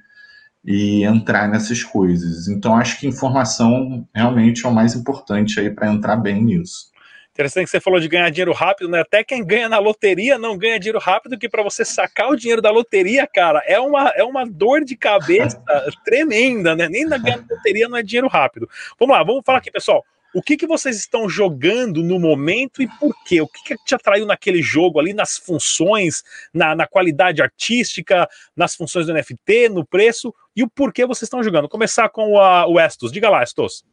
e 0.65 1.03
entrar 1.03 1.47
nessas 1.47 1.83
coisas. 1.83 2.47
Então, 2.47 2.75
acho 2.75 2.99
que 2.99 3.07
informação 3.07 4.05
realmente 4.13 4.65
é 4.65 4.69
o 4.69 4.73
mais 4.73 4.95
importante 4.95 5.59
aí 5.59 5.69
para 5.69 5.91
entrar 5.91 6.17
bem 6.17 6.43
nisso. 6.43 6.91
Interessante 7.37 7.65
que 7.65 7.69
você 7.69 7.79
falou 7.79 7.99
de 7.99 8.07
ganhar 8.07 8.31
dinheiro 8.31 8.51
rápido, 8.51 8.89
né? 8.89 9.01
Até 9.01 9.23
quem 9.23 9.45
ganha 9.45 9.69
na 9.69 9.77
loteria 9.77 10.39
não 10.39 10.57
ganha 10.57 10.79
dinheiro 10.79 10.97
rápido, 10.97 11.37
que 11.37 11.47
para 11.47 11.61
você 11.61 11.85
sacar 11.85 12.31
o 12.31 12.35
dinheiro 12.35 12.63
da 12.63 12.71
loteria, 12.71 13.27
cara, 13.27 13.61
é 13.67 13.79
uma, 13.79 14.09
é 14.15 14.23
uma 14.23 14.43
dor 14.43 14.83
de 14.83 14.97
cabeça 14.97 15.61
tremenda, 16.03 16.75
né? 16.75 16.89
Nem 16.89 17.05
na 17.05 17.17
loteria 17.17 17.87
não 17.87 17.95
é 17.95 18.01
dinheiro 18.01 18.27
rápido. 18.27 18.67
Vamos 18.99 19.15
lá, 19.15 19.23
vamos 19.23 19.43
falar 19.45 19.59
aqui, 19.59 19.69
pessoal. 19.69 20.03
O 20.33 20.41
que, 20.41 20.57
que 20.57 20.65
vocês 20.65 20.97
estão 20.97 21.29
jogando 21.29 22.01
no 22.01 22.19
momento 22.19 22.81
e 22.81 22.87
por 22.87 23.13
quê? 23.23 23.39
O 23.39 23.47
que, 23.47 23.75
que 23.75 23.85
te 23.85 23.93
atraiu 23.93 24.25
naquele 24.25 24.63
jogo 24.63 24.99
ali, 24.99 25.13
nas 25.13 25.37
funções, 25.37 26.23
na, 26.51 26.75
na 26.75 26.87
qualidade 26.87 27.43
artística, 27.43 28.27
nas 28.55 28.73
funções 28.73 29.05
do 29.05 29.13
NFT, 29.13 29.69
no 29.69 29.85
preço 29.85 30.33
e 30.55 30.63
o 30.63 30.67
porquê 30.67 31.05
vocês 31.05 31.27
estão 31.27 31.43
jogando? 31.43 31.69
Começar 31.69 32.09
com 32.09 32.39
a, 32.39 32.65
o 32.65 32.79
Estos. 32.79 33.11
Diga 33.11 33.29
lá, 33.29 33.43
Estos. 33.43 33.85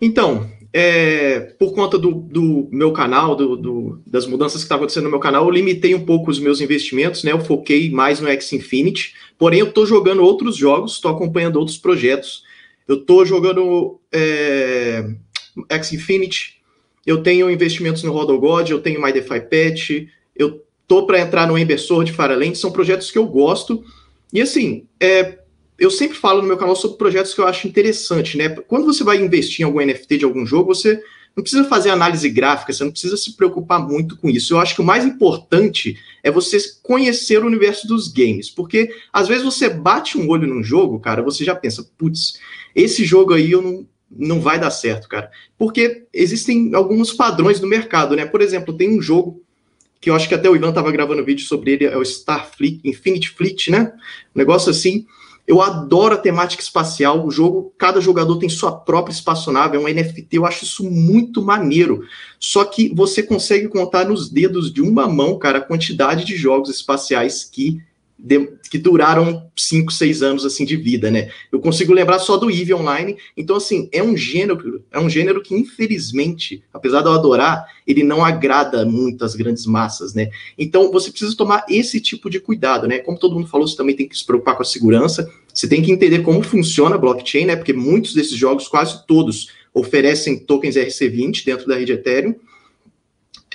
Então, 0.00 0.50
é, 0.72 1.40
por 1.58 1.74
conta 1.74 1.98
do, 1.98 2.12
do 2.12 2.68
meu 2.70 2.92
canal, 2.92 3.34
do, 3.34 3.56
do, 3.56 4.02
das 4.06 4.26
mudanças 4.26 4.60
que 4.60 4.64
estavam 4.64 4.84
acontecendo 4.84 5.04
no 5.04 5.10
meu 5.10 5.18
canal, 5.18 5.44
eu 5.44 5.50
limitei 5.50 5.94
um 5.94 6.04
pouco 6.04 6.30
os 6.30 6.38
meus 6.38 6.60
investimentos, 6.60 7.24
né? 7.24 7.32
Eu 7.32 7.40
foquei 7.40 7.90
mais 7.90 8.20
no 8.20 8.28
X 8.28 8.52
Infinity, 8.52 9.14
porém 9.36 9.60
eu 9.60 9.68
estou 9.68 9.84
jogando 9.84 10.22
outros 10.22 10.56
jogos, 10.56 10.92
estou 10.92 11.10
acompanhando 11.10 11.56
outros 11.56 11.76
projetos. 11.76 12.44
Eu 12.86 12.96
estou 12.96 13.24
jogando 13.26 14.00
é, 14.12 15.04
X 15.68 15.92
Infinity, 15.92 16.60
eu 17.04 17.22
tenho 17.22 17.50
investimentos 17.50 18.02
no 18.02 18.12
Rodogod, 18.12 18.70
eu 18.70 18.80
tenho 18.80 19.02
MyDeFi 19.02 19.40
Pet, 19.40 20.08
eu 20.36 20.64
tô 20.86 21.06
para 21.06 21.20
entrar 21.20 21.46
no 21.46 21.58
Ember 21.58 21.80
Sword, 21.80 22.12
Faralente, 22.12 22.58
são 22.58 22.72
projetos 22.72 23.10
que 23.10 23.18
eu 23.18 23.26
gosto. 23.26 23.84
E 24.32 24.40
assim, 24.40 24.86
é, 25.00 25.39
eu 25.80 25.90
sempre 25.90 26.18
falo 26.18 26.42
no 26.42 26.48
meu 26.48 26.58
canal 26.58 26.76
sobre 26.76 26.98
projetos 26.98 27.32
que 27.32 27.40
eu 27.40 27.46
acho 27.46 27.66
interessante, 27.66 28.36
né? 28.36 28.50
Quando 28.50 28.84
você 28.84 29.02
vai 29.02 29.16
investir 29.16 29.62
em 29.62 29.64
algum 29.64 29.80
NFT 29.80 30.18
de 30.18 30.24
algum 30.26 30.44
jogo, 30.44 30.74
você 30.74 31.02
não 31.34 31.42
precisa 31.42 31.64
fazer 31.64 31.88
análise 31.88 32.28
gráfica, 32.28 32.70
você 32.70 32.84
não 32.84 32.90
precisa 32.90 33.16
se 33.16 33.34
preocupar 33.34 33.80
muito 33.80 34.14
com 34.18 34.28
isso. 34.28 34.52
Eu 34.52 34.60
acho 34.60 34.74
que 34.74 34.82
o 34.82 34.84
mais 34.84 35.06
importante 35.06 35.98
é 36.22 36.30
você 36.30 36.58
conhecer 36.82 37.42
o 37.42 37.46
universo 37.46 37.88
dos 37.88 38.08
games, 38.08 38.50
porque 38.50 38.90
às 39.10 39.26
vezes 39.26 39.42
você 39.42 39.70
bate 39.70 40.18
um 40.18 40.28
olho 40.28 40.46
num 40.46 40.62
jogo, 40.62 41.00
cara, 41.00 41.22
você 41.22 41.44
já 41.44 41.54
pensa, 41.54 41.88
putz, 41.96 42.38
esse 42.74 43.02
jogo 43.02 43.32
aí 43.32 43.50
eu 43.50 43.62
não, 43.62 43.86
não 44.10 44.38
vai 44.38 44.60
dar 44.60 44.70
certo, 44.70 45.08
cara. 45.08 45.30
Porque 45.56 46.04
existem 46.12 46.74
alguns 46.74 47.10
padrões 47.10 47.58
no 47.58 47.66
mercado, 47.66 48.14
né? 48.14 48.26
Por 48.26 48.42
exemplo, 48.42 48.76
tem 48.76 48.90
um 48.90 49.00
jogo 49.00 49.42
que 49.98 50.10
eu 50.10 50.14
acho 50.14 50.28
que 50.28 50.34
até 50.34 50.48
o 50.48 50.56
Ivan 50.56 50.70
estava 50.70 50.92
gravando 50.92 51.24
vídeo 51.24 51.46
sobre 51.46 51.72
ele, 51.72 51.84
é 51.86 51.96
o 51.96 52.02
Starfleet, 52.02 52.80
Infinity 52.84 53.30
Fleet, 53.30 53.70
né? 53.70 53.92
Um 54.34 54.38
negócio 54.38 54.70
assim. 54.70 55.06
Eu 55.50 55.60
adoro 55.60 56.14
a 56.14 56.16
temática 56.16 56.62
espacial. 56.62 57.26
O 57.26 57.30
jogo, 57.32 57.74
cada 57.76 58.00
jogador 58.00 58.38
tem 58.38 58.48
sua 58.48 58.70
própria 58.70 59.12
espaçonave, 59.12 59.76
é 59.76 59.80
um 59.80 59.88
NFT. 59.88 60.28
Eu 60.30 60.46
acho 60.46 60.62
isso 60.62 60.88
muito 60.88 61.42
maneiro. 61.42 62.04
Só 62.38 62.64
que 62.64 62.94
você 62.94 63.20
consegue 63.20 63.66
contar 63.66 64.04
nos 64.04 64.30
dedos 64.30 64.72
de 64.72 64.80
uma 64.80 65.08
mão, 65.08 65.36
cara, 65.40 65.58
a 65.58 65.60
quantidade 65.60 66.24
de 66.24 66.36
jogos 66.36 66.70
espaciais 66.70 67.42
que 67.42 67.82
de, 68.22 68.52
que 68.70 68.78
duraram 68.78 69.50
5, 69.56 69.92
6 69.92 70.22
anos 70.22 70.44
assim 70.44 70.64
de 70.64 70.76
vida, 70.76 71.10
né? 71.10 71.30
Eu 71.50 71.58
consigo 71.58 71.92
lembrar 71.92 72.18
só 72.18 72.36
do 72.36 72.50
Eve 72.50 72.74
Online. 72.74 73.16
Então, 73.36 73.56
assim, 73.56 73.88
é 73.92 74.02
um 74.02 74.16
gênero, 74.16 74.84
é 74.90 75.00
um 75.00 75.08
gênero 75.08 75.42
que, 75.42 75.54
infelizmente, 75.54 76.62
apesar 76.72 77.00
de 77.00 77.08
eu 77.08 77.12
adorar, 77.12 77.64
ele 77.86 78.02
não 78.02 78.24
agrada 78.24 78.84
muito 78.84 79.24
as 79.24 79.34
grandes 79.34 79.64
massas, 79.64 80.12
né? 80.12 80.30
Então, 80.58 80.92
você 80.92 81.10
precisa 81.10 81.36
tomar 81.36 81.64
esse 81.68 82.00
tipo 82.00 82.28
de 82.28 82.38
cuidado, 82.38 82.86
né? 82.86 82.98
Como 82.98 83.18
todo 83.18 83.34
mundo 83.34 83.48
falou, 83.48 83.66
você 83.66 83.76
também 83.76 83.96
tem 83.96 84.06
que 84.06 84.16
se 84.16 84.24
preocupar 84.24 84.56
com 84.56 84.62
a 84.62 84.66
segurança. 84.66 85.30
Você 85.52 85.66
tem 85.66 85.82
que 85.82 85.90
entender 85.90 86.20
como 86.20 86.42
funciona 86.42 86.96
a 86.96 86.98
blockchain, 86.98 87.46
né? 87.46 87.56
Porque 87.56 87.72
muitos 87.72 88.14
desses 88.14 88.36
jogos, 88.36 88.68
quase 88.68 89.06
todos, 89.06 89.48
oferecem 89.72 90.38
tokens 90.38 90.76
RC20 90.76 91.44
dentro 91.44 91.66
da 91.66 91.76
rede 91.76 91.92
Ethereum. 91.92 92.34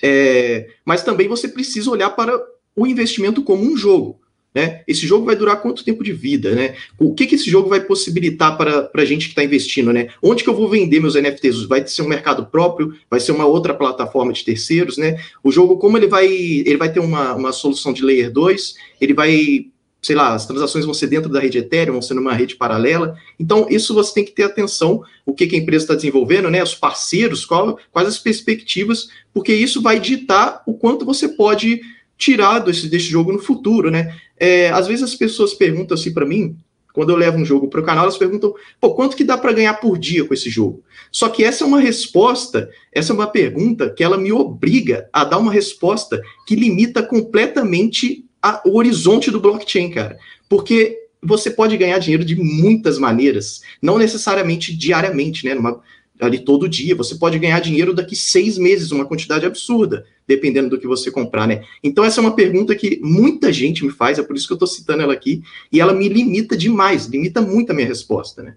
É, 0.02 0.70
mas 0.84 1.04
também 1.04 1.28
você 1.28 1.48
precisa 1.48 1.90
olhar 1.90 2.10
para 2.10 2.38
o 2.76 2.86
investimento 2.86 3.42
como 3.44 3.64
um 3.64 3.78
jogo. 3.78 4.20
Né? 4.56 4.84
Esse 4.88 5.06
jogo 5.06 5.26
vai 5.26 5.36
durar 5.36 5.62
quanto 5.62 5.84
tempo 5.84 6.02
de 6.02 6.14
vida? 6.14 6.56
Né? 6.56 6.76
O 6.98 7.14
que, 7.14 7.28
que 7.28 7.36
esse 7.36 7.50
jogo 7.50 7.68
vai 7.68 7.82
possibilitar 7.82 8.58
para 8.58 8.90
a 8.96 9.06
gente 9.06 9.26
que 9.26 9.34
está 9.34 9.44
investindo? 9.44 9.92
Né? 9.92 10.08
Onde 10.24 10.46
que 10.46 10.50
eu 10.50 10.56
vou 10.56 10.70
vender 10.70 11.02
meus 11.02 11.16
NFTs? 11.16 11.64
Vai 11.64 11.86
ser 11.86 12.04
um 12.04 12.08
mercado 12.08 12.46
próprio? 12.46 12.96
Vai 13.10 13.20
ser 13.20 13.34
uma 13.34 13.46
outra 13.46 13.74
plataforma 13.74 14.32
de 14.32 14.46
terceiros? 14.46 14.98
Né? 14.98 15.20
O 15.44 15.52
jogo, 15.52 15.76
como 15.78 15.98
ele 15.98 16.08
vai, 16.08 16.26
ele 16.26 16.78
vai 16.78 16.90
ter 16.90 17.02
uma, 17.02 17.36
uma 17.36 17.52
solução 17.52 17.92
de 17.92 18.02
Layer 18.02 18.32
2, 18.32 18.76
ele 19.02 19.14
vai 19.14 19.66
sei 20.02 20.16
lá, 20.16 20.36
as 20.36 20.46
transações 20.46 20.86
vão 20.86 20.94
ser 20.94 21.08
dentro 21.08 21.32
da 21.32 21.40
rede 21.40 21.58
Ethereum, 21.58 21.94
vão 21.94 22.02
ser 22.02 22.14
numa 22.14 22.32
rede 22.32 22.56
paralela. 22.56 23.18
Então, 23.40 23.66
isso 23.72 23.92
você 23.92 24.14
tem 24.14 24.24
que 24.24 24.34
ter 24.34 24.44
atenção, 24.44 25.04
o 25.26 25.34
que, 25.34 25.48
que 25.48 25.56
a 25.56 25.60
empresa 25.60 25.86
está 25.86 25.96
desenvolvendo, 25.96 26.48
né? 26.52 26.62
Os 26.62 26.76
parceiros, 26.76 27.44
qual, 27.44 27.80
quais 27.92 28.08
as 28.08 28.20
perspectivas, 28.20 29.08
porque 29.34 29.52
isso 29.52 29.82
vai 29.82 30.00
ditar 30.00 30.62
o 30.68 30.76
quanto 30.76 31.04
você 31.04 31.28
pode 31.28 31.82
tirar 32.18 32.60
desse, 32.60 32.88
desse 32.88 33.06
jogo 33.06 33.32
no 33.32 33.40
futuro, 33.40 33.92
né? 33.92 34.16
É, 34.38 34.70
às 34.70 34.88
vezes 34.88 35.04
as 35.04 35.16
pessoas 35.16 35.54
perguntam 35.54 35.96
assim 35.96 36.14
para 36.14 36.26
mim, 36.26 36.58
quando 36.96 37.10
eu 37.10 37.18
levo 37.18 37.38
um 37.38 37.46
jogo 37.46 37.68
para 37.68 37.82
o 37.82 37.84
canal, 37.84 38.04
elas 38.04 38.18
perguntam, 38.18 38.54
pô, 38.80 38.96
quanto 38.96 39.18
que 39.18 39.24
dá 39.26 39.38
para 39.38 39.52
ganhar 39.52 39.74
por 39.76 39.98
dia 39.98 40.24
com 40.24 40.34
esse 40.34 40.50
jogo? 40.50 40.82
Só 41.12 41.28
que 41.28 41.44
essa 41.44 41.66
é 41.66 41.68
uma 41.68 41.80
resposta, 41.80 42.70
essa 42.90 43.12
é 43.12 43.14
uma 43.14 43.28
pergunta 43.28 43.90
que 43.90 44.02
ela 44.02 44.18
me 44.18 44.32
obriga 44.32 45.10
a 45.12 45.26
dar 45.26 45.38
uma 45.38 45.52
resposta 45.52 46.22
que 46.48 46.56
limita 46.56 47.04
completamente 47.04 48.26
a, 48.42 48.62
o 48.66 48.78
horizonte 48.78 49.30
do 49.30 49.42
blockchain, 49.42 49.90
cara. 49.90 50.18
Porque 50.48 50.98
você 51.22 51.50
pode 51.50 51.76
ganhar 51.76 52.00
dinheiro 52.00 52.24
de 52.24 52.36
muitas 52.36 52.98
maneiras, 52.98 53.62
não 53.82 53.98
necessariamente 53.98 54.74
diariamente, 54.74 55.46
né? 55.46 55.54
Numa, 55.54 55.82
ali 56.20 56.40
todo 56.40 56.70
dia. 56.70 56.96
Você 56.96 57.16
pode 57.16 57.38
ganhar 57.40 57.60
dinheiro 57.60 57.94
daqui 57.94 58.16
seis 58.16 58.58
meses, 58.58 58.92
uma 58.92 59.06
quantidade 59.06 59.46
absurda, 59.46 60.06
dependendo 60.28 60.70
do 60.70 60.80
que 60.80 60.88
você 60.88 61.12
comprar, 61.12 61.48
né? 61.48 61.64
Então, 61.84 62.04
essa 62.04 62.20
é 62.20 62.22
uma 62.22 62.36
pergunta 62.36 62.76
que 62.76 63.00
muita 63.02 63.52
gente 63.52 63.84
me 63.84 63.92
faz, 63.92 64.18
é 64.18 64.24
por 64.24 64.36
isso 64.36 64.48
que 64.48 64.54
eu 64.54 64.56
estou 64.56 64.68
citando 64.68 65.04
ela 65.04 65.14
aqui, 65.14 65.42
e 65.72 65.80
ela 65.80 65.94
me 65.94 66.08
limita 66.08 66.58
demais, 66.58 67.06
limita 67.06 67.42
muito 67.42 67.72
a 67.72 67.74
minha 67.74 67.88
resposta, 67.88 68.42
né? 68.42 68.56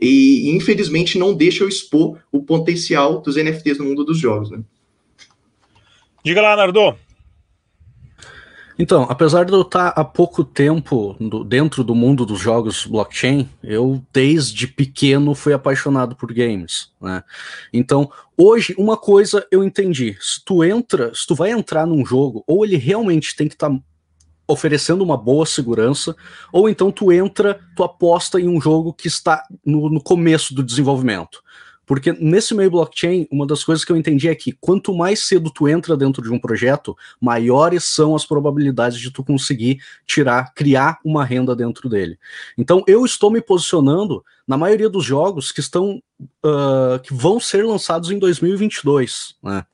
E, 0.00 0.50
infelizmente, 0.50 1.18
não 1.18 1.34
deixa 1.34 1.62
eu 1.62 1.68
expor 1.68 2.18
o 2.32 2.42
potencial 2.42 3.20
dos 3.20 3.36
NFTs 3.36 3.78
no 3.78 3.84
mundo 3.84 4.04
dos 4.04 4.18
jogos, 4.18 4.50
né? 4.50 4.60
Diga 6.24 6.40
lá, 6.40 6.56
Nardo. 6.56 6.96
Então, 8.80 9.06
apesar 9.10 9.44
de 9.44 9.52
eu 9.52 9.60
estar 9.60 9.88
há 9.88 10.02
pouco 10.02 10.42
tempo 10.42 11.14
do, 11.20 11.44
dentro 11.44 11.84
do 11.84 11.94
mundo 11.94 12.24
dos 12.24 12.40
jogos 12.40 12.86
blockchain, 12.86 13.46
eu 13.62 14.02
desde 14.10 14.66
pequeno 14.66 15.34
fui 15.34 15.52
apaixonado 15.52 16.16
por 16.16 16.32
games, 16.32 16.90
né? 16.98 17.22
Então, 17.74 18.10
hoje 18.38 18.74
uma 18.78 18.96
coisa 18.96 19.46
eu 19.52 19.62
entendi: 19.62 20.16
se 20.18 20.42
tu 20.42 20.64
entra, 20.64 21.14
se 21.14 21.26
tu 21.26 21.34
vai 21.34 21.50
entrar 21.50 21.86
num 21.86 22.06
jogo, 22.06 22.42
ou 22.46 22.64
ele 22.64 22.78
realmente 22.78 23.36
tem 23.36 23.48
que 23.48 23.54
estar 23.54 23.68
tá 23.68 23.78
oferecendo 24.48 25.04
uma 25.04 25.16
boa 25.18 25.44
segurança, 25.44 26.16
ou 26.50 26.66
então 26.66 26.90
tu 26.90 27.12
entra, 27.12 27.60
tu 27.76 27.84
aposta 27.84 28.40
em 28.40 28.48
um 28.48 28.58
jogo 28.58 28.94
que 28.94 29.08
está 29.08 29.44
no, 29.62 29.90
no 29.90 30.02
começo 30.02 30.54
do 30.54 30.62
desenvolvimento. 30.62 31.42
Porque 31.90 32.12
nesse 32.12 32.54
meio 32.54 32.70
blockchain, 32.70 33.26
uma 33.32 33.44
das 33.44 33.64
coisas 33.64 33.84
que 33.84 33.90
eu 33.90 33.96
entendi 33.96 34.28
é 34.28 34.34
que 34.36 34.52
quanto 34.52 34.94
mais 34.94 35.24
cedo 35.24 35.50
tu 35.50 35.66
entra 35.66 35.96
dentro 35.96 36.22
de 36.22 36.30
um 36.30 36.38
projeto, 36.38 36.96
maiores 37.20 37.82
são 37.82 38.14
as 38.14 38.24
probabilidades 38.24 38.96
de 38.96 39.10
tu 39.10 39.24
conseguir 39.24 39.82
tirar, 40.06 40.54
criar 40.54 41.00
uma 41.04 41.24
renda 41.24 41.56
dentro 41.56 41.88
dele. 41.88 42.16
Então 42.56 42.84
eu 42.86 43.04
estou 43.04 43.28
me 43.28 43.40
posicionando 43.40 44.24
na 44.46 44.56
maioria 44.56 44.88
dos 44.88 45.04
jogos 45.04 45.50
que 45.50 45.58
estão 45.58 46.00
uh, 46.46 47.00
que 47.02 47.12
vão 47.12 47.40
ser 47.40 47.64
lançados 47.64 48.12
em 48.12 48.20
2022, 48.20 49.34
né? 49.42 49.66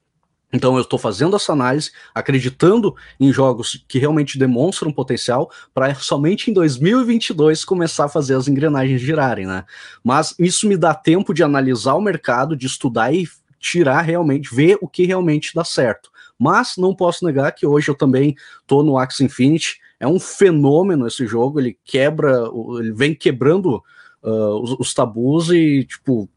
Então 0.53 0.77
eu 0.77 0.83
estou 0.83 0.99
fazendo 0.99 1.35
essa 1.35 1.53
análise, 1.53 1.91
acreditando 2.15 2.95
em 3.19 3.33
jogos 3.33 3.85
que 3.89 3.99
realmente 3.99 4.39
demonstram 4.39 4.93
potencial 4.93 5.51
para 5.75 5.95
somente 5.97 6.51
em 6.51 6.55
2022 6.55 7.65
começar 7.65 8.05
a 8.05 8.09
fazer 8.09 8.35
as 8.35 8.47
engrenagens 8.47 9.01
girarem, 9.01 9.47
né? 9.47 9.65
Mas 10.05 10.35
isso 10.39 10.69
me 10.69 10.77
dá 10.77 10.95
tempo 10.95 11.35
de 11.35 11.43
analisar 11.43 11.95
o 11.95 12.01
mercado, 12.01 12.57
de 12.57 12.67
estudar 12.67 13.13
e 13.13 13.29
tirar 13.59 14.03
realmente, 14.03 14.55
ver 14.55 14.79
o 14.81 14.89
que 14.89 15.05
realmente 15.05 15.53
dá 15.55 15.65
certo. 15.65 16.11
Mas 16.39 16.75
não 16.77 16.95
posso 16.95 17.25
negar 17.25 17.51
que 17.53 17.67
hoje 17.67 17.91
eu 17.91 17.95
também 17.95 18.37
estou 18.61 18.83
no 18.85 18.99
Axie 18.99 19.25
Infinity. 19.25 19.81
É 19.99 20.07
um 20.07 20.21
fenômeno 20.21 21.07
esse 21.07 21.27
jogo, 21.27 21.59
ele 21.59 21.77
quebra, 21.85 22.45
ele 22.79 22.93
vem 22.93 23.15
quebrando 23.15 23.83
uh, 24.23 24.63
os, 24.63 24.77
os 24.79 24.95
tabus 24.95 25.49
e, 25.51 25.85
tipo, 25.85 26.29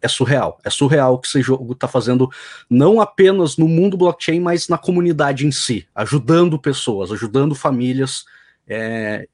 é 0.00 0.08
surreal. 0.08 0.58
É 0.64 0.70
surreal 0.70 1.14
o 1.14 1.18
que 1.18 1.28
esse 1.28 1.42
jogo 1.42 1.72
está 1.72 1.88
fazendo, 1.88 2.30
não 2.68 3.00
apenas 3.00 3.56
no 3.56 3.68
mundo 3.68 3.96
blockchain, 3.96 4.40
mas 4.40 4.68
na 4.68 4.78
comunidade 4.78 5.46
em 5.46 5.50
si, 5.50 5.86
ajudando 5.94 6.58
pessoas, 6.58 7.12
ajudando 7.12 7.54
famílias. 7.54 8.24
É, 8.66 9.26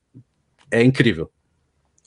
é 0.71 0.83
incrível. 0.83 1.31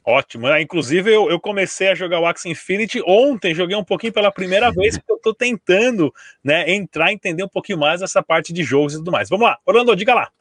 Ótimo. 0.06 0.48
É, 0.48 0.62
inclusive, 0.62 1.14
eu, 1.14 1.30
eu, 1.30 1.38
comecei 1.38 1.90
a 1.90 1.96
jogar 1.96 2.22
o 2.22 2.26
Axie 2.26 2.50
Infinity 2.50 3.04
ontem, 3.06 3.54
joguei 3.54 3.76
um 3.76 3.84
pouquinho 3.84 4.14
pela 4.14 4.32
primeira 4.32 4.72
vez, 4.72 4.98
porque 4.98 5.12
eu 5.12 5.18
estou 5.18 5.36
tentando 5.36 6.14
né, 6.42 6.74
entrar, 6.74 7.12
entender 7.12 7.44
um 7.44 7.50
pouquinho 7.50 7.78
mais 7.78 8.02
essa 8.02 8.24
parte 8.24 8.54
de 8.54 8.64
jogos 8.64 8.94
e 8.94 8.98
tudo 9.00 9.12
mais. 9.12 9.28
Vamos 9.28 9.46
lá, 9.46 9.58
Orlando, 9.66 9.94
diga 9.98 10.14
lá. 10.14 10.32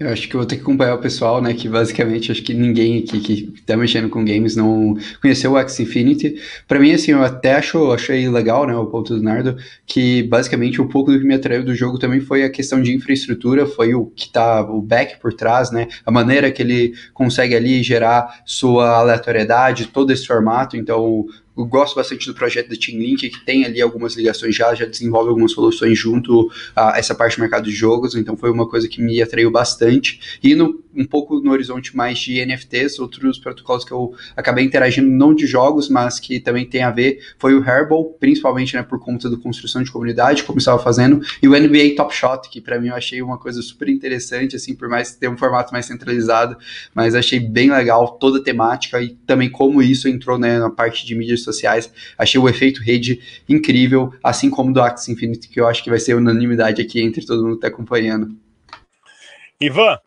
Eu 0.00 0.08
acho 0.08 0.28
que 0.28 0.36
vou 0.36 0.44
ter 0.44 0.56
que 0.56 0.62
acompanhar 0.62 0.94
o 0.94 0.98
pessoal, 0.98 1.40
né? 1.40 1.54
Que 1.54 1.68
basicamente 1.68 2.32
acho 2.32 2.42
que 2.42 2.52
ninguém 2.52 2.98
aqui 2.98 3.20
que 3.20 3.62
tá 3.62 3.76
mexendo 3.76 4.08
com 4.08 4.24
games 4.24 4.56
não 4.56 4.96
conheceu 5.20 5.52
o 5.52 5.58
X 5.58 5.78
Infinity. 5.78 6.40
Para 6.66 6.80
mim, 6.80 6.92
assim, 6.92 7.12
eu 7.12 7.22
até 7.22 7.54
acho, 7.54 7.92
achei 7.92 8.28
legal, 8.28 8.66
né? 8.66 8.74
O 8.74 8.86
ponto 8.86 9.14
do 9.14 9.22
Nardo, 9.22 9.56
que 9.86 10.24
basicamente 10.24 10.82
um 10.82 10.88
pouco 10.88 11.12
do 11.12 11.20
que 11.20 11.26
me 11.26 11.34
atraiu 11.34 11.64
do 11.64 11.74
jogo 11.74 11.98
também 11.98 12.20
foi 12.20 12.42
a 12.42 12.50
questão 12.50 12.82
de 12.82 12.92
infraestrutura, 12.92 13.66
foi 13.66 13.94
o 13.94 14.06
que 14.06 14.28
tá 14.28 14.62
o 14.62 14.80
back 14.82 15.20
por 15.20 15.32
trás, 15.34 15.70
né? 15.70 15.86
A 16.04 16.10
maneira 16.10 16.50
que 16.50 16.62
ele 16.62 16.94
consegue 17.14 17.54
ali 17.54 17.82
gerar 17.82 18.42
sua 18.44 18.98
aleatoriedade, 18.98 19.86
todo 19.86 20.12
esse 20.12 20.26
formato. 20.26 20.76
Então, 20.76 21.26
eu 21.56 21.66
gosto 21.66 21.94
bastante 21.94 22.26
do 22.26 22.34
projeto 22.34 22.68
da 22.70 22.76
Team 22.76 22.98
Link, 22.98 23.28
que 23.28 23.44
tem 23.44 23.64
ali 23.64 23.80
algumas 23.80 24.16
ligações 24.16 24.56
já, 24.56 24.74
já 24.74 24.86
desenvolve 24.86 25.28
algumas 25.28 25.52
soluções 25.52 25.98
junto 25.98 26.50
a 26.74 26.98
essa 26.98 27.14
parte 27.14 27.36
do 27.36 27.40
mercado 27.40 27.64
de 27.64 27.72
jogos, 27.72 28.14
então 28.14 28.36
foi 28.36 28.50
uma 28.50 28.66
coisa 28.66 28.88
que 28.88 29.02
me 29.02 29.20
atraiu 29.20 29.50
bastante. 29.50 30.38
E 30.42 30.54
no, 30.54 30.82
um 30.96 31.04
pouco 31.04 31.40
no 31.40 31.50
horizonte 31.50 31.94
mais 31.94 32.18
de 32.18 32.44
NFTs, 32.44 32.98
outros 32.98 33.38
protocolos 33.38 33.84
que 33.84 33.92
eu 33.92 34.14
acabei 34.34 34.64
interagindo, 34.64 35.10
não 35.10 35.34
de 35.34 35.46
jogos, 35.46 35.88
mas 35.90 36.18
que 36.18 36.40
também 36.40 36.64
tem 36.64 36.82
a 36.82 36.90
ver, 36.90 37.20
foi 37.38 37.54
o 37.54 37.62
Herbal, 37.62 38.04
principalmente 38.18 38.74
né, 38.74 38.82
por 38.82 38.98
conta 38.98 39.28
da 39.28 39.36
construção 39.36 39.82
de 39.82 39.90
comunidade, 39.90 40.44
como 40.44 40.58
estava 40.58 40.82
fazendo, 40.82 41.20
e 41.42 41.48
o 41.48 41.52
NBA 41.52 41.96
Top 41.96 42.14
Shot, 42.14 42.48
que 42.50 42.60
para 42.60 42.80
mim 42.80 42.88
eu 42.88 42.94
achei 42.94 43.20
uma 43.20 43.36
coisa 43.36 43.60
super 43.60 43.88
interessante, 43.88 44.56
assim, 44.56 44.74
por 44.74 44.88
mais 44.88 45.14
ter 45.14 45.28
um 45.28 45.36
formato 45.36 45.72
mais 45.72 45.84
centralizado, 45.84 46.56
mas 46.94 47.14
achei 47.14 47.38
bem 47.38 47.70
legal 47.70 48.16
toda 48.18 48.38
a 48.38 48.42
temática 48.42 49.02
e 49.02 49.10
também 49.26 49.50
como 49.50 49.82
isso 49.82 50.08
entrou 50.08 50.38
né, 50.38 50.58
na 50.58 50.70
parte 50.70 51.04
de 51.04 51.14
mídias 51.14 51.41
sociais. 51.42 51.92
Achei 52.16 52.40
o 52.40 52.48
efeito 52.48 52.82
rede 52.82 53.20
incrível, 53.48 54.12
assim 54.22 54.50
como 54.50 54.72
do 54.72 54.80
Axie 54.80 55.12
Infinity, 55.12 55.48
que 55.48 55.60
eu 55.60 55.66
acho 55.66 55.82
que 55.82 55.90
vai 55.90 55.98
ser 55.98 56.14
unanimidade 56.14 56.80
aqui 56.80 57.00
entre 57.02 57.24
todo 57.24 57.42
mundo 57.42 57.58
que 57.58 57.66
está 57.66 57.68
acompanhando. 57.68 58.36
Ivan, 59.60 59.98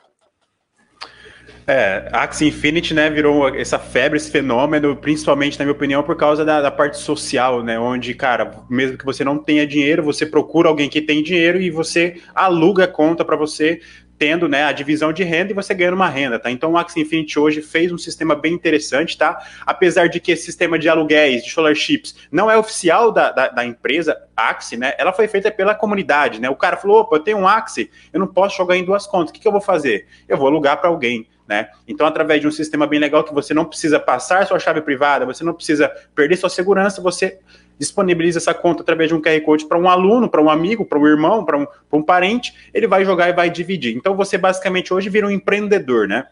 é, 1.68 2.10
Axie 2.12 2.48
Infinity, 2.48 2.94
né, 2.94 3.10
virou 3.10 3.50
essa 3.50 3.80
febre, 3.80 4.18
esse 4.18 4.30
fenômeno, 4.30 4.96
principalmente, 4.96 5.58
na 5.58 5.66
minha 5.66 5.74
opinião, 5.74 6.04
por 6.04 6.16
causa 6.16 6.46
da, 6.46 6.62
da, 6.62 6.70
parte 6.70 6.98
social, 6.98 7.64
né, 7.64 7.80
onde, 7.80 8.14
cara, 8.14 8.52
mesmo 8.70 8.98
que 8.98 9.06
você 9.06 9.24
não 9.24 9.40
tenha 9.40 9.66
dinheiro, 9.66 10.04
você 10.04 10.28
procura 10.28 10.70
alguém 10.70 10.88
que 10.88 11.02
tem 11.02 11.24
dinheiro 11.24 11.60
e 11.60 11.72
você 11.72 12.22
aluga 12.36 12.84
a 12.84 12.88
conta 12.88 13.26
para 13.26 13.36
você 13.36 13.82
tendo 14.18 14.48
né, 14.48 14.64
a 14.64 14.72
divisão 14.72 15.12
de 15.12 15.24
renda 15.24 15.52
e 15.52 15.56
você 15.56 15.74
ganhando 15.74 15.96
uma 15.96 16.10
renda, 16.10 16.40
tá? 16.40 16.50
Então 16.50 16.72
o 16.72 16.78
Axie 16.78 17.02
Infinity 17.02 17.38
hoje 17.38 17.62
fez 17.62 17.92
um 17.92 17.98
sistema 17.98 18.36
bem 18.36 18.54
interessante, 18.54 19.18
tá? 19.18 19.38
Apesar 19.66 20.08
de 20.08 20.20
que 20.20 20.32
esse 20.32 20.44
sistema 20.44 20.80
de 20.80 20.88
aluguéis, 20.88 21.44
de 21.44 21.50
scholarships, 21.50 22.16
não 22.32 22.50
é 22.50 22.58
oficial 22.58 23.12
da, 23.12 23.32
da, 23.32 23.50
da, 23.50 23.66
empresa 23.66 24.18
Axie, 24.36 24.78
né? 24.78 24.94
Ela 24.98 25.12
foi 25.12 25.28
feita 25.28 25.52
pela 25.52 25.76
comunidade, 25.76 26.40
né? 26.40 26.50
O 26.50 26.56
cara 26.56 26.78
falou, 26.78 27.02
opa, 27.02 27.18
eu 27.18 27.20
tenho 27.20 27.38
um 27.40 27.48
Axie, 27.48 27.90
eu 28.14 28.20
não 28.20 28.28
posso 28.28 28.58
jogar 28.58 28.78
em 28.78 28.86
duas 28.86 29.06
contas, 29.06 29.30
o 29.30 29.34
que, 29.34 29.40
que 29.40 29.48
eu 29.48 29.52
vou 29.52 29.62
fazer? 29.62 30.08
Eu 30.28 30.38
vou 30.38 30.48
alugar 30.48 30.80
para 30.80 30.90
alguém. 30.90 31.28
Né? 31.48 31.70
Então, 31.88 32.08
através 32.08 32.42
de 32.42 32.48
um 32.48 32.52
sistema 32.52 32.88
bem 32.88 33.00
legal 33.00 33.24
que 33.24 33.32
você 33.32 33.54
não 33.54 33.66
precisa 33.66 34.00
passar 34.00 34.48
sua 34.48 34.58
chave 34.58 34.82
privada, 34.82 35.28
você 35.28 35.44
não 35.44 35.54
precisa 35.54 35.90
perder 36.16 36.38
sua 36.38 36.50
segurança, 36.50 37.04
você 37.04 37.38
disponibiliza 37.80 38.40
essa 38.40 38.54
conta 38.54 38.82
através 38.82 39.10
de 39.10 39.16
um 39.16 39.22
QR 39.22 39.40
Code 39.42 39.66
para 39.66 39.78
um 39.78 39.90
aluno, 39.90 40.30
para 40.30 40.42
um 40.42 40.50
amigo, 40.50 40.86
para 40.86 41.00
um 41.00 41.08
irmão, 41.08 41.44
para 41.44 41.58
um, 41.58 41.68
um 41.92 42.02
parente, 42.02 42.54
ele 42.74 42.88
vai 42.88 43.06
jogar 43.06 43.30
e 43.30 43.34
vai 43.34 43.50
dividir. 43.50 43.96
Então 43.96 44.16
você 44.16 44.38
basicamente 44.38 44.94
hoje 44.94 45.10
vira 45.10 45.28
um 45.28 45.32
empreendedor, 45.32 46.08
né? 46.08 46.26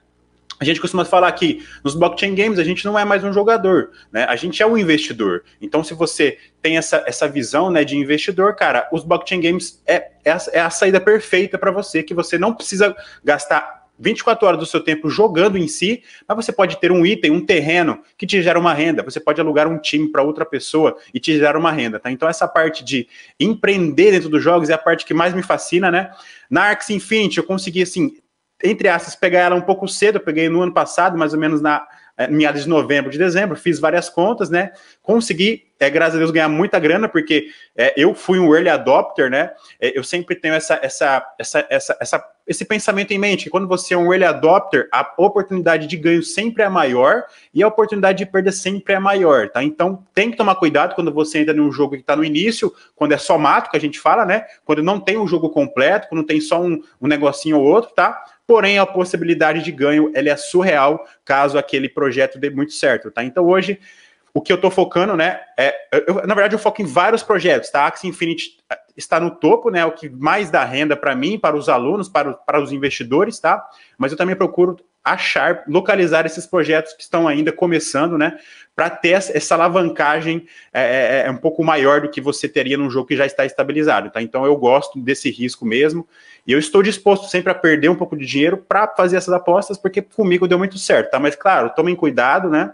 A 0.60 0.66
gente 0.66 0.80
costuma 0.80 1.04
falar 1.04 1.32
que 1.34 1.66
nos 1.84 1.96
blockchain 1.96 2.36
games 2.36 2.60
a 2.60 2.64
gente 2.64 2.86
não 2.86 2.98
é 2.98 3.04
mais 3.04 3.24
um 3.24 3.34
jogador, 3.34 3.92
né? 4.12 4.26
A 4.30 4.36
gente 4.36 4.62
é 4.62 4.66
um 4.66 4.78
investidor. 4.78 5.44
Então, 5.62 5.84
se 5.84 5.94
você 5.94 6.38
tem 6.62 6.78
essa, 6.78 7.04
essa 7.06 7.28
visão 7.28 7.70
né, 7.70 7.84
de 7.84 7.98
investidor, 7.98 8.56
cara, 8.56 8.88
os 8.92 9.04
blockchain 9.04 9.42
games 9.42 9.82
é, 9.86 10.12
é, 10.24 10.32
a, 10.32 10.38
é 10.54 10.60
a 10.62 10.70
saída 10.70 11.02
perfeita 11.02 11.58
para 11.58 11.72
você, 11.72 12.02
que 12.02 12.14
você 12.14 12.38
não 12.38 12.54
precisa 12.54 12.96
gastar 13.24 13.83
24 14.00 14.48
horas 14.48 14.60
do 14.60 14.66
seu 14.66 14.82
tempo 14.82 15.10
jogando 15.10 15.58
em 15.58 15.68
si, 15.68 16.04
mas 16.28 16.36
você 16.36 16.52
pode 16.52 16.78
ter 16.78 16.92
um 16.92 17.06
item, 17.06 17.32
um 17.32 17.46
terreno 17.46 18.02
que 18.18 18.26
te 18.26 18.42
gera 18.42 18.60
uma 18.60 18.74
renda, 18.74 19.04
você 19.04 19.20
pode 19.20 19.40
alugar 19.40 19.68
um 19.68 19.78
time 19.78 20.10
para 20.12 20.24
outra 20.24 20.46
pessoa 20.46 20.98
e 21.14 21.20
te 21.20 21.38
gera 21.38 21.58
uma 21.58 21.72
renda, 21.72 22.00
tá? 22.00 22.12
Então 22.12 22.28
essa 22.28 22.48
parte 22.48 22.84
de 22.84 23.08
empreender 23.40 24.12
dentro 24.12 24.30
dos 24.30 24.44
jogos 24.44 24.70
é 24.70 24.74
a 24.74 24.78
parte 24.78 25.06
que 25.06 25.14
mais 25.14 25.34
me 25.34 25.44
fascina, 25.44 25.92
né? 25.92 26.12
Na 26.50 26.64
Arx 26.64 26.90
Infinity 26.90 27.38
eu 27.38 27.44
consegui 27.44 27.84
assim, 27.84 28.16
entre 28.64 28.88
aspas, 28.88 29.16
pegar 29.16 29.42
ela 29.42 29.56
um 29.56 29.62
pouco 29.62 29.88
cedo, 29.88 30.18
eu 30.18 30.22
peguei 30.22 30.50
no 30.50 30.62
ano 30.62 30.74
passado, 30.74 31.18
mais 31.18 31.34
ou 31.34 31.40
menos 31.40 31.62
na 31.62 31.86
meados 32.30 32.64
de 32.64 32.70
novembro, 32.70 33.12
de 33.12 33.18
dezembro, 33.18 33.58
fiz 33.58 33.80
várias 33.80 34.10
contas, 34.10 34.50
né? 34.50 34.72
Consegui, 35.02 35.66
é, 35.80 35.90
graças 35.90 36.16
a 36.16 36.18
Deus, 36.20 36.32
ganhar 36.32 36.48
muita 36.48 36.80
grana, 36.80 37.10
porque 37.10 37.48
é, 37.76 37.94
eu 37.98 38.14
fui 38.14 38.40
um 38.40 38.54
early 38.54 38.70
adopter, 38.70 39.30
né? 39.30 39.52
É, 39.80 39.98
eu 39.98 40.04
sempre 40.04 40.36
tenho 40.36 40.54
essa, 40.54 40.80
essa, 40.82 41.26
essa, 41.40 41.68
essa, 41.70 41.98
essa, 42.00 42.26
esse 42.48 42.66
pensamento 42.66 43.12
em 43.12 43.18
mente, 43.18 43.46
que 43.46 43.50
quando 43.50 43.68
você 43.68 43.94
é 43.94 43.98
um 43.98 44.12
early 44.12 44.26
adopter, 44.26 44.88
a 44.92 45.14
oportunidade 45.18 45.88
de 45.88 45.98
ganho 45.98 46.22
sempre 46.22 46.64
é 46.64 46.70
maior 46.70 47.24
e 47.54 47.64
a 47.64 47.68
oportunidade 47.68 48.20
de 48.20 48.26
perda 48.26 48.52
sempre 48.52 48.94
é 48.94 49.00
maior, 49.00 49.50
tá? 49.50 49.64
Então, 49.64 50.06
tem 50.14 50.30
que 50.30 50.38
tomar 50.38 50.56
cuidado 50.56 50.94
quando 50.96 51.12
você 51.12 51.40
entra 51.40 51.54
num 51.54 51.72
jogo 51.72 51.96
que 51.96 52.02
está 52.02 52.16
no 52.16 52.24
início, 52.24 52.72
quando 52.96 53.14
é 53.14 53.18
só 53.18 53.38
mato, 53.38 53.72
que 53.72 53.78
a 53.78 53.82
gente 53.82 54.00
fala, 54.00 54.24
né? 54.24 54.46
Quando 54.64 54.84
não 54.84 55.00
tem 55.00 55.18
um 55.18 55.28
jogo 55.28 55.50
completo, 55.50 56.08
quando 56.10 56.24
tem 56.24 56.40
só 56.40 56.62
um, 56.62 56.82
um 57.02 57.08
negocinho 57.08 57.58
ou 57.58 57.66
outro, 57.66 57.92
tá? 57.96 58.24
Porém 58.48 58.78
a 58.78 58.86
possibilidade 58.86 59.64
de 59.64 59.72
ganho 59.72 60.12
ela 60.14 60.30
é 60.30 60.36
surreal 60.36 61.06
caso 61.24 61.58
aquele 61.58 61.88
projeto 61.90 62.40
dê 62.40 62.50
muito 62.50 62.74
certo, 62.74 63.12
tá? 63.12 63.24
Então 63.24 63.46
hoje 63.46 63.80
o 64.34 64.42
que 64.42 64.52
eu 64.52 64.56
estou 64.56 64.72
focando, 64.72 65.16
né, 65.16 65.40
é, 65.58 65.76
eu, 66.08 66.16
na 66.16 66.34
verdade 66.34 66.56
eu 66.56 66.60
foco 66.60 66.82
em 66.82 66.86
vários 66.86 67.22
projetos, 67.22 67.70
tá? 67.70 67.86
Axie 67.86 68.08
Infinity 68.08 68.58
eh, 68.70 68.80
está 68.98 69.20
no 69.20 69.30
topo, 69.30 69.70
né, 69.70 69.86
o 69.86 69.92
que 69.92 70.10
mais 70.10 70.50
dá 70.50 70.66
renda 70.66 70.96
para 70.98 71.16
mim, 71.16 71.38
para 71.38 71.56
os 71.56 71.70
alunos, 71.70 72.10
para, 72.10 72.34
para 72.34 72.60
os 72.60 72.72
investidores, 72.72 73.40
tá? 73.40 73.64
Mas 73.96 74.12
eu 74.12 74.18
também 74.18 74.36
procuro 74.36 74.78
achar, 75.04 75.64
localizar 75.68 76.26
esses 76.26 76.46
projetos 76.46 76.94
que 76.94 77.04
estão 77.04 77.28
ainda 77.28 77.52
começando, 77.52 78.18
né, 78.18 78.38
para 78.76 78.90
ter 78.90 79.10
essa 79.10 79.54
alavancagem 79.54 80.48
é, 80.74 80.82
é, 80.82 81.28
é, 81.28 81.32
um 81.32 81.38
pouco 81.38 81.64
maior 81.64 82.02
do 82.02 82.10
que 82.10 82.22
você 82.22 82.48
teria 82.48 82.78
num 82.78 82.90
jogo 82.90 83.08
que 83.08 83.16
já 83.16 83.26
está 83.26 83.46
estabilizado, 83.46 84.10
tá? 84.10 84.22
Então 84.22 84.46
eu 84.46 84.56
gosto 84.56 85.00
desse 85.00 85.30
risco 85.30 85.66
mesmo. 85.66 86.08
E 86.48 86.52
eu 86.52 86.60
estou 86.60 86.82
disposto 86.82 87.30
sempre 87.30 87.52
a 87.52 87.56
perder 87.56 87.90
um 87.90 87.96
pouco 87.96 88.18
de 88.18 88.26
dinheiro 88.26 88.58
para 88.58 88.88
fazer 88.88 89.18
essas 89.18 89.34
apostas, 89.34 89.78
porque 89.78 90.02
comigo 90.02 90.48
deu 90.48 90.58
muito 90.58 90.78
certo, 90.78 91.12
tá? 91.12 91.20
Mas 91.20 91.36
claro, 91.36 91.72
tomem 91.76 91.96
cuidado, 91.96 92.50
né? 92.50 92.74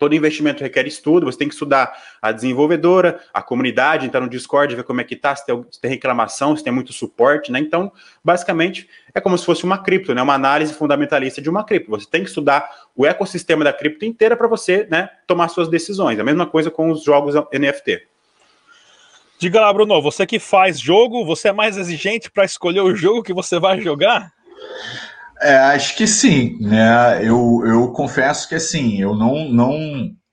Todo 0.00 0.14
investimento 0.14 0.62
requer 0.62 0.86
estudo, 0.86 1.26
você 1.26 1.36
tem 1.36 1.46
que 1.46 1.52
estudar 1.52 1.92
a 2.22 2.32
desenvolvedora, 2.32 3.20
a 3.34 3.42
comunidade, 3.42 4.06
entrar 4.06 4.22
no 4.22 4.30
Discord, 4.30 4.74
ver 4.74 4.82
como 4.82 5.02
é 5.02 5.04
que 5.04 5.14
tá, 5.14 5.36
se 5.36 5.44
tem, 5.44 5.62
se 5.70 5.78
tem 5.78 5.90
reclamação, 5.90 6.56
se 6.56 6.64
tem 6.64 6.72
muito 6.72 6.90
suporte, 6.90 7.52
né? 7.52 7.58
Então, 7.58 7.92
basicamente, 8.24 8.88
é 9.14 9.20
como 9.20 9.36
se 9.36 9.44
fosse 9.44 9.62
uma 9.62 9.76
cripto, 9.76 10.14
né? 10.14 10.22
Uma 10.22 10.32
análise 10.32 10.72
fundamentalista 10.72 11.42
de 11.42 11.50
uma 11.50 11.64
cripto. 11.64 11.90
Você 11.90 12.08
tem 12.08 12.22
que 12.22 12.30
estudar 12.30 12.66
o 12.96 13.04
ecossistema 13.04 13.62
da 13.62 13.74
cripto 13.74 14.06
inteira 14.06 14.34
para 14.38 14.48
você, 14.48 14.86
né, 14.90 15.10
tomar 15.26 15.48
suas 15.48 15.68
decisões. 15.68 16.18
A 16.18 16.24
mesma 16.24 16.46
coisa 16.46 16.70
com 16.70 16.90
os 16.90 17.04
jogos 17.04 17.34
NFT. 17.52 18.06
Diga 19.38 19.60
lá, 19.60 19.70
Bruno, 19.70 20.00
você 20.00 20.24
que 20.24 20.38
faz 20.38 20.80
jogo, 20.80 21.26
você 21.26 21.48
é 21.48 21.52
mais 21.52 21.76
exigente 21.76 22.30
para 22.30 22.46
escolher 22.46 22.80
o 22.80 22.96
jogo 22.96 23.22
que 23.22 23.34
você 23.34 23.58
vai 23.58 23.78
jogar? 23.82 24.32
É, 25.42 25.56
acho 25.56 25.96
que 25.96 26.06
sim, 26.06 26.58
né? 26.60 27.24
Eu, 27.26 27.62
eu 27.64 27.92
confesso 27.92 28.48
que 28.48 28.54
assim, 28.54 29.00
eu 29.00 29.14
não, 29.16 29.48
não 29.48 29.74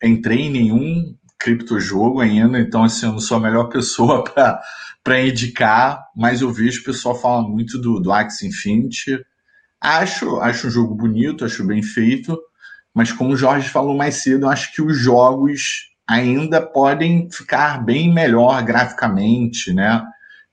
entrei 0.04 0.42
em 0.44 0.50
nenhum 0.52 1.16
criptojogo 1.40 2.20
ainda, 2.20 2.60
então 2.60 2.84
assim, 2.84 3.06
eu 3.06 3.14
não 3.14 3.20
sou 3.20 3.38
a 3.38 3.40
melhor 3.40 3.66
pessoa 3.70 4.24
para 5.04 5.22
indicar, 5.26 6.04
mas 6.16 6.42
eu 6.42 6.52
vejo 6.52 6.82
o 6.82 6.84
pessoal 6.84 7.16
falar 7.20 7.42
muito 7.44 7.78
do, 7.80 8.00
do 8.00 8.12
Axie 8.12 8.48
Infinity. 8.48 9.20
Acho, 9.82 10.40
acho 10.42 10.68
um 10.68 10.72
jogo 10.72 10.96
bonito, 10.96 11.46
acho 11.46 11.66
bem 11.66 11.82
feito, 11.84 12.38
mas 12.94 13.12
como 13.12 13.34
o 13.34 13.38
Jorge 13.38 13.70
falou 13.70 13.96
mais 13.96 14.16
cedo, 14.16 14.46
eu 14.46 14.50
acho 14.50 14.74
que 14.74 14.82
os 14.82 14.98
jogos 14.98 15.90
ainda 16.08 16.62
podem 16.62 17.30
ficar 17.32 17.84
bem 17.84 18.14
melhor 18.14 18.62
graficamente, 18.64 19.74
né? 19.74 20.04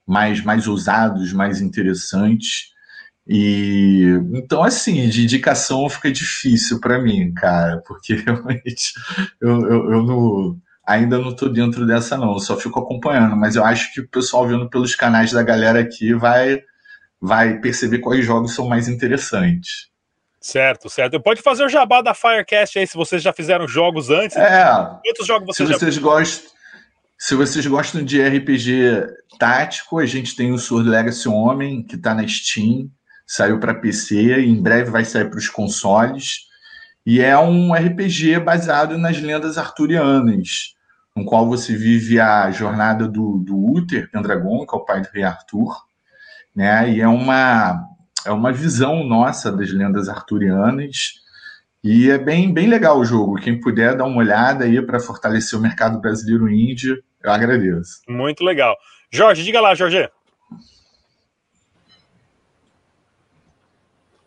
Mais, 0.07 0.43
mais 0.45 0.69
ousados, 0.69 1.33
mais 1.33 1.61
interessantes. 1.61 2.74
E 3.27 4.03
então, 4.35 4.63
assim, 4.63 5.09
de 5.09 5.23
indicação 5.23 5.89
fica 5.89 6.13
difícil 6.13 6.79
para 6.81 6.99
mim, 6.99 7.33
cara, 7.33 7.83
porque 7.87 8.15
realmente 8.27 8.93
eu, 9.41 9.61
eu, 9.63 9.93
eu 9.93 10.03
não, 10.03 10.59
ainda 10.87 11.19
não 11.19 11.31
estou 11.31 11.49
dentro 11.49 11.87
dessa, 11.87 12.17
não, 12.17 12.35
eu 12.35 12.39
só 12.39 12.57
fico 12.57 12.79
acompanhando, 12.79 13.35
mas 13.35 13.57
eu 13.57 13.65
acho 13.65 13.93
que 13.95 14.01
o 14.01 14.09
pessoal 14.09 14.47
vendo 14.47 14.69
pelos 14.69 14.95
canais 14.95 15.33
da 15.33 15.43
galera 15.43 15.81
aqui 15.81 16.13
vai, 16.13 16.63
vai 17.21 17.59
perceber 17.61 17.99
quais 18.01 18.25
jogos 18.25 18.55
são 18.55 18.69
mais 18.69 18.89
interessantes. 18.89 19.89
Certo, 20.39 20.91
certo. 20.91 21.19
Pode 21.19 21.41
fazer 21.41 21.65
o 21.65 21.71
jabá 21.71 22.03
da 22.03 22.13
Firecast 22.13 22.79
aí, 22.79 22.87
se 22.87 22.99
vocês 22.99 23.23
já 23.23 23.33
fizeram 23.33 23.67
jogos 23.67 24.11
antes. 24.11 24.37
É. 24.37 24.63
Quantos 25.03 25.27
jogos 25.27 25.47
vocês 25.47 25.67
se 25.67 25.75
vocês 25.75 25.95
já... 25.95 26.01
gostam 26.03 26.51
Se 27.19 27.35
vocês 27.35 27.67
gostam 27.67 28.05
de 28.05 28.23
RPG 28.23 29.07
tático, 29.39 29.99
a 29.99 30.05
gente 30.05 30.37
tem 30.37 30.53
o 30.53 30.59
Sword 30.59 30.87
Legacy 30.87 31.31
Homem, 31.31 31.83
que 31.83 31.97
está 31.97 32.15
na 32.15 32.29
Steam, 32.29 32.91
saiu 33.27 33.59
para 33.59 33.75
PC, 33.75 34.41
e 34.41 34.49
em 34.49 34.63
breve 34.63 34.91
vai 34.91 35.05
sair 35.05 35.29
para 35.29 35.39
os 35.39 35.49
consoles. 35.49 36.49
E 37.07 37.21
é 37.21 37.37
um 37.39 37.75
RPG 37.75 38.41
baseado 38.41 38.97
nas 38.97 39.21
lendas 39.21 39.59
arturianas, 39.59 40.75
no 41.15 41.25
qual 41.25 41.47
você 41.47 41.77
vive 41.77 42.19
a 42.19 42.51
jornada 42.51 43.07
do, 43.07 43.39
do 43.39 43.57
Uther 43.57 44.11
Pendragon, 44.11 44.67
que 44.67 44.75
é 44.75 44.79
o 44.79 44.85
pai 44.85 45.03
do 45.03 45.09
rei 45.13 45.23
Arthur, 45.23 45.77
né? 46.55 46.91
E 46.91 47.01
é 47.01 47.09
uma 47.09 47.89
é 48.27 48.33
uma 48.33 48.53
visão 48.53 49.05
nossa 49.05 49.53
das 49.53 49.71
lendas 49.71 50.09
arturianas. 50.09 51.23
E 51.83 52.11
é 52.11 52.17
bem, 52.17 52.53
bem 52.53 52.67
legal 52.67 52.99
o 52.99 53.05
jogo. 53.05 53.37
Quem 53.37 53.61
puder 53.61 53.95
dar 53.95 54.07
uma 54.07 54.17
olhada 54.17 54.65
aí 54.65 54.81
para 54.81 54.99
fortalecer 54.99 55.59
o 55.59 55.63
mercado 55.63 56.01
brasileiro 56.01 56.49
índio, 56.49 57.03
eu 57.23 57.31
agradeço. 57.31 58.01
Muito 58.09 58.43
legal. 58.43 58.75
Jorge, 59.11 59.45
diga 59.45 59.61
lá, 59.61 59.75
Jorge. 59.75 60.09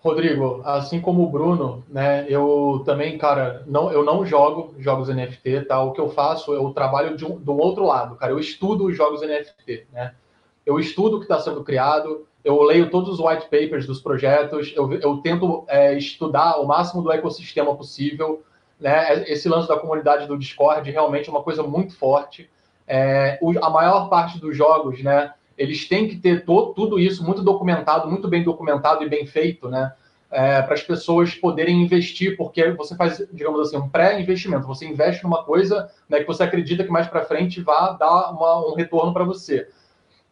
Rodrigo, 0.08 0.62
assim 0.64 1.00
como 1.02 1.24
o 1.24 1.30
Bruno, 1.30 1.84
né, 1.90 2.26
eu 2.30 2.82
também, 2.86 3.18
cara, 3.18 3.64
não, 3.68 3.92
eu 3.92 4.04
não 4.04 4.26
jogo 4.26 4.74
jogos 4.80 5.10
NFT, 5.10 5.66
tá? 5.68 5.82
O 5.84 5.92
que 5.92 6.02
eu 6.02 6.10
faço, 6.10 6.54
eu 6.54 6.70
trabalho 6.72 7.16
de 7.18 7.26
um, 7.26 7.42
outro 7.60 7.86
lado, 7.86 8.16
cara. 8.16 8.32
Eu 8.32 8.40
estudo 8.40 8.86
os 8.86 8.96
jogos 8.96 9.22
NFT, 9.22 9.88
né? 9.92 10.14
Eu 10.66 10.80
estudo 10.80 11.16
o 11.16 11.20
que 11.20 11.26
está 11.26 11.40
sendo 11.40 11.64
criado, 11.64 12.26
eu 12.44 12.62
leio 12.64 12.90
todos 12.90 13.10
os 13.10 13.20
white 13.20 13.46
papers 13.46 13.86
dos 13.86 14.02
projetos, 14.02 14.74
eu, 14.76 14.92
eu 14.94 15.18
tento 15.18 15.66
é, 15.68 15.98
estudar 15.98 16.60
o 16.60 16.66
máximo 16.66 17.02
do 17.02 17.12
ecossistema 17.12 17.76
possível. 17.76 18.44
Né? 18.80 19.24
Esse 19.30 19.50
lance 19.50 19.68
da 19.68 19.78
comunidade 19.78 20.28
do 20.28 20.38
Discord 20.38 20.90
realmente 20.90 21.28
é 21.28 21.32
uma 21.32 21.44
coisa 21.44 21.64
muito 21.64 21.96
forte. 21.98 22.50
É, 22.88 23.40
a 23.62 23.70
maior 23.70 24.10
parte 24.10 24.40
dos 24.40 24.56
jogos, 24.56 25.04
né, 25.04 25.34
eles 25.58 25.88
têm 25.88 26.08
que 26.08 26.18
ter 26.18 26.46
to, 26.46 26.74
tudo 26.76 27.00
isso 27.00 27.24
muito 27.24 27.42
documentado, 27.42 28.10
muito 28.10 28.28
bem 28.28 28.44
documentado 28.44 29.04
e 29.04 29.10
bem 29.10 29.26
feito, 29.26 29.68
né? 29.68 29.94
É, 30.30 30.62
para 30.62 30.74
as 30.74 30.84
pessoas 30.84 31.34
poderem 31.34 31.82
investir, 31.82 32.36
porque 32.36 32.72
você 32.72 32.96
faz, 32.96 33.26
digamos 33.32 33.62
assim, 33.62 33.78
um 33.78 33.88
pré-investimento. 33.88 34.68
Você 34.68 34.86
investe 34.86 35.24
numa 35.24 35.44
coisa 35.44 35.90
né, 36.10 36.20
que 36.20 36.28
você 36.28 36.44
acredita 36.44 36.84
que 36.84 36.92
mais 36.92 37.08
para 37.08 37.24
frente 37.24 37.62
vá 37.62 37.94
dar 37.94 38.32
uma, 38.32 38.68
um 38.68 38.76
retorno 38.76 39.14
para 39.14 39.24
você. 39.24 39.70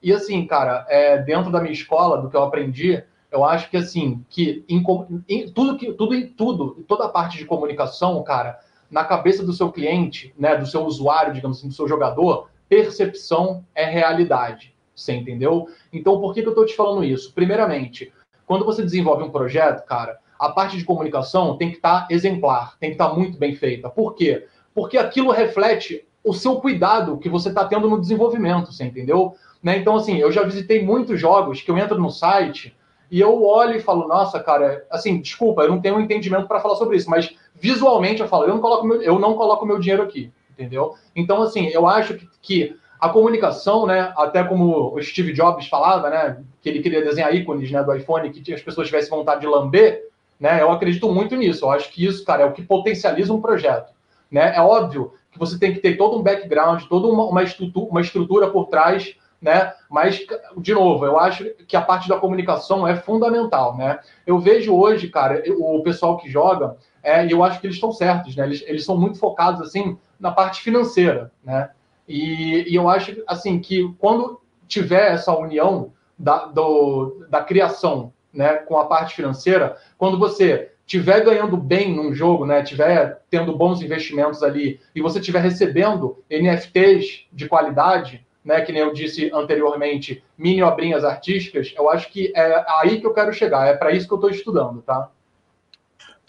E 0.03 0.11
assim, 0.11 0.45
cara, 0.45 0.85
é, 0.89 1.17
dentro 1.19 1.49
da 1.49 1.61
minha 1.61 1.71
escola, 1.71 2.21
do 2.21 2.29
que 2.29 2.35
eu 2.35 2.43
aprendi, 2.43 3.01
eu 3.31 3.45
acho 3.45 3.69
que 3.69 3.77
assim, 3.77 4.23
que 4.29 4.65
em, 4.67 4.83
em, 5.29 5.49
tudo 5.51 5.77
que 5.77 5.93
tudo 5.93 6.13
em 6.13 6.27
tudo, 6.27 6.83
toda 6.87 7.05
a 7.05 7.09
parte 7.09 7.37
de 7.37 7.45
comunicação, 7.45 8.21
cara, 8.21 8.59
na 8.91 9.05
cabeça 9.05 9.45
do 9.45 9.53
seu 9.53 9.71
cliente, 9.71 10.35
né, 10.37 10.57
do 10.57 10.65
seu 10.65 10.83
usuário, 10.85 11.33
digamos 11.33 11.57
assim, 11.57 11.69
do 11.69 11.73
seu 11.73 11.87
jogador, 11.87 12.49
percepção 12.67 13.65
é 13.73 13.85
realidade. 13.85 14.74
Você 14.95 15.13
entendeu? 15.13 15.67
Então, 15.91 16.19
por 16.19 16.33
que, 16.33 16.41
que 16.41 16.47
eu 16.47 16.51
estou 16.51 16.65
te 16.65 16.75
falando 16.75 17.03
isso? 17.03 17.33
Primeiramente, 17.33 18.13
quando 18.45 18.65
você 18.65 18.81
desenvolve 18.81 19.23
um 19.23 19.29
projeto, 19.29 19.85
cara, 19.85 20.17
a 20.39 20.49
parte 20.49 20.77
de 20.77 20.85
comunicação 20.85 21.57
tem 21.57 21.69
que 21.69 21.77
estar 21.77 22.07
tá 22.07 22.13
exemplar, 22.13 22.77
tem 22.79 22.91
que 22.91 22.95
estar 22.95 23.09
tá 23.09 23.15
muito 23.15 23.37
bem 23.37 23.55
feita. 23.55 23.89
Por 23.89 24.15
quê? 24.15 24.47
Porque 24.73 24.97
aquilo 24.97 25.31
reflete 25.31 26.05
o 26.23 26.33
seu 26.33 26.57
cuidado 26.57 27.17
que 27.17 27.29
você 27.29 27.49
está 27.49 27.65
tendo 27.65 27.89
no 27.89 27.99
desenvolvimento, 27.99 28.71
você 28.71 28.83
entendeu? 28.83 29.35
Né? 29.61 29.77
Então, 29.77 29.95
assim, 29.95 30.17
eu 30.17 30.31
já 30.31 30.43
visitei 30.43 30.83
muitos 30.83 31.19
jogos 31.19 31.61
que 31.61 31.69
eu 31.69 31.77
entro 31.77 31.99
no 31.99 32.09
site 32.09 32.75
e 33.09 33.19
eu 33.19 33.43
olho 33.43 33.77
e 33.77 33.81
falo, 33.81 34.07
nossa, 34.07 34.39
cara, 34.39 34.85
assim, 34.89 35.21
desculpa, 35.21 35.61
eu 35.61 35.69
não 35.69 35.81
tenho 35.81 35.95
um 35.95 36.01
entendimento 36.01 36.47
para 36.47 36.59
falar 36.59 36.75
sobre 36.75 36.97
isso, 36.97 37.09
mas 37.09 37.35
visualmente 37.53 38.21
eu 38.21 38.27
falo, 38.27 38.45
eu 38.45 38.49
não 38.49 38.59
coloco 38.59 38.85
meu, 38.85 39.01
eu 39.01 39.19
não 39.19 39.35
coloco 39.35 39.65
meu 39.65 39.79
dinheiro 39.79 40.03
aqui, 40.03 40.31
entendeu? 40.51 40.95
Então, 41.15 41.41
assim, 41.41 41.67
eu 41.67 41.87
acho 41.87 42.15
que, 42.15 42.27
que 42.41 42.75
a 43.05 43.09
comunicação, 43.09 43.85
né, 43.85 44.13
até 44.17 44.43
como 44.43 44.95
o 44.95 45.01
Steve 45.01 45.33
Jobs 45.33 45.67
falava, 45.67 46.09
né, 46.09 46.37
que 46.61 46.69
ele 46.69 46.81
queria 46.81 47.03
desenhar 47.03 47.33
ícones, 47.33 47.71
né, 47.71 47.83
do 47.83 47.95
iPhone 47.95 48.29
que 48.29 48.53
as 48.53 48.61
pessoas 48.61 48.87
tivessem 48.87 49.09
vontade 49.09 49.41
de 49.41 49.47
lamber, 49.47 50.09
né, 50.39 50.61
eu 50.61 50.71
acredito 50.71 51.11
muito 51.11 51.35
nisso. 51.35 51.65
Eu 51.65 51.71
acho 51.71 51.91
que 51.91 52.05
isso, 52.05 52.25
cara, 52.25 52.43
é 52.43 52.45
o 52.45 52.51
que 52.51 52.61
potencializa 52.61 53.33
um 53.33 53.41
projeto, 53.41 53.93
né? 54.29 54.53
É 54.55 54.61
óbvio 54.61 55.13
que 55.31 55.39
você 55.39 55.57
tem 55.57 55.73
que 55.73 55.79
ter 55.79 55.97
todo 55.97 56.17
um 56.17 56.23
background, 56.23 56.83
toda 56.89 57.07
uma, 57.07 57.23
uma, 57.25 57.43
estrutura, 57.43 57.85
uma 57.89 58.01
estrutura 58.01 58.49
por 58.49 58.65
trás 58.65 59.15
né? 59.41 59.73
Mas, 59.89 60.25
de 60.57 60.73
novo, 60.73 61.05
eu 61.05 61.19
acho 61.19 61.45
que 61.67 61.75
a 61.77 61.81
parte 61.81 62.09
da 62.09 62.17
comunicação 62.17 62.87
é 62.87 62.95
fundamental, 62.95 63.77
né? 63.77 63.99
Eu 64.25 64.39
vejo 64.39 64.73
hoje, 64.75 65.07
cara, 65.07 65.43
o 65.59 65.83
pessoal 65.83 66.17
que 66.17 66.29
joga, 66.29 66.75
é, 67.03 67.25
e 67.25 67.31
eu 67.31 67.43
acho 67.43 67.59
que 67.59 67.67
eles 67.67 67.75
estão 67.75 67.91
certos, 67.91 68.35
né? 68.35 68.45
Eles, 68.45 68.63
eles 68.65 68.83
são 68.83 68.97
muito 68.97 69.19
focados, 69.19 69.61
assim, 69.61 69.97
na 70.19 70.31
parte 70.31 70.61
financeira, 70.61 71.31
né? 71.43 71.69
E, 72.07 72.71
e 72.71 72.75
eu 72.75 72.87
acho, 72.89 73.23
assim, 73.27 73.59
que 73.59 73.91
quando 73.97 74.39
tiver 74.67 75.13
essa 75.13 75.35
união 75.35 75.93
da, 76.17 76.45
do, 76.45 77.25
da 77.29 77.43
criação, 77.43 78.13
né, 78.33 78.55
com 78.55 78.77
a 78.77 78.85
parte 78.85 79.15
financeira, 79.15 79.77
quando 79.97 80.17
você 80.17 80.71
tiver 80.85 81.21
ganhando 81.21 81.57
bem 81.57 81.95
num 81.95 82.13
jogo, 82.13 82.45
né, 82.45 82.61
tiver 82.61 83.21
tendo 83.29 83.55
bons 83.55 83.81
investimentos 83.81 84.43
ali 84.43 84.79
e 84.93 85.01
você 85.01 85.19
tiver 85.19 85.39
recebendo 85.39 86.23
NFTs 86.29 87.25
de 87.31 87.47
qualidade, 87.47 88.25
né, 88.43 88.61
que 88.61 88.71
nem 88.71 88.83
eu 88.83 88.93
disse 88.93 89.31
anteriormente, 89.33 90.23
mini 90.37 90.61
obrinhas 90.61 91.03
artísticas, 91.03 91.73
eu 91.75 91.89
acho 91.89 92.11
que 92.11 92.31
é 92.35 92.63
aí 92.81 92.99
que 92.99 93.07
eu 93.07 93.13
quero 93.13 93.33
chegar, 93.33 93.67
é 93.67 93.75
para 93.75 93.91
isso 93.91 94.07
que 94.07 94.13
eu 94.13 94.17
estou 94.17 94.29
estudando, 94.29 94.81
tá? 94.83 95.09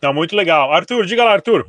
Tá 0.01 0.13
muito 0.13 0.35
legal. 0.35 0.73
Arthur, 0.73 1.05
diga 1.05 1.25
lá, 1.25 1.33
Arthur. 1.33 1.67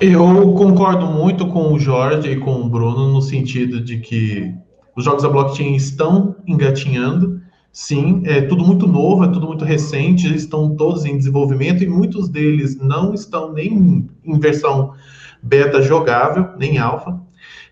Eu 0.00 0.54
concordo 0.54 1.04
muito 1.04 1.46
com 1.48 1.74
o 1.74 1.78
Jorge 1.78 2.30
e 2.30 2.36
com 2.36 2.62
o 2.62 2.68
Bruno 2.70 3.12
no 3.12 3.20
sentido 3.20 3.84
de 3.84 3.98
que 3.98 4.50
os 4.96 5.04
jogos 5.04 5.22
da 5.22 5.28
blockchain 5.28 5.76
estão 5.76 6.36
engatinhando. 6.46 7.38
Sim, 7.70 8.22
é 8.24 8.40
tudo 8.40 8.64
muito 8.64 8.86
novo, 8.86 9.24
é 9.24 9.28
tudo 9.28 9.46
muito 9.46 9.62
recente, 9.62 10.34
estão 10.34 10.74
todos 10.74 11.04
em 11.04 11.18
desenvolvimento 11.18 11.84
e 11.84 11.86
muitos 11.86 12.30
deles 12.30 12.78
não 12.78 13.12
estão 13.12 13.52
nem 13.52 14.08
em 14.24 14.40
versão 14.40 14.94
beta 15.42 15.82
jogável, 15.82 16.48
nem 16.56 16.78
alfa. 16.78 17.20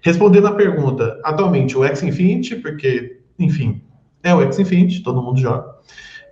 Respondendo 0.02 0.48
à 0.48 0.52
pergunta, 0.52 1.18
atualmente 1.24 1.78
o 1.78 1.84
X 1.84 2.02
Infinity, 2.02 2.56
porque, 2.56 3.20
enfim, 3.38 3.80
é 4.22 4.34
o 4.34 4.42
X 4.42 4.58
Infinity, 4.58 5.02
todo 5.02 5.22
mundo 5.22 5.40
joga. 5.40 5.64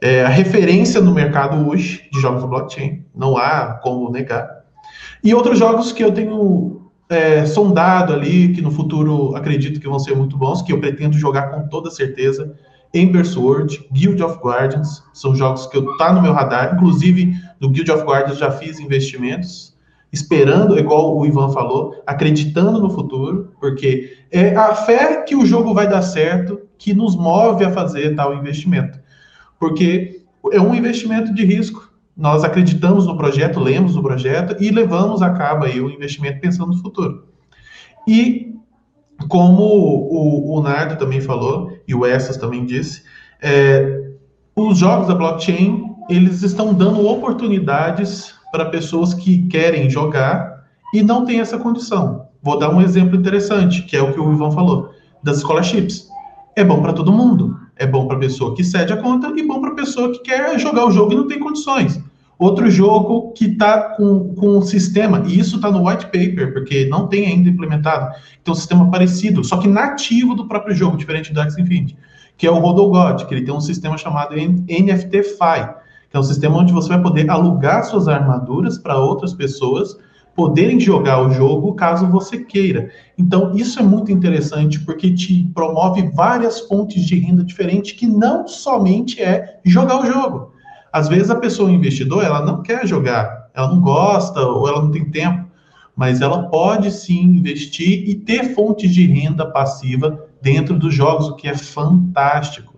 É 0.03 0.27
a 0.27 0.29
referência 0.29 1.01
no 1.01 1.15
mercado 1.15 1.67
hoje 1.67 2.07
de 2.13 2.21
jogos 2.21 2.45
blockchain, 2.45 3.03
não 3.15 3.39
há 3.39 3.81
como 3.83 4.11
negar. 4.11 4.56
E 5.27 5.35
outros 5.35 5.59
jogos 5.59 5.91
que 5.91 6.05
eu 6.05 6.13
tenho 6.13 6.83
é, 7.09 7.45
sondado 7.47 8.13
ali, 8.13 8.53
que 8.53 8.63
no 8.63 8.71
futuro 8.71 9.35
acredito 9.35 9.81
que 9.81 9.89
vão 9.89 9.99
ser 9.99 10.15
muito 10.15 10.39
bons, 10.39 10.63
que 10.63 10.73
eu 10.73 10.79
pretendo 10.79 11.19
jogar 11.19 11.51
com 11.51 11.67
toda 11.67 11.91
certeza. 11.91 12.55
Ember 12.95 13.27
Sword, 13.27 13.89
Guild 13.93 14.23
of 14.23 14.39
Guardians, 14.39 15.03
são 15.13 15.35
jogos 15.35 15.67
que 15.67 15.77
eu 15.77 15.97
tá 15.97 16.13
no 16.13 16.23
meu 16.23 16.33
radar. 16.33 16.77
Inclusive, 16.77 17.35
no 17.59 17.69
Guild 17.69 17.91
of 17.91 18.05
Guardians 18.05 18.39
já 18.39 18.53
fiz 18.53 18.79
investimentos 18.79 19.77
esperando, 20.13 20.79
igual 20.79 21.19
o 21.19 21.27
Ivan 21.27 21.49
falou, 21.49 22.01
acreditando 22.07 22.81
no 22.81 22.89
futuro, 22.89 23.53
porque 23.61 24.17
é 24.31 24.55
a 24.55 24.77
fé 24.77 25.23
que 25.23 25.35
o 25.35 25.45
jogo 25.45 25.75
vai 25.75 25.89
dar 25.89 26.03
certo 26.03 26.61
que 26.79 26.95
nos 26.95 27.17
move 27.17 27.65
a 27.65 27.73
fazer 27.73 28.15
tal 28.15 28.33
investimento. 28.33 28.97
Porque 29.59 30.23
é 30.53 30.61
um 30.61 30.73
investimento 30.73 31.35
de 31.35 31.45
risco. 31.45 31.86
Nós 32.17 32.43
acreditamos 32.43 33.07
no 33.07 33.17
projeto, 33.17 33.61
lemos 33.61 33.95
o 33.95 34.03
projeto 34.03 34.57
e 34.63 34.71
levamos 34.71 35.21
a 35.21 35.31
cabo 35.31 35.65
aí 35.65 35.81
o 35.81 35.91
investimento 35.91 36.41
pensando 36.41 36.69
no 36.69 36.81
futuro. 36.81 37.27
E 38.09 38.55
como 39.29 39.63
o, 39.63 40.57
o 40.57 40.63
Nardo 40.63 40.97
também 40.97 41.21
falou, 41.21 41.73
e 41.87 41.95
o 41.95 42.07
Essas 42.07 42.37
também 42.37 42.65
disse, 42.65 43.03
é, 43.43 44.13
os 44.55 44.79
jogos 44.79 45.09
da 45.09 45.15
blockchain, 45.15 45.85
eles 46.09 46.43
estão 46.43 46.73
dando 46.73 47.07
oportunidades 47.07 48.35
para 48.51 48.67
pessoas 48.67 49.13
que 49.13 49.47
querem 49.49 49.91
jogar 49.91 50.65
e 50.95 51.03
não 51.03 51.25
tem 51.25 51.41
essa 51.41 51.59
condição. 51.59 52.27
Vou 52.43 52.59
dar 52.59 52.71
um 52.71 52.81
exemplo 52.81 53.17
interessante, 53.17 53.83
que 53.83 53.97
é 53.97 54.03
o 54.03 54.13
que 54.13 54.21
o 54.21 54.33
Ivan 54.33 54.53
falou, 54.53 54.91
das 55.23 55.41
scholarships. 55.41 56.09
É 56.55 56.65
bom 56.65 56.81
para 56.81 56.93
todo 56.93 57.13
mundo. 57.13 57.59
É 57.77 57.87
bom 57.87 58.07
para 58.07 58.17
a 58.17 58.21
pessoa 58.21 58.55
que 58.55 58.65
cede 58.65 58.93
a 58.93 58.97
conta 58.97 59.29
e 59.37 59.47
bom 59.47 59.61
para 59.61 59.73
a 59.73 59.75
pessoa 59.75 60.11
que 60.13 60.21
quer 60.21 60.59
jogar 60.59 60.87
o 60.87 60.91
jogo 60.91 61.13
e 61.13 61.17
não 61.17 61.27
tem 61.27 61.39
condições. 61.39 62.01
Outro 62.39 62.71
jogo 62.71 63.33
que 63.33 63.47
está 63.47 63.95
com, 63.97 64.35
com 64.35 64.59
um 64.59 64.63
sistema, 64.63 65.23
e 65.27 65.39
isso 65.39 65.57
está 65.57 65.71
no 65.71 65.89
white 65.89 66.05
paper, 66.07 66.53
porque 66.53 66.85
não 66.87 67.07
tem 67.07 67.27
ainda 67.27 67.49
implementado, 67.49 68.15
tem 68.45 68.53
um 68.53 68.55
sistema 68.55 68.91
parecido, 68.91 69.43
só 69.43 69.57
que 69.57 69.67
nativo 69.67 70.35
do 70.35 70.47
próprio 70.47 70.75
jogo, 70.75 70.99
diferente 70.99 71.33
do 71.33 71.41
Axie 71.41 71.63
Infinity, 71.63 71.97
que 72.37 72.47
é 72.47 72.51
o 72.51 72.59
Rodogod, 72.59 73.25
que 73.25 73.35
ele 73.35 73.43
tem 73.43 73.55
um 73.55 73.61
sistema 73.61 73.97
chamado 73.97 74.35
NFTFi, 74.35 75.75
que 76.11 76.17
é 76.17 76.19
um 76.19 76.23
sistema 76.23 76.59
onde 76.59 76.75
você 76.75 76.91
vai 76.91 77.01
poder 77.01 77.31
alugar 77.31 77.85
suas 77.85 78.07
armaduras 78.07 78.77
para 78.77 78.99
outras 78.99 79.33
pessoas 79.33 79.97
poderem 80.35 80.79
jogar 80.79 81.23
o 81.23 81.31
jogo 81.31 81.75
caso 81.75 82.07
você 82.07 82.45
queira. 82.45 82.91
Então, 83.17 83.57
isso 83.57 83.81
é 83.81 83.83
muito 83.83 84.13
interessante 84.13 84.79
porque 84.81 85.15
te 85.15 85.51
promove 85.55 86.11
várias 86.11 86.61
fontes 86.61 87.03
de 87.07 87.19
renda 87.19 87.43
diferentes 87.43 87.93
que 87.93 88.07
não 88.07 88.47
somente 88.47 89.23
é 89.23 89.59
jogar 89.65 90.03
o 90.03 90.07
jogo. 90.07 90.53
Às 90.93 91.09
vezes 91.09 91.31
a 91.31 91.37
pessoa 91.37 91.71
investidor, 91.71 92.25
ela 92.25 92.45
não 92.45 92.63
quer 92.63 92.87
jogar, 92.87 93.49
ela 93.55 93.69
não 93.69 93.81
gosta 93.81 94.41
ou 94.41 94.69
ela 94.69 94.83
não 94.83 94.91
tem 94.91 95.05
tempo, 95.05 95.47
mas 95.95 96.21
ela 96.21 96.49
pode 96.49 96.91
sim 96.91 97.23
investir 97.23 98.09
e 98.09 98.15
ter 98.15 98.55
fontes 98.55 98.93
de 98.93 99.07
renda 99.07 99.47
passiva 99.47 100.27
dentro 100.43 100.79
dos 100.79 100.95
jogos, 100.95 101.29
o 101.29 101.37
que 101.37 101.49
é 101.49 101.57
fantástico. 101.57 102.75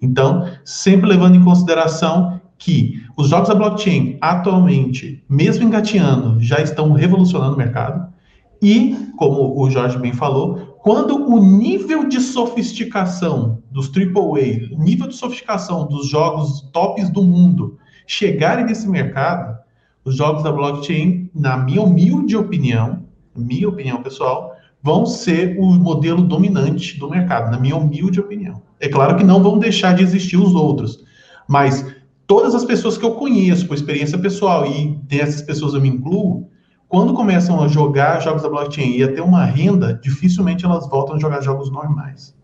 Então, 0.00 0.48
sempre 0.64 1.08
levando 1.08 1.36
em 1.36 1.44
consideração 1.44 2.40
que 2.56 3.02
os 3.16 3.28
jogos 3.28 3.48
da 3.48 3.54
blockchain 3.54 4.18
atualmente, 4.20 5.22
mesmo 5.28 5.64
engateando, 5.64 6.40
já 6.40 6.60
estão 6.60 6.92
revolucionando 6.92 7.54
o 7.54 7.58
mercado. 7.58 8.12
E, 8.60 8.96
como 9.16 9.60
o 9.60 9.70
Jorge 9.70 9.98
bem 9.98 10.12
falou, 10.12 10.67
quando 10.82 11.28
o 11.28 11.40
nível 11.42 12.08
de 12.08 12.20
sofisticação 12.20 13.62
dos 13.70 13.88
AAA, 13.88 14.74
o 14.76 14.82
nível 14.82 15.08
de 15.08 15.14
sofisticação 15.14 15.86
dos 15.86 16.08
jogos 16.08 16.62
tops 16.72 17.10
do 17.10 17.22
mundo 17.22 17.78
chegarem 18.06 18.64
nesse 18.64 18.88
mercado, 18.88 19.58
os 20.04 20.16
jogos 20.16 20.42
da 20.42 20.52
blockchain, 20.52 21.30
na 21.34 21.56
minha 21.56 21.82
humilde 21.82 22.36
opinião, 22.36 23.04
minha 23.36 23.68
opinião 23.68 24.02
pessoal, 24.02 24.54
vão 24.82 25.04
ser 25.04 25.58
o 25.58 25.66
modelo 25.66 26.22
dominante 26.22 26.98
do 26.98 27.10
mercado, 27.10 27.50
na 27.50 27.58
minha 27.58 27.76
humilde 27.76 28.20
opinião. 28.20 28.62
É 28.80 28.88
claro 28.88 29.16
que 29.16 29.24
não 29.24 29.42
vão 29.42 29.58
deixar 29.58 29.94
de 29.94 30.02
existir 30.02 30.36
os 30.36 30.54
outros, 30.54 31.04
mas 31.48 31.84
todas 32.26 32.54
as 32.54 32.64
pessoas 32.64 32.96
que 32.96 33.04
eu 33.04 33.12
conheço 33.12 33.66
por 33.66 33.74
experiência 33.74 34.16
pessoal, 34.16 34.64
e 34.64 34.94
dessas 35.02 35.42
pessoas 35.42 35.74
eu 35.74 35.80
me 35.80 35.88
incluo, 35.88 36.48
quando 36.88 37.12
começam 37.12 37.62
a 37.62 37.68
jogar 37.68 38.20
jogos 38.20 38.42
da 38.42 38.48
blockchain 38.48 38.96
e 38.96 39.02
a 39.02 39.12
ter 39.12 39.20
uma 39.20 39.44
renda, 39.44 39.92
dificilmente 39.92 40.64
elas 40.64 40.88
voltam 40.88 41.16
a 41.16 41.18
jogar 41.18 41.42
jogos 41.42 41.70
normais. 41.70 42.34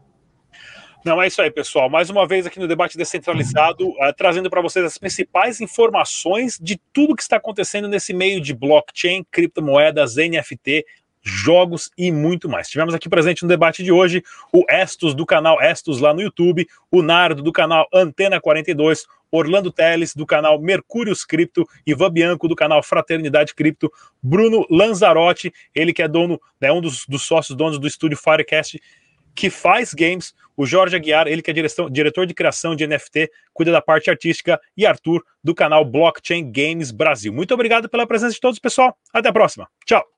Não, 1.05 1.21
é 1.21 1.27
isso 1.27 1.43
aí, 1.43 1.51
pessoal. 1.51 1.91
Mais 1.91 2.09
uma 2.09 2.27
vez 2.27 2.47
aqui 2.47 2.59
no 2.59 2.67
Debate 2.67 2.97
Descentralizado, 2.97 3.89
uh, 3.89 4.13
trazendo 4.17 4.49
para 4.49 4.63
vocês 4.63 4.85
as 4.85 4.97
principais 4.97 5.61
informações 5.61 6.59
de 6.61 6.81
tudo 6.95 7.15
que 7.15 7.23
está 7.23 7.37
acontecendo 7.37 7.89
nesse 7.89 8.15
meio 8.15 8.41
de 8.41 8.55
blockchain, 8.55 9.23
criptomoedas, 9.31 10.17
NFT, 10.17 10.85
jogos 11.23 11.91
e 11.97 12.13
muito 12.13 12.49
mais. 12.49 12.69
Tivemos 12.69 12.95
aqui 12.95 13.09
presente 13.09 13.43
no 13.43 13.49
debate 13.49 13.83
de 13.83 13.91
hoje 13.91 14.23
o 14.53 14.65
Estos 14.69 15.15
do 15.15 15.25
canal 15.25 15.61
Estos 15.61 16.01
lá 16.01 16.13
no 16.13 16.21
YouTube, 16.21 16.67
o 16.91 17.03
Nardo 17.03 17.43
do 17.43 17.53
canal 17.53 17.87
Antena 17.93 18.41
42, 18.41 19.07
Orlando 19.37 19.73
Teles, 19.73 20.15
do 20.15 20.25
canal 20.25 20.61
Mercúrios 20.61 21.25
Cripto, 21.25 21.67
Ivan 21.87 22.11
Bianco, 22.11 22.47
do 22.47 22.55
canal 22.55 22.83
Fraternidade 22.83 23.55
Cripto, 23.55 23.93
Bruno 24.23 24.67
Lanzarotti, 24.71 25.53
ele 25.75 25.93
que 25.93 26.03
é 26.03 26.09
dono, 26.09 26.41
né, 26.61 26.71
um 26.71 26.81
dos, 26.81 27.05
dos 27.07 27.23
sócios 27.23 27.57
donos 27.57 27.79
do 27.79 27.87
estúdio 27.87 28.17
Firecast, 28.17 28.81
que 29.35 29.51
faz 29.51 29.93
games, 29.93 30.33
o 30.57 30.65
Jorge 30.65 30.95
Aguiar, 30.95 31.27
ele 31.27 31.43
que 31.43 31.51
é 31.51 31.55
direção, 31.55 31.91
diretor 31.91 32.27
de 32.27 32.35
criação 32.35 32.77
de 32.77 32.87
NFT, 32.87 33.29
cuida 33.53 33.73
da 33.73 33.83
parte 33.83 34.09
artística, 34.09 34.61
e 34.77 34.87
Arthur, 34.87 35.25
do 35.43 35.55
canal 35.55 35.85
Blockchain 35.85 36.53
Games 36.53 36.93
Brasil. 36.93 37.33
Muito 37.33 37.53
obrigado 37.53 37.89
pela 37.89 38.07
presença 38.07 38.35
de 38.35 38.41
todos, 38.41 38.61
pessoal. 38.61 38.97
Até 39.13 39.29
a 39.31 39.33
próxima. 39.33 39.69
Tchau. 39.85 40.14